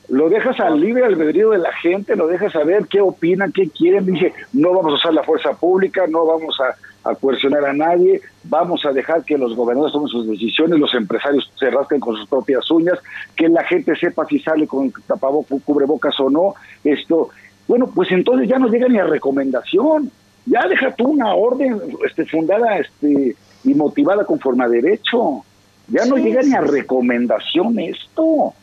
[0.10, 4.06] Lo dejas al libre albedrío de la gente, lo dejas saber qué opinan, qué quieren.
[4.06, 8.22] Dice, no vamos a usar la fuerza pública, no vamos a, a coercionar a nadie,
[8.44, 12.28] vamos a dejar que los gobernadores tomen sus decisiones, los empresarios se rasquen con sus
[12.28, 13.00] propias uñas,
[13.36, 16.56] que la gente sepa si sale con tapabocas, cubrebocas o no.
[16.84, 17.30] Esto,
[17.68, 20.12] bueno, pues entonces ya no llega ni a recomendación.
[20.46, 25.44] Ya deja tú una orden este, fundada este, y motivada conforme a derecho.
[25.88, 28.54] Ya no llega ni a recomendación esto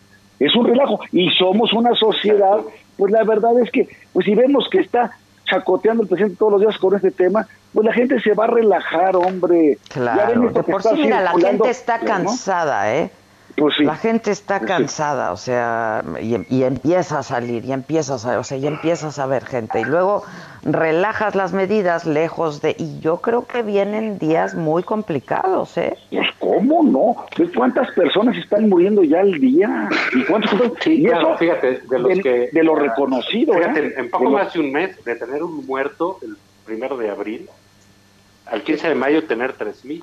[0.46, 1.00] es un relajo.
[1.12, 2.58] Y somos una sociedad,
[2.96, 5.12] pues la verdad es que, pues si vemos que está
[5.44, 8.48] chacoteando el presidente todos los días con este tema, pues la gente se va a
[8.48, 9.78] relajar, hombre.
[9.88, 13.10] Claro, de por sí, mira, la gente está cansada, ¿eh?
[13.56, 18.44] Pues la gente está cansada, o sea, y, empieza a salir, y empiezas a, o
[18.44, 20.24] sea, y empiezas a ver gente, y luego
[20.62, 25.98] relajas las medidas lejos de, y yo creo que vienen días muy complicados, ¿eh?
[26.10, 29.88] Pues cómo no, ¿cuántas personas están muriendo ya al día?
[30.14, 30.52] ¿Y cuántos?
[30.86, 33.94] y eso, fíjate, de los que, de lo reconocido, fíjate, ¿eh?
[33.98, 37.48] en poco más de un mes de tener un muerto el primero de abril,
[38.46, 40.02] al 15 de mayo tener tres mil.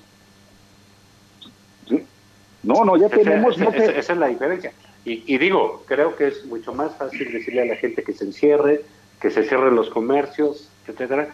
[2.64, 3.60] No, no, ya tenemos...
[3.60, 4.72] Esa, es la diferencia.
[5.06, 8.82] Y, digo, creo que es mucho más fácil decirle a la gente que se encierre,
[9.20, 11.30] que se cierren los comercios, etcétera,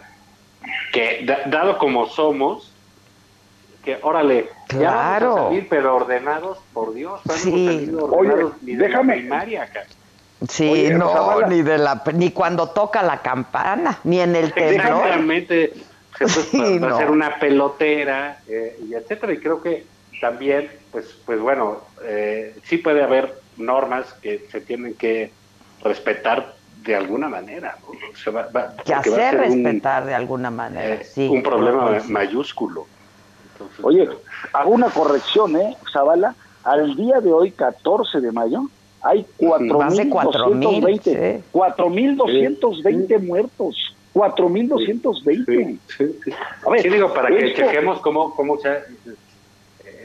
[0.93, 2.71] que dado como somos,
[3.83, 4.49] que órale,
[4.79, 7.91] ya vamos a salir, pero ordenados, por Dios, sí.
[7.99, 9.17] Oye, déjame.
[9.17, 9.69] primaria
[10.49, 14.75] Sí, no, ni de la ni cuando toca la campana, ni en el temblor.
[14.75, 15.73] Exactamente,
[16.81, 19.85] va, a ser una pelotera, eh, y etcétera, y creo que
[20.19, 25.29] también, pues, pues bueno, eh, sí puede haber normas que se tienen que
[25.83, 26.55] respetar
[26.85, 27.77] de alguna manera.
[28.33, 31.27] Va, que hacer respetar de alguna manera, eh, sí.
[31.27, 32.87] Un problema mayúsculo.
[33.83, 34.07] Oye,
[34.53, 36.33] hago una corrección, ¿eh, Zavala?
[36.63, 38.61] Al día de hoy, 14 de mayo,
[39.01, 43.75] hay 4.220 4.220 muertos.
[44.13, 45.77] 4.220.
[45.97, 46.05] Sí,
[46.65, 48.79] A ver, digo, para que chequemos cómo, cómo se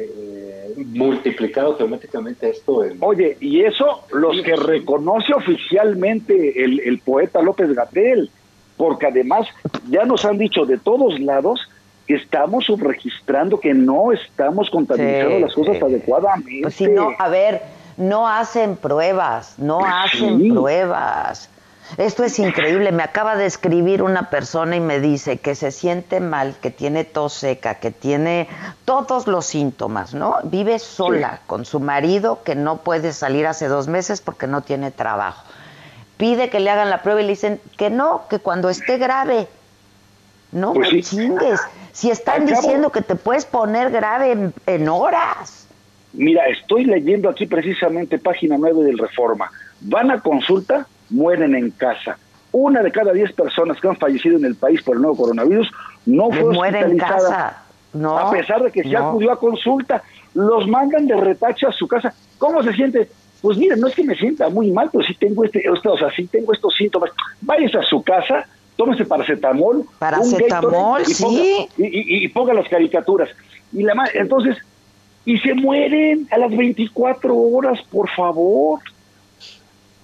[0.00, 0.39] eh,
[0.86, 2.82] multiplicado geométricamente esto.
[3.00, 8.30] Oye, y eso los que reconoce oficialmente el, el poeta López Gatel,
[8.76, 9.46] porque además
[9.88, 11.68] ya nos han dicho de todos lados
[12.06, 16.62] que estamos subregistrando, que no estamos contaminando las cosas adecuadamente.
[16.62, 17.62] Pues si no, a ver,
[17.96, 21.50] no hacen pruebas, no pues hacen pruebas.
[21.96, 22.92] Esto es increíble.
[22.92, 27.04] Me acaba de escribir una persona y me dice que se siente mal, que tiene
[27.04, 28.48] tos seca, que tiene
[28.84, 30.36] todos los síntomas, ¿no?
[30.44, 34.90] Vive sola con su marido que no puede salir hace dos meses porque no tiene
[34.90, 35.44] trabajo.
[36.16, 39.48] Pide que le hagan la prueba y le dicen que no, que cuando esté grave.
[40.52, 41.60] No pues me chingues.
[41.92, 45.66] Si están diciendo que te puedes poner grave en, en horas.
[46.12, 49.50] Mira, estoy leyendo aquí precisamente página 9 del Reforma.
[49.80, 52.18] Van a consulta mueren en casa.
[52.52, 55.70] Una de cada diez personas que han fallecido en el país por el nuevo coronavirus
[56.06, 57.64] no fue hospitalizada.
[57.92, 60.02] No, a pesar de que se acudió a consulta,
[60.34, 62.14] los mandan de retache a su casa.
[62.38, 63.08] ¿Cómo se siente?
[63.42, 66.10] Pues mire, no es que me sienta muy mal, pero sí tengo este, o sea,
[66.14, 67.10] sí tengo estos síntomas.
[67.40, 68.46] Váyase a su casa,
[68.76, 73.30] tómese paracetamol, paracetamol, y sí, y, ponga las caricaturas.
[73.72, 74.56] Y la entonces,
[75.24, 78.80] y se mueren a las 24 horas, por favor.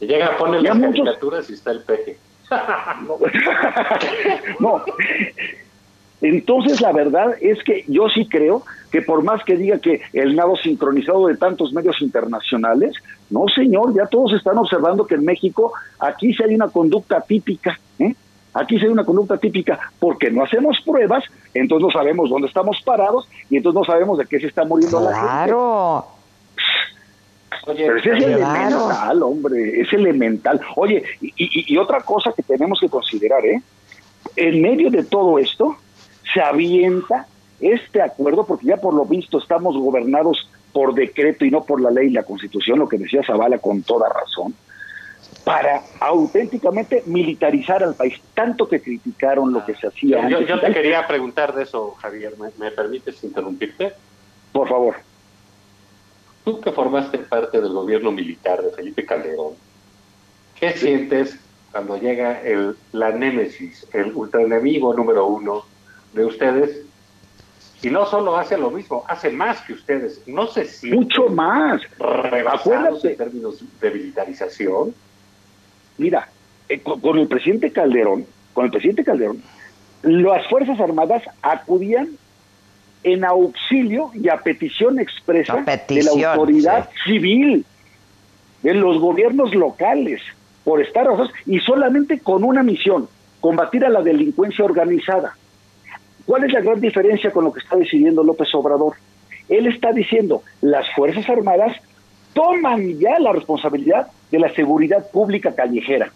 [0.01, 2.19] Llega, a poner las caricaturas y está el peje.
[4.61, 4.85] no.
[6.21, 10.35] Entonces, la verdad es que yo sí creo que por más que diga que el
[10.35, 12.95] nado sincronizado de tantos medios internacionales,
[13.31, 17.79] no, señor, ya todos están observando que en México aquí sí hay una conducta típica,
[17.99, 18.15] ¿eh?
[18.55, 22.81] Aquí sí hay una conducta típica porque no hacemos pruebas, entonces no sabemos dónde estamos
[22.83, 25.27] parados y entonces no sabemos de qué se está muriendo la gente.
[25.27, 26.16] Claro.
[27.67, 30.61] Pero es elemental, hombre, es elemental.
[30.77, 33.61] Oye, y, otra cosa que tenemos que considerar, ¿eh?
[34.37, 35.77] En medio de todo esto,
[36.33, 37.27] se avienta
[37.61, 41.91] este acuerdo, porque ya por lo visto estamos gobernados por decreto y no por la
[41.91, 44.55] ley y la constitución, lo que decía Zavala con toda razón,
[45.43, 50.29] para auténticamente militarizar al país, tanto que criticaron lo que se hacía.
[50.29, 53.93] Yo, yo te quería preguntar de eso, Javier, ¿me permites interrumpirte?
[54.53, 54.97] Por favor.
[56.47, 59.55] Tú que formaste parte del gobierno militar de Felipe Calderón,
[60.55, 61.41] ¿qué sientes
[61.73, 65.65] cuando llega el, la némesis, el ultraenemigo número uno
[66.13, 66.83] de ustedes?
[67.83, 70.23] Y no solo hace lo mismo, hace más que ustedes.
[70.29, 74.95] No sé si mucho más rebasados en términos de militarización.
[75.99, 76.29] Mira,
[76.69, 78.25] eh, con el presidente Calderón,
[78.55, 79.43] con el presidente Calderón,
[80.03, 82.17] las fuerzas armadas acudían
[83.07, 87.65] en auxilio y a petición expresa de la autoridad civil.
[88.63, 90.21] de los gobiernos locales
[90.65, 91.07] por estar
[91.47, 93.09] y solamente con una misión,
[93.41, 95.37] combatir a la delincuencia organizada.
[96.25, 98.95] ¿Cuál es la gran diferencia con lo que está decidiendo López Obrador?
[99.49, 101.77] Él está diciendo, las Fuerzas Armadas
[102.35, 106.11] toman ya la responsabilidad de la seguridad pública callejera.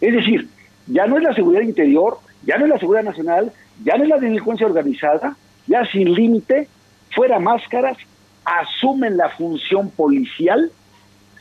[0.00, 0.48] Es decir,
[0.86, 3.52] ya no es la seguridad interior, ya no es la seguridad nacional,
[3.84, 5.36] ya no es la delincuencia organizada,
[5.66, 6.68] ya sin límite,
[7.14, 7.96] fuera máscaras,
[8.44, 10.70] asumen la función policial,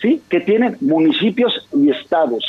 [0.02, 0.22] ¿sí?
[0.30, 2.44] Que tienen municipios y estados.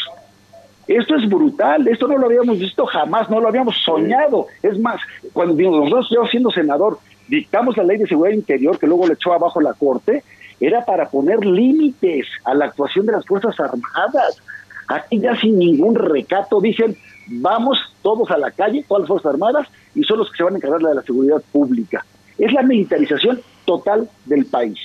[0.89, 4.47] Esto es brutal, esto no lo habíamos visto jamás, no lo habíamos soñado.
[4.62, 5.01] Es más,
[5.32, 9.32] cuando nosotros, yo siendo senador, dictamos la ley de seguridad interior que luego le echó
[9.32, 10.24] abajo la Corte,
[10.61, 14.43] era para poner límites a la actuación de las Fuerzas Armadas.
[14.89, 16.97] Aquí ya sin ningún recato dicen,
[17.27, 20.55] vamos todos a la calle, todas las Fuerzas Armadas, y son los que se van
[20.55, 22.05] a encargar de la seguridad pública.
[22.39, 24.78] Es la militarización total del país.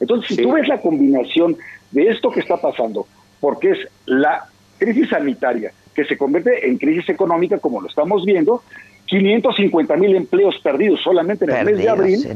[0.00, 1.56] Entonces, si tú ves la combinación
[1.90, 3.06] de esto que está pasando,
[3.40, 4.46] porque es la
[4.78, 8.62] crisis sanitaria que se convierte en crisis económica, como lo estamos viendo,
[9.12, 12.26] 550 mil empleos perdidos solamente en el mes de abril.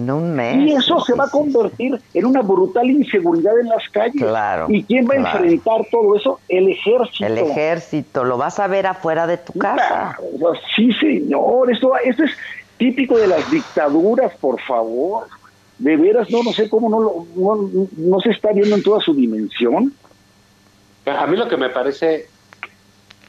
[0.61, 4.23] y eso se va a convertir en una brutal inseguridad en las calles.
[4.69, 6.39] ¿Y quién va a enfrentar todo eso?
[6.51, 7.25] El ejército.
[7.25, 8.25] El ejército.
[8.25, 10.19] Lo vas a ver afuera de tu casa.
[10.75, 11.73] sí, señor.
[11.73, 12.33] Esto, esto es
[12.77, 15.29] típico de las dictaduras, por favor.
[15.79, 19.15] De veras, no, no sé cómo no, no, no se está viendo en toda su
[19.15, 19.95] dimensión.
[21.07, 22.27] A mí lo que me parece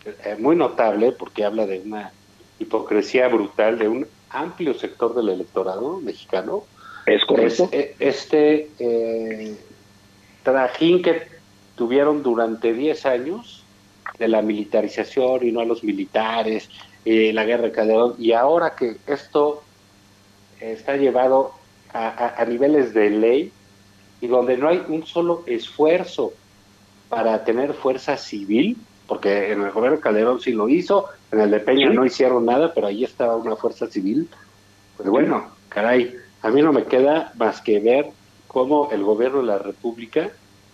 [0.05, 2.11] eh, muy notable, porque habla de una
[2.59, 6.63] hipocresía brutal de un amplio sector del electorado mexicano.
[7.05, 7.69] Es correcto.
[7.71, 9.55] Eh, este eh,
[10.43, 11.23] trajín que
[11.75, 13.63] tuvieron durante 10 años
[14.17, 16.69] de la militarización y no a los militares,
[17.05, 19.63] eh, la guerra de Calderón, y ahora que esto
[20.59, 21.51] está llevado
[21.93, 23.51] a, a niveles de ley
[24.19, 26.33] y donde no hay un solo esfuerzo
[27.09, 28.77] para tener fuerza civil,
[29.07, 32.73] porque en el gobierno Calderón sí lo hizo, en el de Peña no hicieron nada,
[32.73, 34.29] pero ahí estaba una fuerza civil.
[34.97, 38.07] Pues bueno, caray, a mí no me queda más que ver
[38.47, 40.29] cómo el gobierno de la República,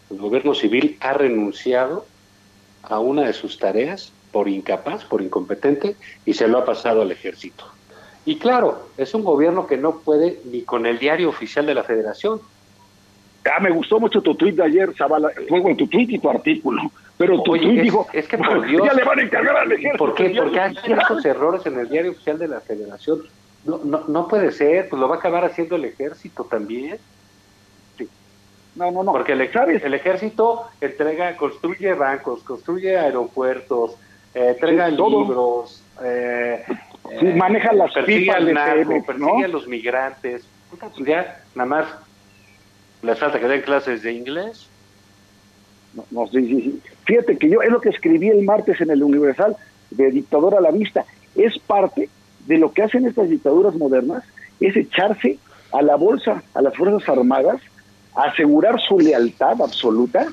[0.10, 2.05] el gobierno civil, ha renunciado
[2.81, 5.95] a una de sus tareas por incapaz, por incompetente,
[6.26, 7.65] y se lo ha pasado al ejército.
[8.26, 11.84] Y claro, es un gobierno que no puede ni con el diario oficial de la
[11.84, 12.41] federación,
[13.51, 15.30] Ah, me gustó mucho tu tweet de ayer, Zavala.
[15.49, 16.91] Fue bueno, tu tweet y tu artículo.
[17.18, 19.98] Pero tu tweet dijo, es que por Dios, ya le van a encargar al ejército.
[19.98, 20.34] ¿Por qué?
[20.35, 23.22] Porque hay ciertos errores en el diario oficial de la federación.
[23.65, 26.98] No, no, no puede ser, pues lo va a acabar haciendo el ejército también.
[28.76, 29.11] No, no, no.
[29.11, 33.95] Porque el, el, ejército entrega, construye bancos, construye aeropuertos,
[34.34, 36.65] eh, entrega libros, eh,
[37.35, 40.48] maneja las persigue al narco, persigue a los migrantes.
[40.72, 41.85] Pues ya, nada más
[43.03, 44.68] ¿Les falta que den clases de inglés?
[45.94, 46.81] No, no sí, sí, sí.
[47.05, 49.55] Fíjate que yo es lo que escribí el martes en el Universal
[49.91, 51.05] de Dictador a la Vista.
[51.35, 52.09] Es parte
[52.47, 54.23] de lo que hacen estas dictaduras modernas,
[54.59, 55.38] es echarse
[55.71, 57.61] a la bolsa, a las Fuerzas Armadas,
[58.15, 60.27] asegurar su lealtad absoluta,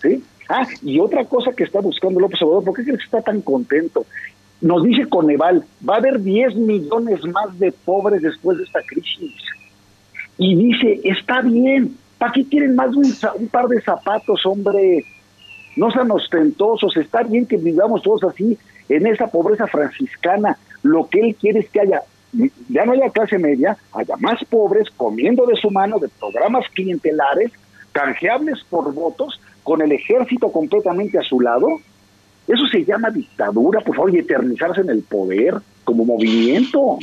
[0.00, 0.22] ¿sí?
[0.48, 3.40] Ah, y otra cosa que está buscando López Obrador, ¿por qué crees que está tan
[3.40, 4.04] contento?
[4.60, 9.32] Nos dice Coneval, va a haber 10 millones más de pobres después de esta crisis.
[10.36, 15.04] Y dice, está bien, ¿Para qué quieren más un, par de zapatos, hombre?
[15.76, 18.58] No sean ostentosos, está bien que vivamos todos así
[18.88, 20.58] en esa pobreza franciscana.
[20.82, 22.02] Lo que él quiere es que haya,
[22.68, 27.52] ya no haya clase media, haya más pobres comiendo de su mano de programas clientelares,
[27.92, 31.68] canjeables por votos, con el ejército completamente a su lado.
[32.46, 35.54] Eso se llama dictadura, por favor, y eternizarse en el poder
[35.84, 36.98] como movimiento.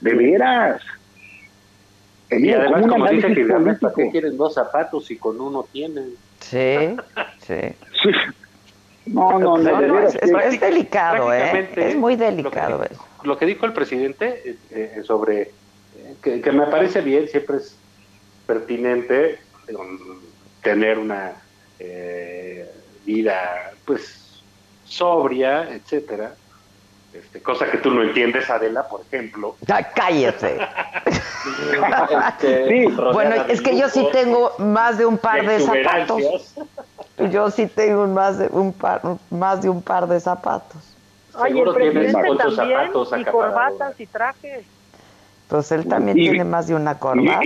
[0.00, 0.82] De veras.
[2.30, 6.14] Y además, como dice que ¿para qué quieren dos zapatos y con uno tienen?
[6.50, 6.96] Sí,
[7.46, 7.74] sí.
[9.06, 11.68] No, no, no, es, delicado, ¿eh?
[11.76, 13.04] Es muy delicado lo que, eso.
[13.22, 17.76] Lo que dijo el presidente eh, eh, sobre, eh, que, me parece bien, siempre es
[18.46, 19.38] pertinente
[20.62, 21.32] tener una
[23.04, 24.42] vida, pues,
[24.86, 26.34] sobria, etcétera,
[27.14, 29.54] este, cosa que tú no entiendes, Adela, por ejemplo.
[29.94, 30.58] cállate.
[31.44, 36.54] Este, bueno, es que yo sí tengo más de un par de, zapatos.
[37.30, 39.00] Yo sí tengo más de un par,
[39.30, 40.82] más de un par de zapatos.
[41.34, 44.64] Ay, el presidente también, zapatos y corbatas y trajes.
[45.48, 47.40] Pues él también tiene más de una corbata.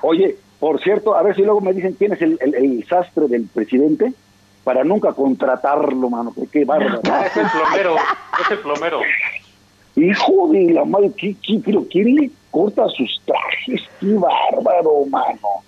[0.00, 3.46] oye, por cierto, a ver si luego me dicen quién es el, el sastre del
[3.46, 4.14] presidente
[4.64, 7.00] para nunca contratarlo, mano, porque qué bárbaro.
[7.26, 7.96] es el plomero,
[8.40, 9.00] es el plomero.
[9.96, 13.82] Hijo de la madre, ¿qué, qué, pero ¿quién le corta sus trajes?
[14.00, 15.62] Qué bárbaro, mano.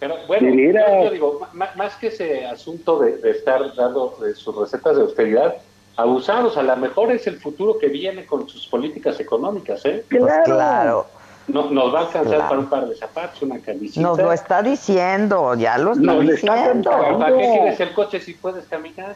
[0.00, 5.56] Pero bueno, yo, digo, más, que ese asunto de, estar dando sus recetas de austeridad,
[5.96, 10.04] abusados, a lo mejor es el futuro que viene con sus políticas económicas, ¿eh?
[10.08, 11.06] claro.
[11.46, 14.00] No, nos va a alcanzar para un par de zapatos, una camiseta.
[14.00, 16.90] Nos lo está diciendo, ya lo está diciendo.
[16.90, 19.14] ¿Para qué quieres el coche si puedes caminar?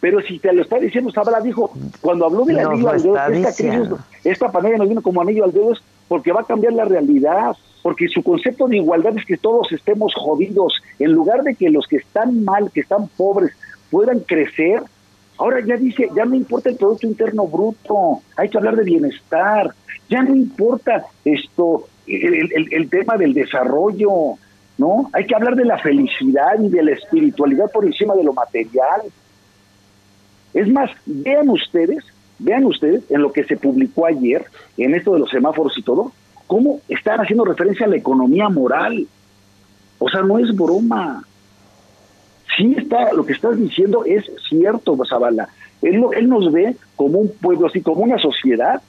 [0.00, 3.52] Pero si te lo está diciendo, Sabala dijo, cuando habló del anillo al dedo, esta
[3.52, 3.88] crisis,
[4.22, 5.72] esta pandemia nos vino como anillo al dedo,
[6.06, 10.14] porque va a cambiar la realidad, porque su concepto de igualdad es que todos estemos
[10.14, 13.52] jodidos, en lugar de que los que están mal, que están pobres,
[13.90, 14.82] puedan crecer,
[15.38, 19.74] ahora ya dice, ya no importa el Producto Interno Bruto, hay que hablar de bienestar,
[20.08, 24.34] ya no importa esto, el, tema del desarrollo,
[24.78, 25.10] ¿no?
[25.12, 29.02] Hay que hablar de la felicidad y de la espiritualidad por encima de lo material.
[30.54, 32.04] Es más, vean ustedes,
[32.38, 34.44] vean ustedes en lo que se publicó ayer,
[34.76, 36.12] en esto de los semáforos y todo,
[36.46, 39.06] cómo están haciendo referencia a la economía moral.
[39.98, 41.24] O sea, no es broma.
[42.56, 45.48] Sí está, lo que estás diciendo es cierto, Zavala.
[45.82, 48.80] Él, él nos ve como un pueblo, así como una sociedad,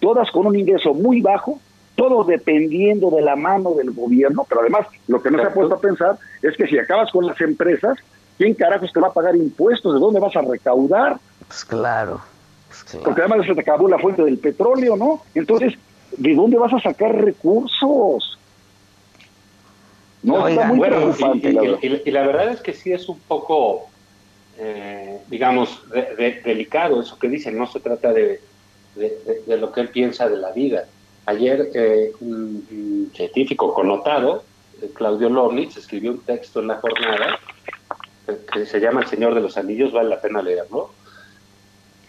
[0.00, 1.60] todas con un ingreso muy bajo,
[1.94, 5.74] todos dependiendo de la mano del gobierno, pero además lo que no se ha puesto
[5.74, 7.98] a pensar es que si acabas con las empresas,
[8.36, 9.94] ¿quién carajos te va a pagar impuestos?
[9.94, 11.18] ¿De dónde vas a recaudar?
[11.46, 12.20] Pues claro,
[12.68, 15.22] pues Porque además se te acabó la fuente del petróleo, ¿no?
[15.34, 15.74] Entonces,
[16.16, 18.38] ¿de dónde vas a sacar recursos?
[20.22, 20.40] No,
[20.74, 21.14] bueno,
[21.80, 23.86] y, la verdad es que sí es un poco,
[24.58, 25.82] eh, digamos,
[26.44, 28.40] delicado eso que dicen, no se trata de,
[29.46, 30.86] lo que él piensa de la vida.
[31.26, 34.44] Ayer eh, un, científico connotado,
[34.80, 37.38] eh, Claudio Lornitz, escribió un texto en la jornada
[38.52, 40.90] que se llama El Señor de los Anillos, vale la pena leerlo.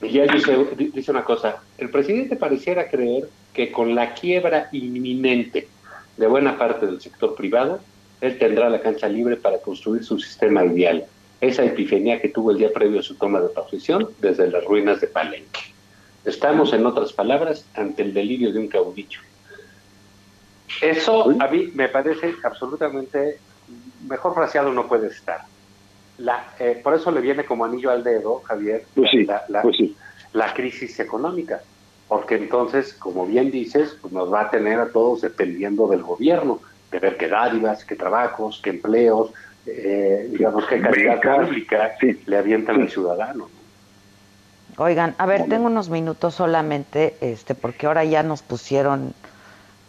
[0.02, 5.68] Y ya dice, dice una cosa, el presidente pareciera creer que con la quiebra inminente
[6.18, 7.80] de buena parte del sector privado,
[8.22, 11.06] él tendrá la cancha libre para construir su sistema ideal.
[11.42, 15.02] Esa epifanía que tuvo el día previo a su toma de posesión desde las ruinas
[15.02, 15.77] de Palenque.
[16.28, 19.22] Estamos, en otras palabras, ante el delirio de un caudillo.
[20.82, 23.40] Eso a mí me parece absolutamente
[24.08, 25.42] mejor fraseado no puede estar.
[26.18, 29.78] La, eh, por eso le viene como anillo al dedo, Javier, pues la, pues
[30.34, 31.62] la, crisis económica,
[32.10, 36.60] porque entonces, como bien dices, pues nos va a tener a todos dependiendo del gobierno,
[36.92, 39.32] de ver qué dádivas, qué trabajos, qué empleos,
[39.66, 41.96] eh, digamos, qué calidad pública
[42.26, 43.48] le avientan al ciudadano.
[44.80, 49.16] Oigan, a ver, tengo unos minutos solamente, este, porque ahora ya nos pusieron,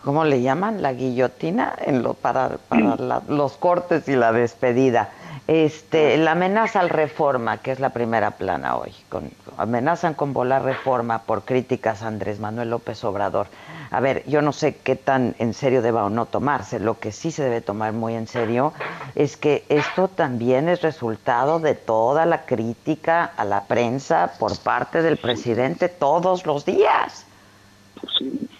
[0.02, 0.80] ¿cómo le llaman?
[0.80, 5.10] La guillotina en lo, para, para los cortes y la despedida.
[5.48, 10.62] Este, la amenaza al reforma, que es la primera plana hoy, con, amenazan con volar
[10.62, 13.46] reforma por críticas a Andrés Manuel López Obrador.
[13.90, 16.78] A ver, yo no sé qué tan en serio deba o no tomarse.
[16.78, 18.74] Lo que sí se debe tomar muy en serio
[19.14, 25.00] es que esto también es resultado de toda la crítica a la prensa por parte
[25.00, 27.24] del presidente todos los días.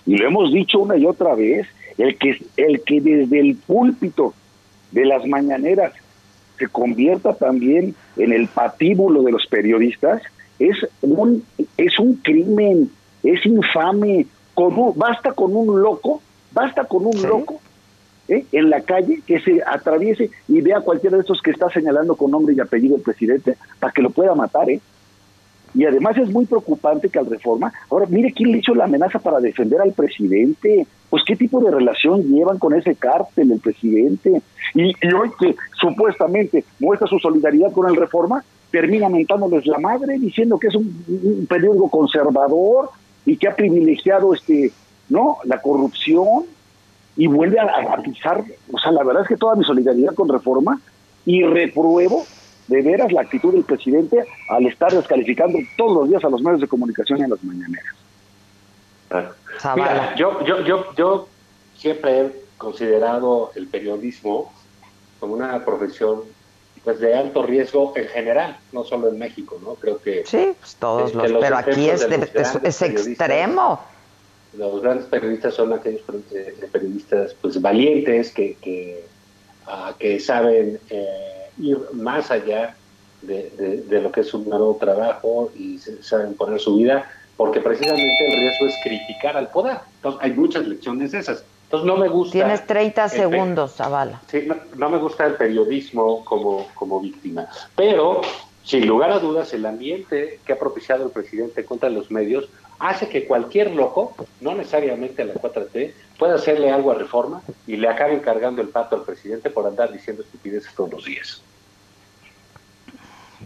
[0.07, 4.33] Y lo hemos dicho una y otra vez, el que, el que desde el púlpito
[4.91, 5.93] de las mañaneras
[6.59, 10.23] se convierta también en el patíbulo de los periodistas
[10.59, 11.45] es un
[11.77, 12.91] es un crimen,
[13.23, 14.27] es infame.
[14.55, 16.21] Con basta con un loco,
[16.53, 17.61] basta con un loco
[18.29, 18.45] ¿eh?
[18.51, 22.33] en la calle que se atraviese y vea cualquiera de estos que está señalando con
[22.33, 24.81] nombre y apellido el presidente para que lo pueda matar, ¿eh?
[25.75, 29.19] Y además es muy preocupante que al reforma, ahora mire quién le hizo la amenaza
[29.19, 34.43] para defender al presidente, pues qué tipo de relación llevan con ese cártel el presidente.
[34.75, 40.59] Y, hoy que supuestamente muestra su solidaridad con el reforma, termina mentándoles la madre, diciendo
[40.59, 42.91] que es un, periódico conservador
[43.25, 44.73] y que ha privilegiado este,
[45.09, 45.39] ¿no?
[45.45, 46.45] la corrupción
[47.17, 50.29] y vuelve a, a pisar, o sea, la verdad es que toda mi solidaridad con
[50.29, 50.81] reforma
[51.25, 52.25] y repruebo
[52.69, 56.61] de veras la actitud del presidente al estar descalificando todos los días a los medios
[56.61, 57.95] de comunicación en las mañaneras.
[59.75, 61.29] Mira, yo, yo, yo, yo
[61.77, 64.53] siempre he considerado el periodismo
[65.19, 66.23] como una profesión
[66.85, 69.75] pues de alto riesgo en general, no solo en México, ¿no?
[69.75, 73.81] Creo que sí, pues todos los, pero aquí es, es, extremo.
[74.57, 79.05] Los grandes periodistas son aquellos eh, periodistas pues valientes que que,
[79.67, 82.75] ah, que saben eh, ir más allá
[83.23, 88.41] de, lo que es un nuevo trabajo y saben poner su vida, porque precisamente el
[88.41, 89.79] riesgo es criticar al poder.
[89.97, 91.45] Entonces, hay muchas lecciones esas.
[91.65, 92.33] Entonces, no me gusta.
[92.33, 94.23] Tienes 30 segundos, Zavala.
[94.31, 97.47] Sí, no, me gusta el periodismo como, como víctima.
[97.77, 98.23] Pero,
[98.65, 102.49] sin lugar a dudas, el ambiente que ha propiciado el presidente contra los medios
[102.79, 107.77] hace que cualquier loco, no necesariamente a la 4T, pueda hacerle algo a reforma y
[107.77, 111.43] le acabe cargando el pato al presidente por andar diciendo estupideces todos los días.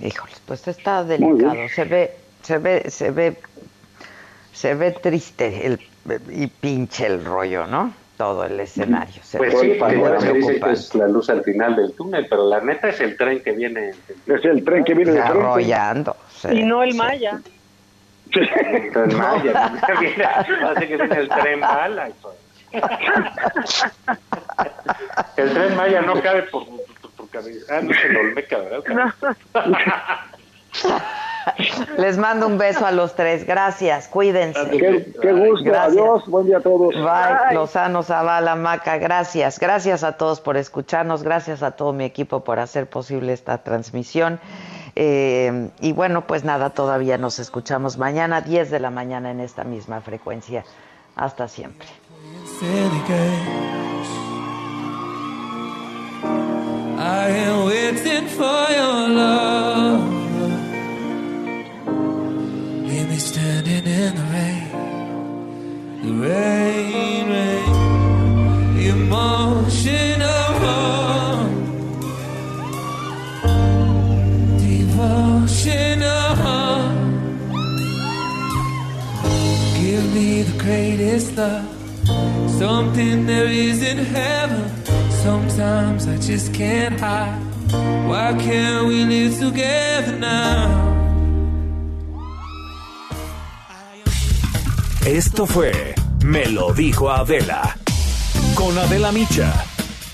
[0.02, 3.36] Híjole, pues está delicado, se ve, se ve, se ve,
[4.52, 5.80] se ve triste el,
[6.30, 7.92] y pinche el rollo, ¿no?
[8.16, 9.22] Todo el escenario.
[9.22, 12.60] Se pues sí, que dice que es la luz al final del túnel, pero la
[12.60, 13.90] neta es el tren que viene.
[14.26, 16.16] Es el tren que viene desarrollando.
[16.50, 17.40] y no el Maya.
[18.34, 19.72] El tren Maya.
[19.80, 22.10] Parece que viene el tren bala.
[25.36, 26.64] el tren Maya no cabe por
[27.70, 28.84] Ah, no se lo Olmeca, ¿verdad?
[31.96, 33.46] Les mando un beso a los tres.
[33.46, 34.09] Gracias.
[34.09, 34.70] Cuídense.
[34.70, 35.72] Qué, gusto.
[35.74, 36.26] Adiós.
[36.26, 36.94] Buen día a todos.
[36.94, 37.54] Bye.
[37.54, 38.98] Lozano, Zavala, Maca.
[38.98, 39.59] Gracias.
[39.59, 41.22] Gracias a todos por escucharnos.
[41.22, 44.38] Gracias a todo mi equipo por hacer posible esta transmisión.
[44.94, 49.64] Eh, y bueno, pues nada, todavía nos escuchamos mañana, 10 de la mañana en esta
[49.64, 50.64] misma frecuencia.
[51.16, 51.89] Hasta siempre.
[57.05, 57.66] I am
[59.14, 60.23] love.
[62.85, 63.09] In
[80.59, 81.66] greatest love,
[82.59, 84.82] something there is in heaven
[85.23, 87.39] Sometimes I just can't hide.
[88.09, 90.90] Why can't we live together now?
[95.06, 95.94] Esto fue
[96.24, 97.77] Me lo dijo Adela.
[98.56, 99.81] Con Adela Micha.